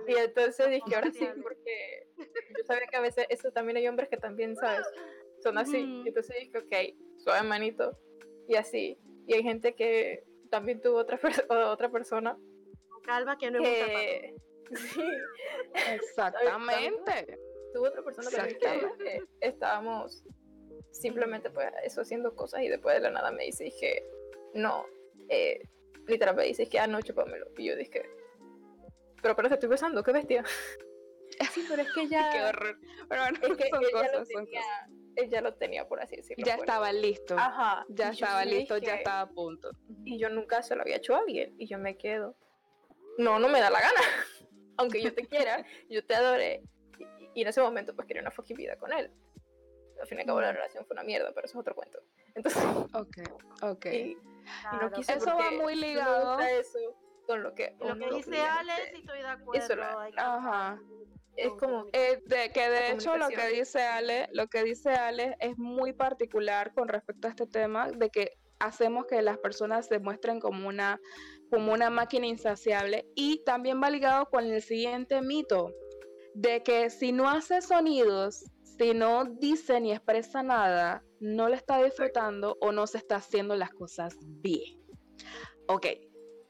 [0.06, 4.08] Y entonces dije, ahora sí, porque yo sabía que a veces eso también hay hombres
[4.08, 4.86] que también, ¿sabes?
[5.42, 5.78] Son así.
[6.04, 7.98] Y entonces dije, ok, suave manito.
[8.48, 8.98] Y así.
[9.26, 11.20] Y hay gente que también tuvo otra,
[11.70, 12.36] otra persona.
[13.04, 14.34] Calma, que no es que...
[14.70, 15.00] Sí.
[15.94, 17.38] Exactamente.
[17.72, 18.46] Tuvo otra persona
[18.98, 20.22] que estábamos
[20.90, 24.04] simplemente pues eso haciendo cosas y después de la nada me dice, dije,
[24.54, 24.84] no,
[25.28, 25.60] eh,
[26.06, 27.24] literalmente dice que anoche ah,
[27.56, 28.02] Y yo dije,
[29.22, 30.44] pero pero te estoy besando, qué bestia.
[31.52, 32.30] Sí, pero es que ya...
[32.30, 32.78] Qué horror.
[33.08, 34.90] Pero bueno, Es que son ella, cosas, lo son tenía, cosas.
[35.16, 36.44] ella lo tenía, por así decirlo.
[36.44, 36.66] Ya pues.
[36.66, 37.36] estaba listo.
[37.38, 37.86] Ajá.
[37.90, 39.70] Ya estaba listo, ya estaba a punto.
[40.04, 41.54] Y yo nunca se lo había hecho a alguien.
[41.58, 42.34] Y yo me quedo.
[43.18, 44.00] No, no me da la gana.
[44.78, 46.62] Aunque yo te quiera, yo te adore.
[46.98, 49.10] Y, y en ese momento, pues quería una fucking vida con él.
[50.00, 51.98] Al fin y al cabo, la relación fue una mierda, pero eso es otro cuento.
[52.34, 52.62] Entonces,
[52.94, 53.18] Ok,
[53.62, 53.86] ok.
[53.92, 54.90] y, y no Claro.
[54.92, 56.36] quise Eso va muy no ligado.
[56.36, 56.78] gusta eso
[57.26, 57.74] con lo que.
[57.80, 58.90] Y Lo que dice obliga, no Ale, sé.
[58.94, 59.98] sí estoy de acuerdo.
[60.00, 60.80] hay que Ajá.
[61.36, 61.86] Es como-.
[61.92, 65.92] Eh, de, que de hecho lo que dice Ale, lo que dice Ale es muy
[65.92, 70.66] particular con respecto a este tema de que hacemos que las personas se muestren como
[70.68, 70.98] una
[71.50, 75.72] como una máquina insaciable y también va ligado con el siguiente mito
[76.34, 78.44] de que si no hace sonidos,
[78.78, 83.56] si no dice ni expresa nada, no le está disfrutando o no se está haciendo
[83.56, 84.80] las cosas bien.
[85.66, 85.86] Ok,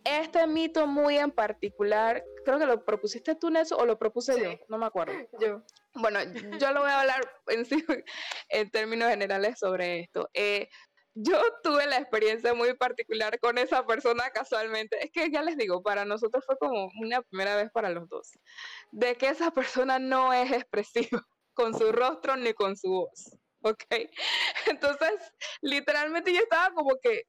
[0.05, 4.43] este mito muy en particular, creo que lo propusiste tú, Nelson, o lo propuse Sí.
[4.43, 5.13] yo, no me acuerdo.
[5.41, 5.63] Yo.
[5.95, 6.21] Bueno,
[6.59, 7.85] yo lo voy a hablar en, sí,
[8.51, 10.29] en términos generales sobre esto.
[10.35, 10.69] Eh,
[11.15, 15.03] yo tuve la experiencia muy particular con esa persona casualmente.
[15.05, 18.39] Es que ya les digo, para nosotros fue como una primera vez para los dos.
[18.93, 21.27] De que esa persona no es expresiva
[21.59, 23.37] con su rostro ni con su voz.
[23.63, 23.83] ¿Ok?
[24.67, 27.23] Entonces, literalmente yo estaba como que,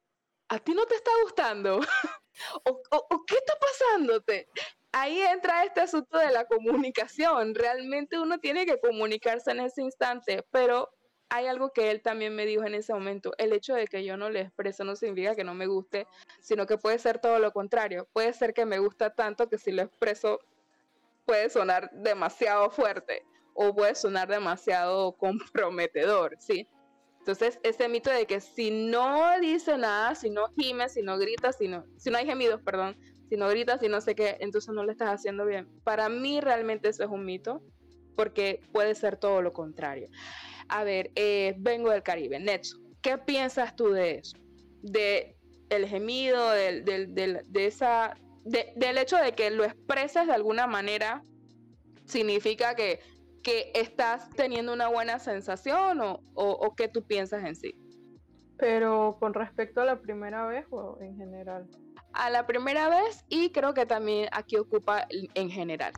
[0.48, 1.80] ¿a ti no te está gustando?
[2.64, 4.48] ¿O, o- o qué está pasándote?
[4.92, 7.54] ahí entra este asunto de la comunicación.
[7.54, 10.88] Realmente uno tiene que comunicarse en ese instante, pero
[11.28, 13.32] hay algo que él también me dijo en ese momento.
[13.38, 16.06] El hecho de que yo no le expreso no significa que no me guste,
[16.40, 18.08] sino que puede ser todo lo contrario.
[18.12, 20.40] Puede ser que me gusta tanto que si lo expreso
[21.24, 23.24] puede sonar demasiado fuerte
[23.62, 26.66] o puede sonar demasiado comprometedor, ¿sí?
[27.18, 31.52] Entonces, ese mito de que si no dice nada, si no gime, si no grita,
[31.52, 32.96] si no, si no hay gemidos, perdón,
[33.28, 35.68] si no gritas, si no sé qué, entonces no lo estás haciendo bien.
[35.84, 37.62] Para mí realmente eso es un mito,
[38.16, 40.08] porque puede ser todo lo contrario.
[40.68, 44.38] A ver, eh, vengo del Caribe, Netso, ¿qué piensas tú de eso?
[44.80, 45.36] De
[45.68, 48.14] el gemido, de esa,
[48.44, 51.22] de- del hecho de que lo expresas de alguna manera,
[52.06, 53.00] significa que,
[53.42, 57.74] que estás teniendo una buena sensación o, o, o qué tú piensas en sí.
[58.58, 61.66] Pero con respecto a la primera vez o en general.
[62.12, 65.92] A la primera vez y creo que también aquí ocupa en general.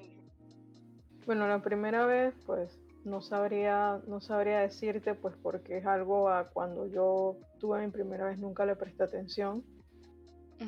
[1.26, 6.48] Bueno, la primera vez, pues no sabría, no sabría decirte, pues porque es algo a
[6.48, 9.64] cuando yo tuve mi primera vez nunca le presté atención.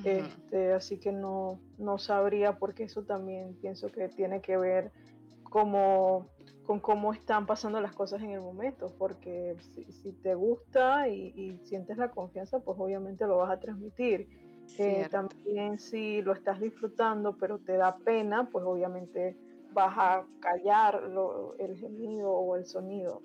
[0.03, 4.91] Este, así que no, no sabría porque eso también pienso que tiene que ver
[5.45, 6.31] como,
[6.67, 11.33] con cómo están pasando las cosas en el momento, porque si, si te gusta y,
[11.37, 14.29] y sientes la confianza, pues obviamente lo vas a transmitir.
[14.79, 19.37] Eh, también si lo estás disfrutando pero te da pena, pues obviamente
[19.73, 23.21] vas a callar lo- el gemido o el sonido.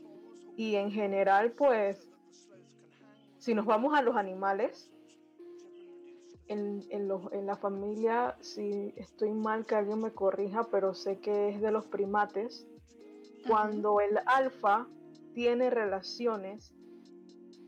[0.58, 2.10] Y en general, pues,
[3.38, 4.92] si nos vamos a los animales,
[6.48, 11.20] en, en los- en la familia, si estoy mal que alguien me corrija, pero sé
[11.20, 12.68] que es de los primates,
[13.50, 14.88] cuando el alfa
[15.34, 16.74] tiene relaciones,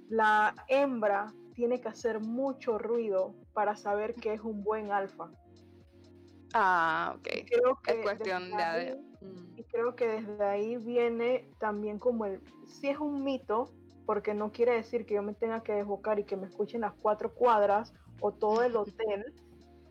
[0.10, 5.30] la hembra tiene que hacer mucho ruido para saber que es un buen alfa.
[6.54, 7.28] Ah, ok.
[7.48, 8.64] Creo que Es cuestión de...
[8.64, 9.60] ahí- Mm.
[9.60, 13.72] y creo que desde ahí viene también como el, si es un mito,
[14.08, 16.94] porque no quiere decir que yo me tenga que desbocar y que me escuchen las
[16.96, 18.76] cuatro cuadras o todo el
[19.16, 19.32] hotel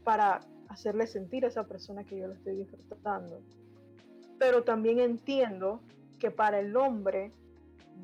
[0.03, 3.41] para hacerle sentir a esa persona que yo lo estoy disfrutando.
[4.41, 5.83] Pero también entiendo
[6.19, 7.31] que para el hombre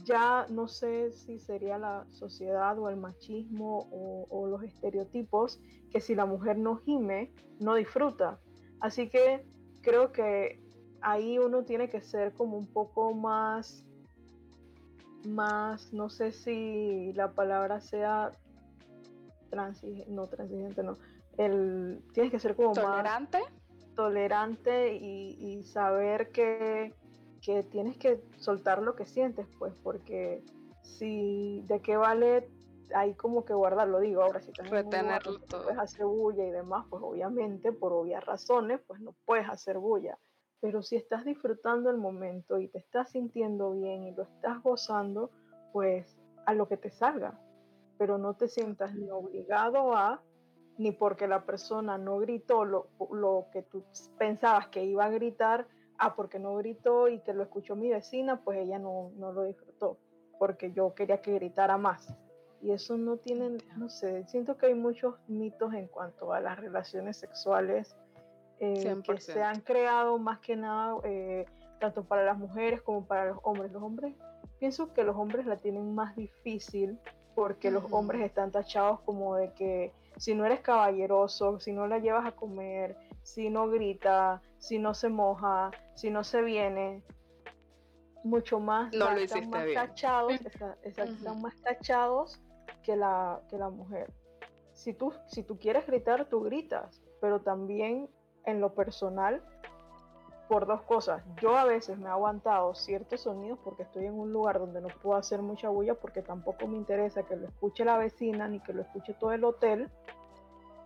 [0.05, 5.59] ya no sé si sería la sociedad o el machismo o, los estereotipos
[5.91, 8.39] que si la mujer no gime, no disfruta.
[8.81, 9.47] Así que
[9.81, 10.61] creo que
[11.01, 13.83] ahí uno tiene que ser como un poco más,
[15.25, 18.33] más, no sé si la palabra sea
[19.49, 20.99] transigente, no transigente, no.
[21.39, 23.05] El, tienes que ser como más
[23.97, 24.95] ¿Tolerante?
[24.95, 26.95] y, y saber que,
[27.43, 30.45] que tienes que soltar lo que sientes, pues, porque
[30.83, 32.49] si de qué vale
[32.95, 35.65] ahí como que guardarlo, digo, ahora si estás lugar Retenerlo todo.
[35.65, 40.19] puedes hacer bulla y demás, pues obviamente por obvias razones, pues no puedes hacer bulla.
[40.61, 45.31] Pero si estás disfrutando el momento y te estás sintiendo bien y lo estás gozando,
[45.73, 46.17] pues
[46.47, 47.39] a lo que te salga.
[47.99, 50.23] Pero no te sientas ni obligado a,
[50.79, 53.85] ni porque la persona no gritó lo, lo que tú
[54.19, 55.67] pensabas que iba a gritar,
[55.99, 59.45] ah, porque no gritó y que lo escuchó mi vecina, pues ella no, no lo
[59.45, 59.99] disfrutó,
[60.39, 62.15] porque yo quería que gritara más.
[62.61, 66.59] Y eso no tiene, no sé, siento que hay muchos mitos en cuanto a las
[66.59, 67.97] relaciones sexuales
[68.59, 71.45] eh, que se han creado más que nada eh,
[71.79, 73.71] tanto para las mujeres como para los hombres.
[73.73, 74.15] Los hombres,
[74.59, 76.99] pienso que los hombres la tienen más difícil
[77.35, 81.99] porque los hombres están tachados como de que si no eres caballeroso, si no la
[81.99, 87.03] llevas a comer, si no grita, si no se moja, si no se viene,
[88.25, 90.33] mucho más, no están más tachados,
[90.83, 92.41] están más tachados
[92.83, 94.13] que la, que la mujer.
[94.73, 98.11] Si tú, si tú quieres gritar, tú gritas, pero también
[98.45, 99.43] en lo personal,
[100.49, 101.23] por dos cosas.
[101.41, 104.89] Yo a veces me he aguantado ciertos sonidos porque estoy en un lugar donde no
[105.03, 108.73] puedo hacer mucha bulla porque tampoco me interesa que lo escuche la vecina ni que
[108.73, 109.91] lo escuche todo el hotel.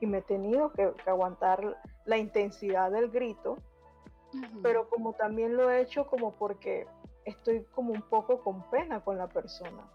[0.01, 3.59] Y me he tenido que, aguantar la intensidad del grito.
[4.62, 6.87] Pero como también lo he hecho como porque
[7.24, 9.91] estoy como un poco con pena con la persona.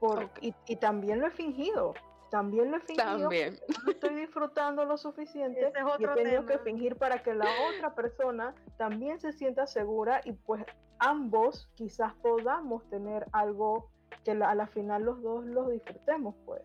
[0.00, 1.94] Por, y, y, también lo he fingido
[2.32, 3.04] también lo he fingido.
[3.04, 3.60] También.
[3.84, 8.54] No estoy disfrutando lo suficiente y he tenido que fingir para que la otra persona
[8.78, 10.64] también se sienta segura y pues
[10.98, 13.90] ambos quizás podamos tener algo
[14.24, 16.62] que a la final los dos lo disfrutemos pues.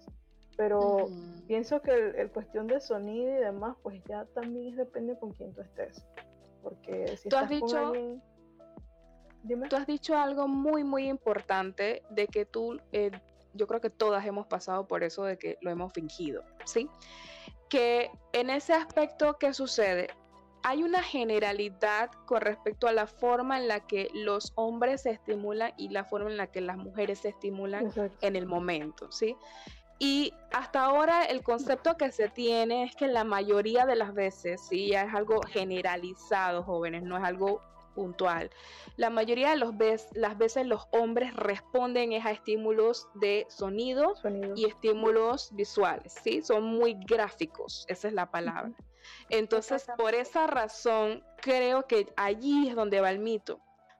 [0.55, 1.09] Pero
[1.47, 5.59] pienso que el, cuestión de sonido y demás pues ya también depende con quién tú
[5.59, 6.01] estés.
[6.63, 7.93] Porque si ¿Tú has dicho...
[9.69, 13.11] Tú has dicho algo muy, muy importante de que tú eh,
[13.57, 16.89] yo creo que todas hemos pasado por eso de que lo hemos fingido, ¿sí?
[17.69, 20.09] Que en ese aspecto, ¿qué sucede?
[20.63, 25.73] Hay una generalidad con respecto a la forma en la que los hombres se estimulan
[25.77, 29.35] y la forma en la que las mujeres se estimulan en el momento, ¿sí?
[29.99, 34.61] Y hasta ahora el concepto que se tiene es que la mayoría de las veces,
[34.61, 37.61] sí, ya es algo generalizado, jóvenes, no es algo
[37.97, 38.51] puntual.
[38.95, 39.73] La mayoría de los
[40.13, 44.13] las veces los hombres responden a estímulos de sonido,
[44.55, 46.43] y estímulos visuales, ¿sí?
[46.43, 48.71] Son muy gráficos, esa es la palabra.
[49.29, 53.59] Entonces, por esa razón, creo que allí es donde va el mito,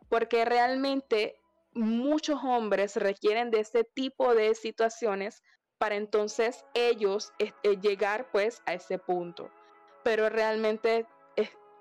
[0.09, 1.39] porque realmente
[1.73, 5.41] muchos hombres requieren de ese tipo de situaciones
[5.79, 7.51] para entonces ellos eh,
[7.81, 9.49] llegar pues a ese punto.
[10.03, 11.05] Pero realmente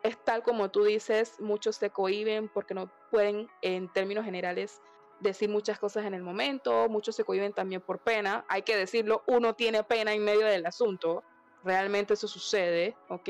[0.07, 4.81] es tal como tú dices, muchos se cohiben porque no pueden, en términos generales,
[5.21, 9.23] decir muchas cosas en el momento, muchos se cohiben también por pena, hay que decirlo,
[9.27, 11.25] uno tiene pena en medio del asunto,
[11.65, 13.29] realmente eso sucede, ¿ok?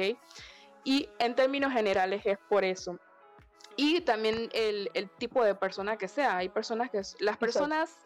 [0.85, 2.99] Y en términos generales es por eso.
[3.77, 7.99] Y también el, el tipo de persona que sea, hay personas que, las personas,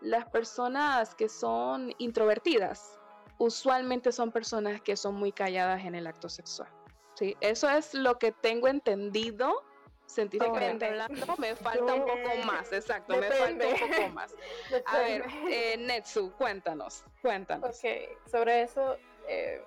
[0.00, 2.98] las personas que son introvertidas,
[3.38, 6.68] usualmente son personas que son muy calladas en el acto sexual.
[7.14, 9.62] Sí, eso es lo que tengo entendido
[10.06, 11.36] científicamente hablando.
[11.38, 14.34] Me falta un poco más, exacto, me falta un poco más.
[14.86, 17.68] A ver, eh, Netsu, cuéntanos, cuéntanos.
[17.68, 17.90] Ok,
[18.30, 18.96] sobre eso,
[19.28, 19.62] eh,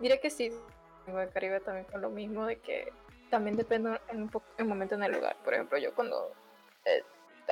[0.00, 0.50] diré que sí,
[1.04, 2.92] tengo de Caribe también con lo mismo, de que
[3.30, 5.36] también depende en un poco, el momento en el lugar.
[5.44, 6.32] Por ejemplo, yo cuando
[6.84, 7.02] eh,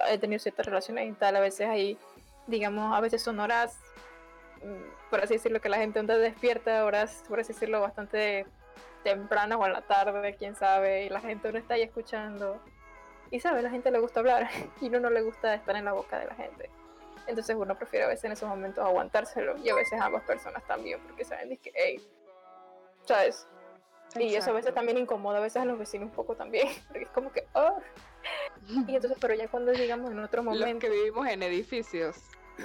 [0.08, 1.98] he tenido ciertas relaciones y tal, a veces hay,
[2.46, 3.78] digamos, a veces son horas,
[4.62, 8.46] mm, por así decirlo, que la gente anda despierta, horas, por así decirlo, bastante
[9.04, 12.60] temprano o en la tarde, quién sabe, y la gente no está ahí escuchando.
[13.30, 14.48] Y sabe, la gente le gusta hablar
[14.80, 16.70] y uno no le gusta estar en la boca de la gente.
[17.26, 21.00] Entonces uno prefiere a veces en esos momentos aguantárselo y a veces ambas personas también,
[21.06, 22.06] porque saben que, hey,
[23.04, 23.46] ¿sabes?
[24.16, 27.04] Y eso a veces también incomoda a veces a los vecinos un poco también, porque
[27.04, 27.78] es como que, oh.
[28.68, 30.66] Y entonces, pero ya cuando digamos en otro momento...
[30.66, 32.16] Los que vivimos en edificios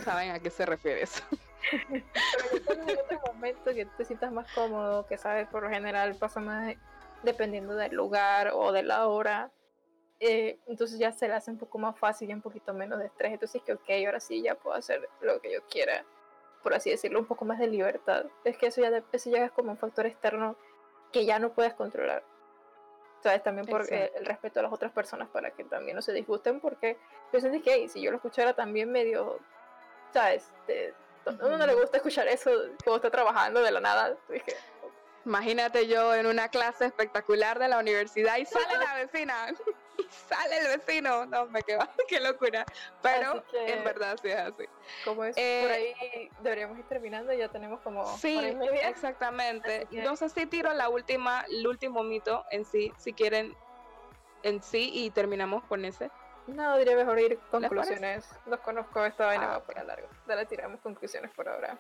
[0.04, 1.24] saben a qué se refiere eso.
[2.68, 6.40] Pero en otro momento que te sientas más cómodo, que sabes, por lo general pasa
[6.40, 6.76] más
[7.24, 9.52] dependiendo del lugar o de la hora.
[10.20, 13.06] Eh, entonces ya se le hace un poco más fácil y un poquito menos de
[13.06, 13.34] estrés.
[13.34, 16.04] Entonces que, ok, ahora sí ya puedo hacer lo que yo quiera,
[16.64, 18.26] por así decirlo, un poco más de libertad.
[18.44, 20.56] Es que eso ya, eso ya es como un factor externo
[21.12, 22.24] que ya no puedes controlar.
[23.22, 23.44] ¿Sabes?
[23.44, 26.62] También por eh, el respeto a las otras personas para que también no se disgusten,
[26.62, 26.98] porque
[27.34, 29.40] yo sentí que si yo lo escuchara también medio,
[30.14, 30.54] ¿sabes?
[31.42, 32.52] A uno no le gusta escuchar eso
[32.84, 34.18] cuando está trabajando de la nada.
[35.26, 39.54] Imagínate yo en una clase espectacular de la universidad y sale la vecina.
[39.98, 41.26] Y sale el vecino.
[41.26, 42.66] No, me quedo, qué locura.
[43.02, 44.66] Pero en verdad sí es así.
[45.04, 48.06] Como es por eh, ahí deberíamos ir terminando, ya tenemos como.
[48.18, 48.40] Sí,
[48.82, 49.88] exactamente.
[49.92, 53.56] Entonces sí tiro la última, el último mito en sí, si quieren,
[54.44, 56.10] en sí, y terminamos con ese.
[56.56, 58.28] No, diría mejor ir conclusiones.
[58.46, 60.08] Los conozco, esta vaina ah, va para largo.
[60.28, 61.78] Dale, tiramos conclusiones por ahora.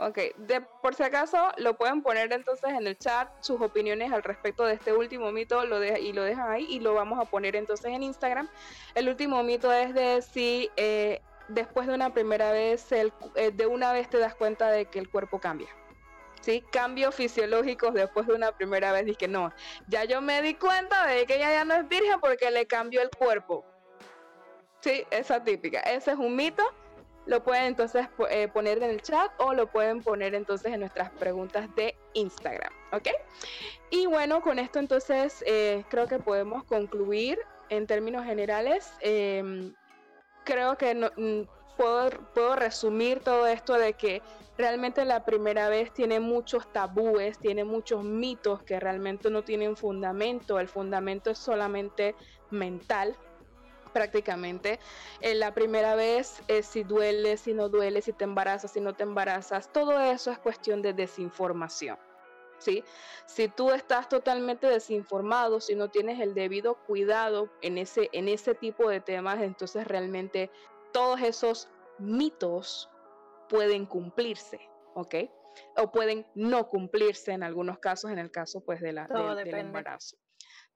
[0.00, 4.22] Ok, de, por si acaso lo pueden poner entonces en el chat sus opiniones al
[4.22, 7.24] respecto de este último mito lo de, y lo dejan ahí y lo vamos a
[7.24, 8.48] poner entonces en Instagram.
[8.94, 13.66] El último mito es de si eh, después de una primera vez, el, eh, de
[13.66, 15.68] una vez te das cuenta de que el cuerpo cambia.
[16.40, 16.64] ¿sí?
[16.70, 19.04] Cambios fisiológicos después de una primera vez.
[19.04, 19.52] Dije, no,
[19.88, 23.02] ya yo me di cuenta de que ella ya no es virgen porque le cambió
[23.02, 23.64] el cuerpo.
[24.80, 25.80] Sí, esa típica.
[25.80, 26.62] Ese es un mito.
[27.26, 31.10] Lo pueden entonces eh, poner en el chat o lo pueden poner entonces en nuestras
[31.10, 33.08] preguntas de Instagram, ¿ok?
[33.90, 37.38] Y bueno, con esto entonces eh, creo que podemos concluir
[37.68, 38.90] en términos generales.
[39.00, 39.74] Em,
[40.44, 44.22] creo que mm, puedo, puedo resumir todo esto de que
[44.56, 50.58] realmente la primera vez tiene muchos tabúes, tiene muchos mitos que realmente no tienen fundamento.
[50.58, 52.14] El fundamento es solamente
[52.50, 53.16] mental,
[53.88, 54.78] prácticamente.
[55.20, 58.94] En eh, la primera vez, si duele, si no duele, si te embarazas, si no
[58.94, 61.98] te embarazas, todo eso es cuestión de desinformación.
[62.58, 62.84] ¿sí?
[63.26, 68.54] Si tú estás totalmente desinformado, si no tienes el debido cuidado en ese, en ese
[68.54, 70.50] tipo de temas, entonces realmente
[70.92, 72.90] todos esos mitos
[73.48, 74.60] pueden cumplirse,
[74.94, 75.14] ¿ok?
[75.76, 80.16] O pueden no cumplirse en algunos casos, en el caso pues de la, del embarazo.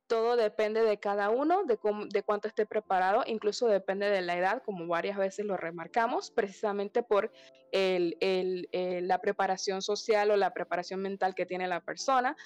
[0.07, 4.62] Todo depende de cada uno, de, de cuánto esté preparado, incluso depende de la edad,
[4.62, 7.33] como varias veces lo remarcamos, precisamente por
[7.70, 8.69] el, el,
[9.09, 12.37] la preparación social o la preparación mental que tiene la persona.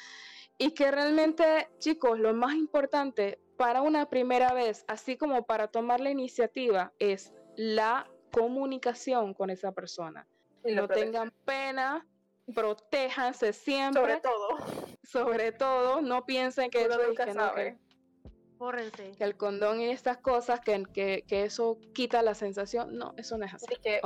[0.58, 6.00] Y que realmente, chicos, lo más importante para una primera vez, así como para tomar
[6.00, 10.26] la iniciativa, es la comunicación con esa persona.
[10.64, 12.06] no tengan pena,
[12.54, 14.02] protéjanse siempre.
[14.02, 14.48] Sobre todo.
[15.02, 17.78] Sobre todo, no piensen que eso nunca sabe.
[18.58, 22.96] que, que, el condón y estas cosas, que, que, que, eso quita la sensación.
[22.96, 23.66] No, eso no es así.
[23.82, 24.00] que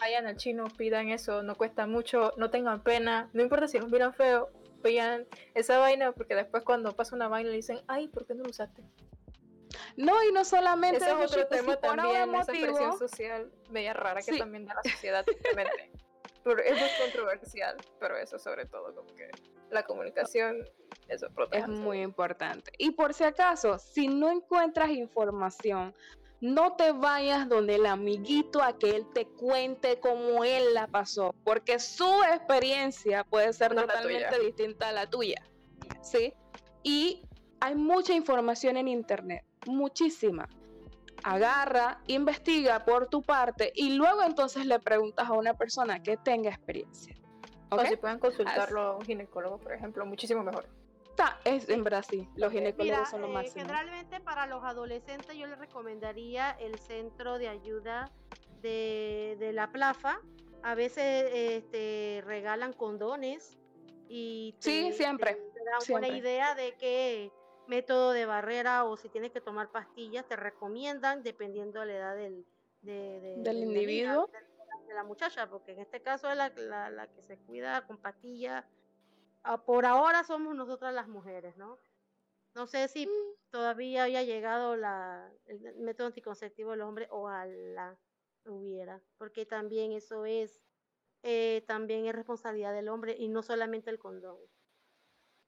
[0.00, 3.90] Vayan al chino, pidan eso, no cuesta mucho, no tengan pena, no importa si nos
[3.90, 4.50] miran feo,
[4.82, 8.44] pidan esa vaina, porque después cuando pasa una vaina le dicen, ay, ¿por qué no
[8.44, 8.82] lo usaste?
[9.96, 14.36] No, y no solamente Ese es otro tema también, esa presión social media rara que
[14.36, 15.24] también da la sociedad
[16.42, 16.74] simplemente.
[16.74, 19.30] es muy controversial, pero eso sobre todo como que
[19.70, 20.64] la comunicación
[21.08, 22.72] eso es muy importante.
[22.78, 25.94] Y por si acaso, si no encuentras información,
[26.40, 31.34] no te vayas donde el amiguito a que él te cuente cómo él la pasó,
[31.44, 35.42] porque su experiencia puede ser totalmente distinta a la tuya.
[36.02, 36.34] ¿Sí?
[36.82, 37.22] Y
[37.60, 40.48] hay mucha información en internet muchísima.
[41.24, 46.50] Agarra, investiga por tu parte y luego entonces le preguntas a una persona que tenga
[46.50, 47.14] experiencia.
[47.70, 50.68] O si pueden consultarlo a un ginecólogo, por ejemplo, muchísimo mejor.
[51.08, 53.66] Está, es en Brasil, los ginecólogos son lo eh, máximo.
[53.66, 58.10] Generalmente para los adolescentes yo les recomendaría el centro de ayuda
[58.62, 60.20] de, de la plafa.
[60.62, 63.58] A veces este, regalan condones
[64.08, 65.34] y sí, siempre.
[65.34, 67.32] Te, dan buena idea de que
[67.72, 72.16] método de barrera o si tienes que tomar pastillas, te recomiendan dependiendo de la edad
[72.16, 72.44] del,
[72.82, 74.26] del individuo.
[74.86, 76.50] de, la muchacha, porque en este caso es la,
[76.90, 78.66] la, que se cuida con pastillas.
[79.42, 81.78] Ah, por ahora somos nosotras las mujeres, ¿no?
[82.54, 83.10] No sé si mm.
[83.50, 87.96] todavía había llegado la, el método anticonceptivo del hombre, o a la
[88.44, 90.60] hubiera, porque también eso es,
[91.22, 94.36] eh, también es responsabilidad del hombre y no solamente el condón.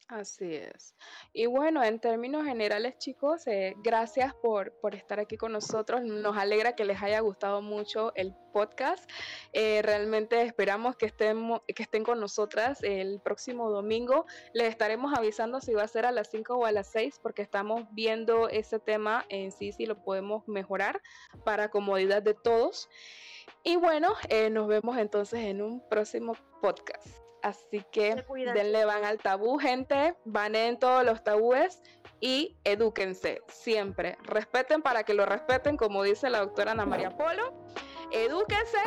[0.09, 0.95] Así es.
[1.33, 6.03] Y bueno, en términos generales, chicos, eh, gracias por, por, estar aquí con nosotros.
[6.03, 9.11] Nos alegra que les haya gustado mucho el podcast.
[9.55, 14.27] Eh, realmente esperamos que estén, que estén con nosotras el próximo domingo.
[14.53, 17.41] Les estaremos avisando si va a ser a las 5 o a las 6 porque
[17.41, 21.01] estamos viendo ese tema en sí, si lo podemos mejorar
[21.45, 22.91] para comodidad de todos.
[23.63, 27.24] Y bueno, eh, nos vemos entonces en un próximo podcast.
[27.45, 31.83] Así que denle van al tabú, gente, van en todos los tabúes
[32.19, 34.17] y edúquense siempre.
[34.23, 37.53] Respeten para que lo respeten, como dice la doctora Ana María Polo.
[38.13, 38.79] Edúquense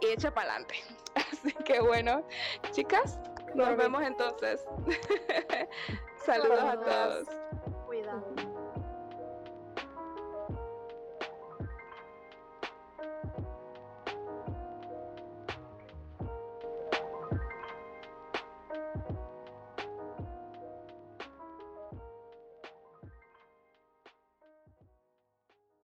[0.00, 0.74] y eche para adelante.
[1.14, 2.26] Así que bueno,
[2.72, 3.20] chicas,
[3.54, 4.64] nos vemos entonces.
[6.26, 7.28] Saludos a todos.
[7.86, 8.51] Cuidado.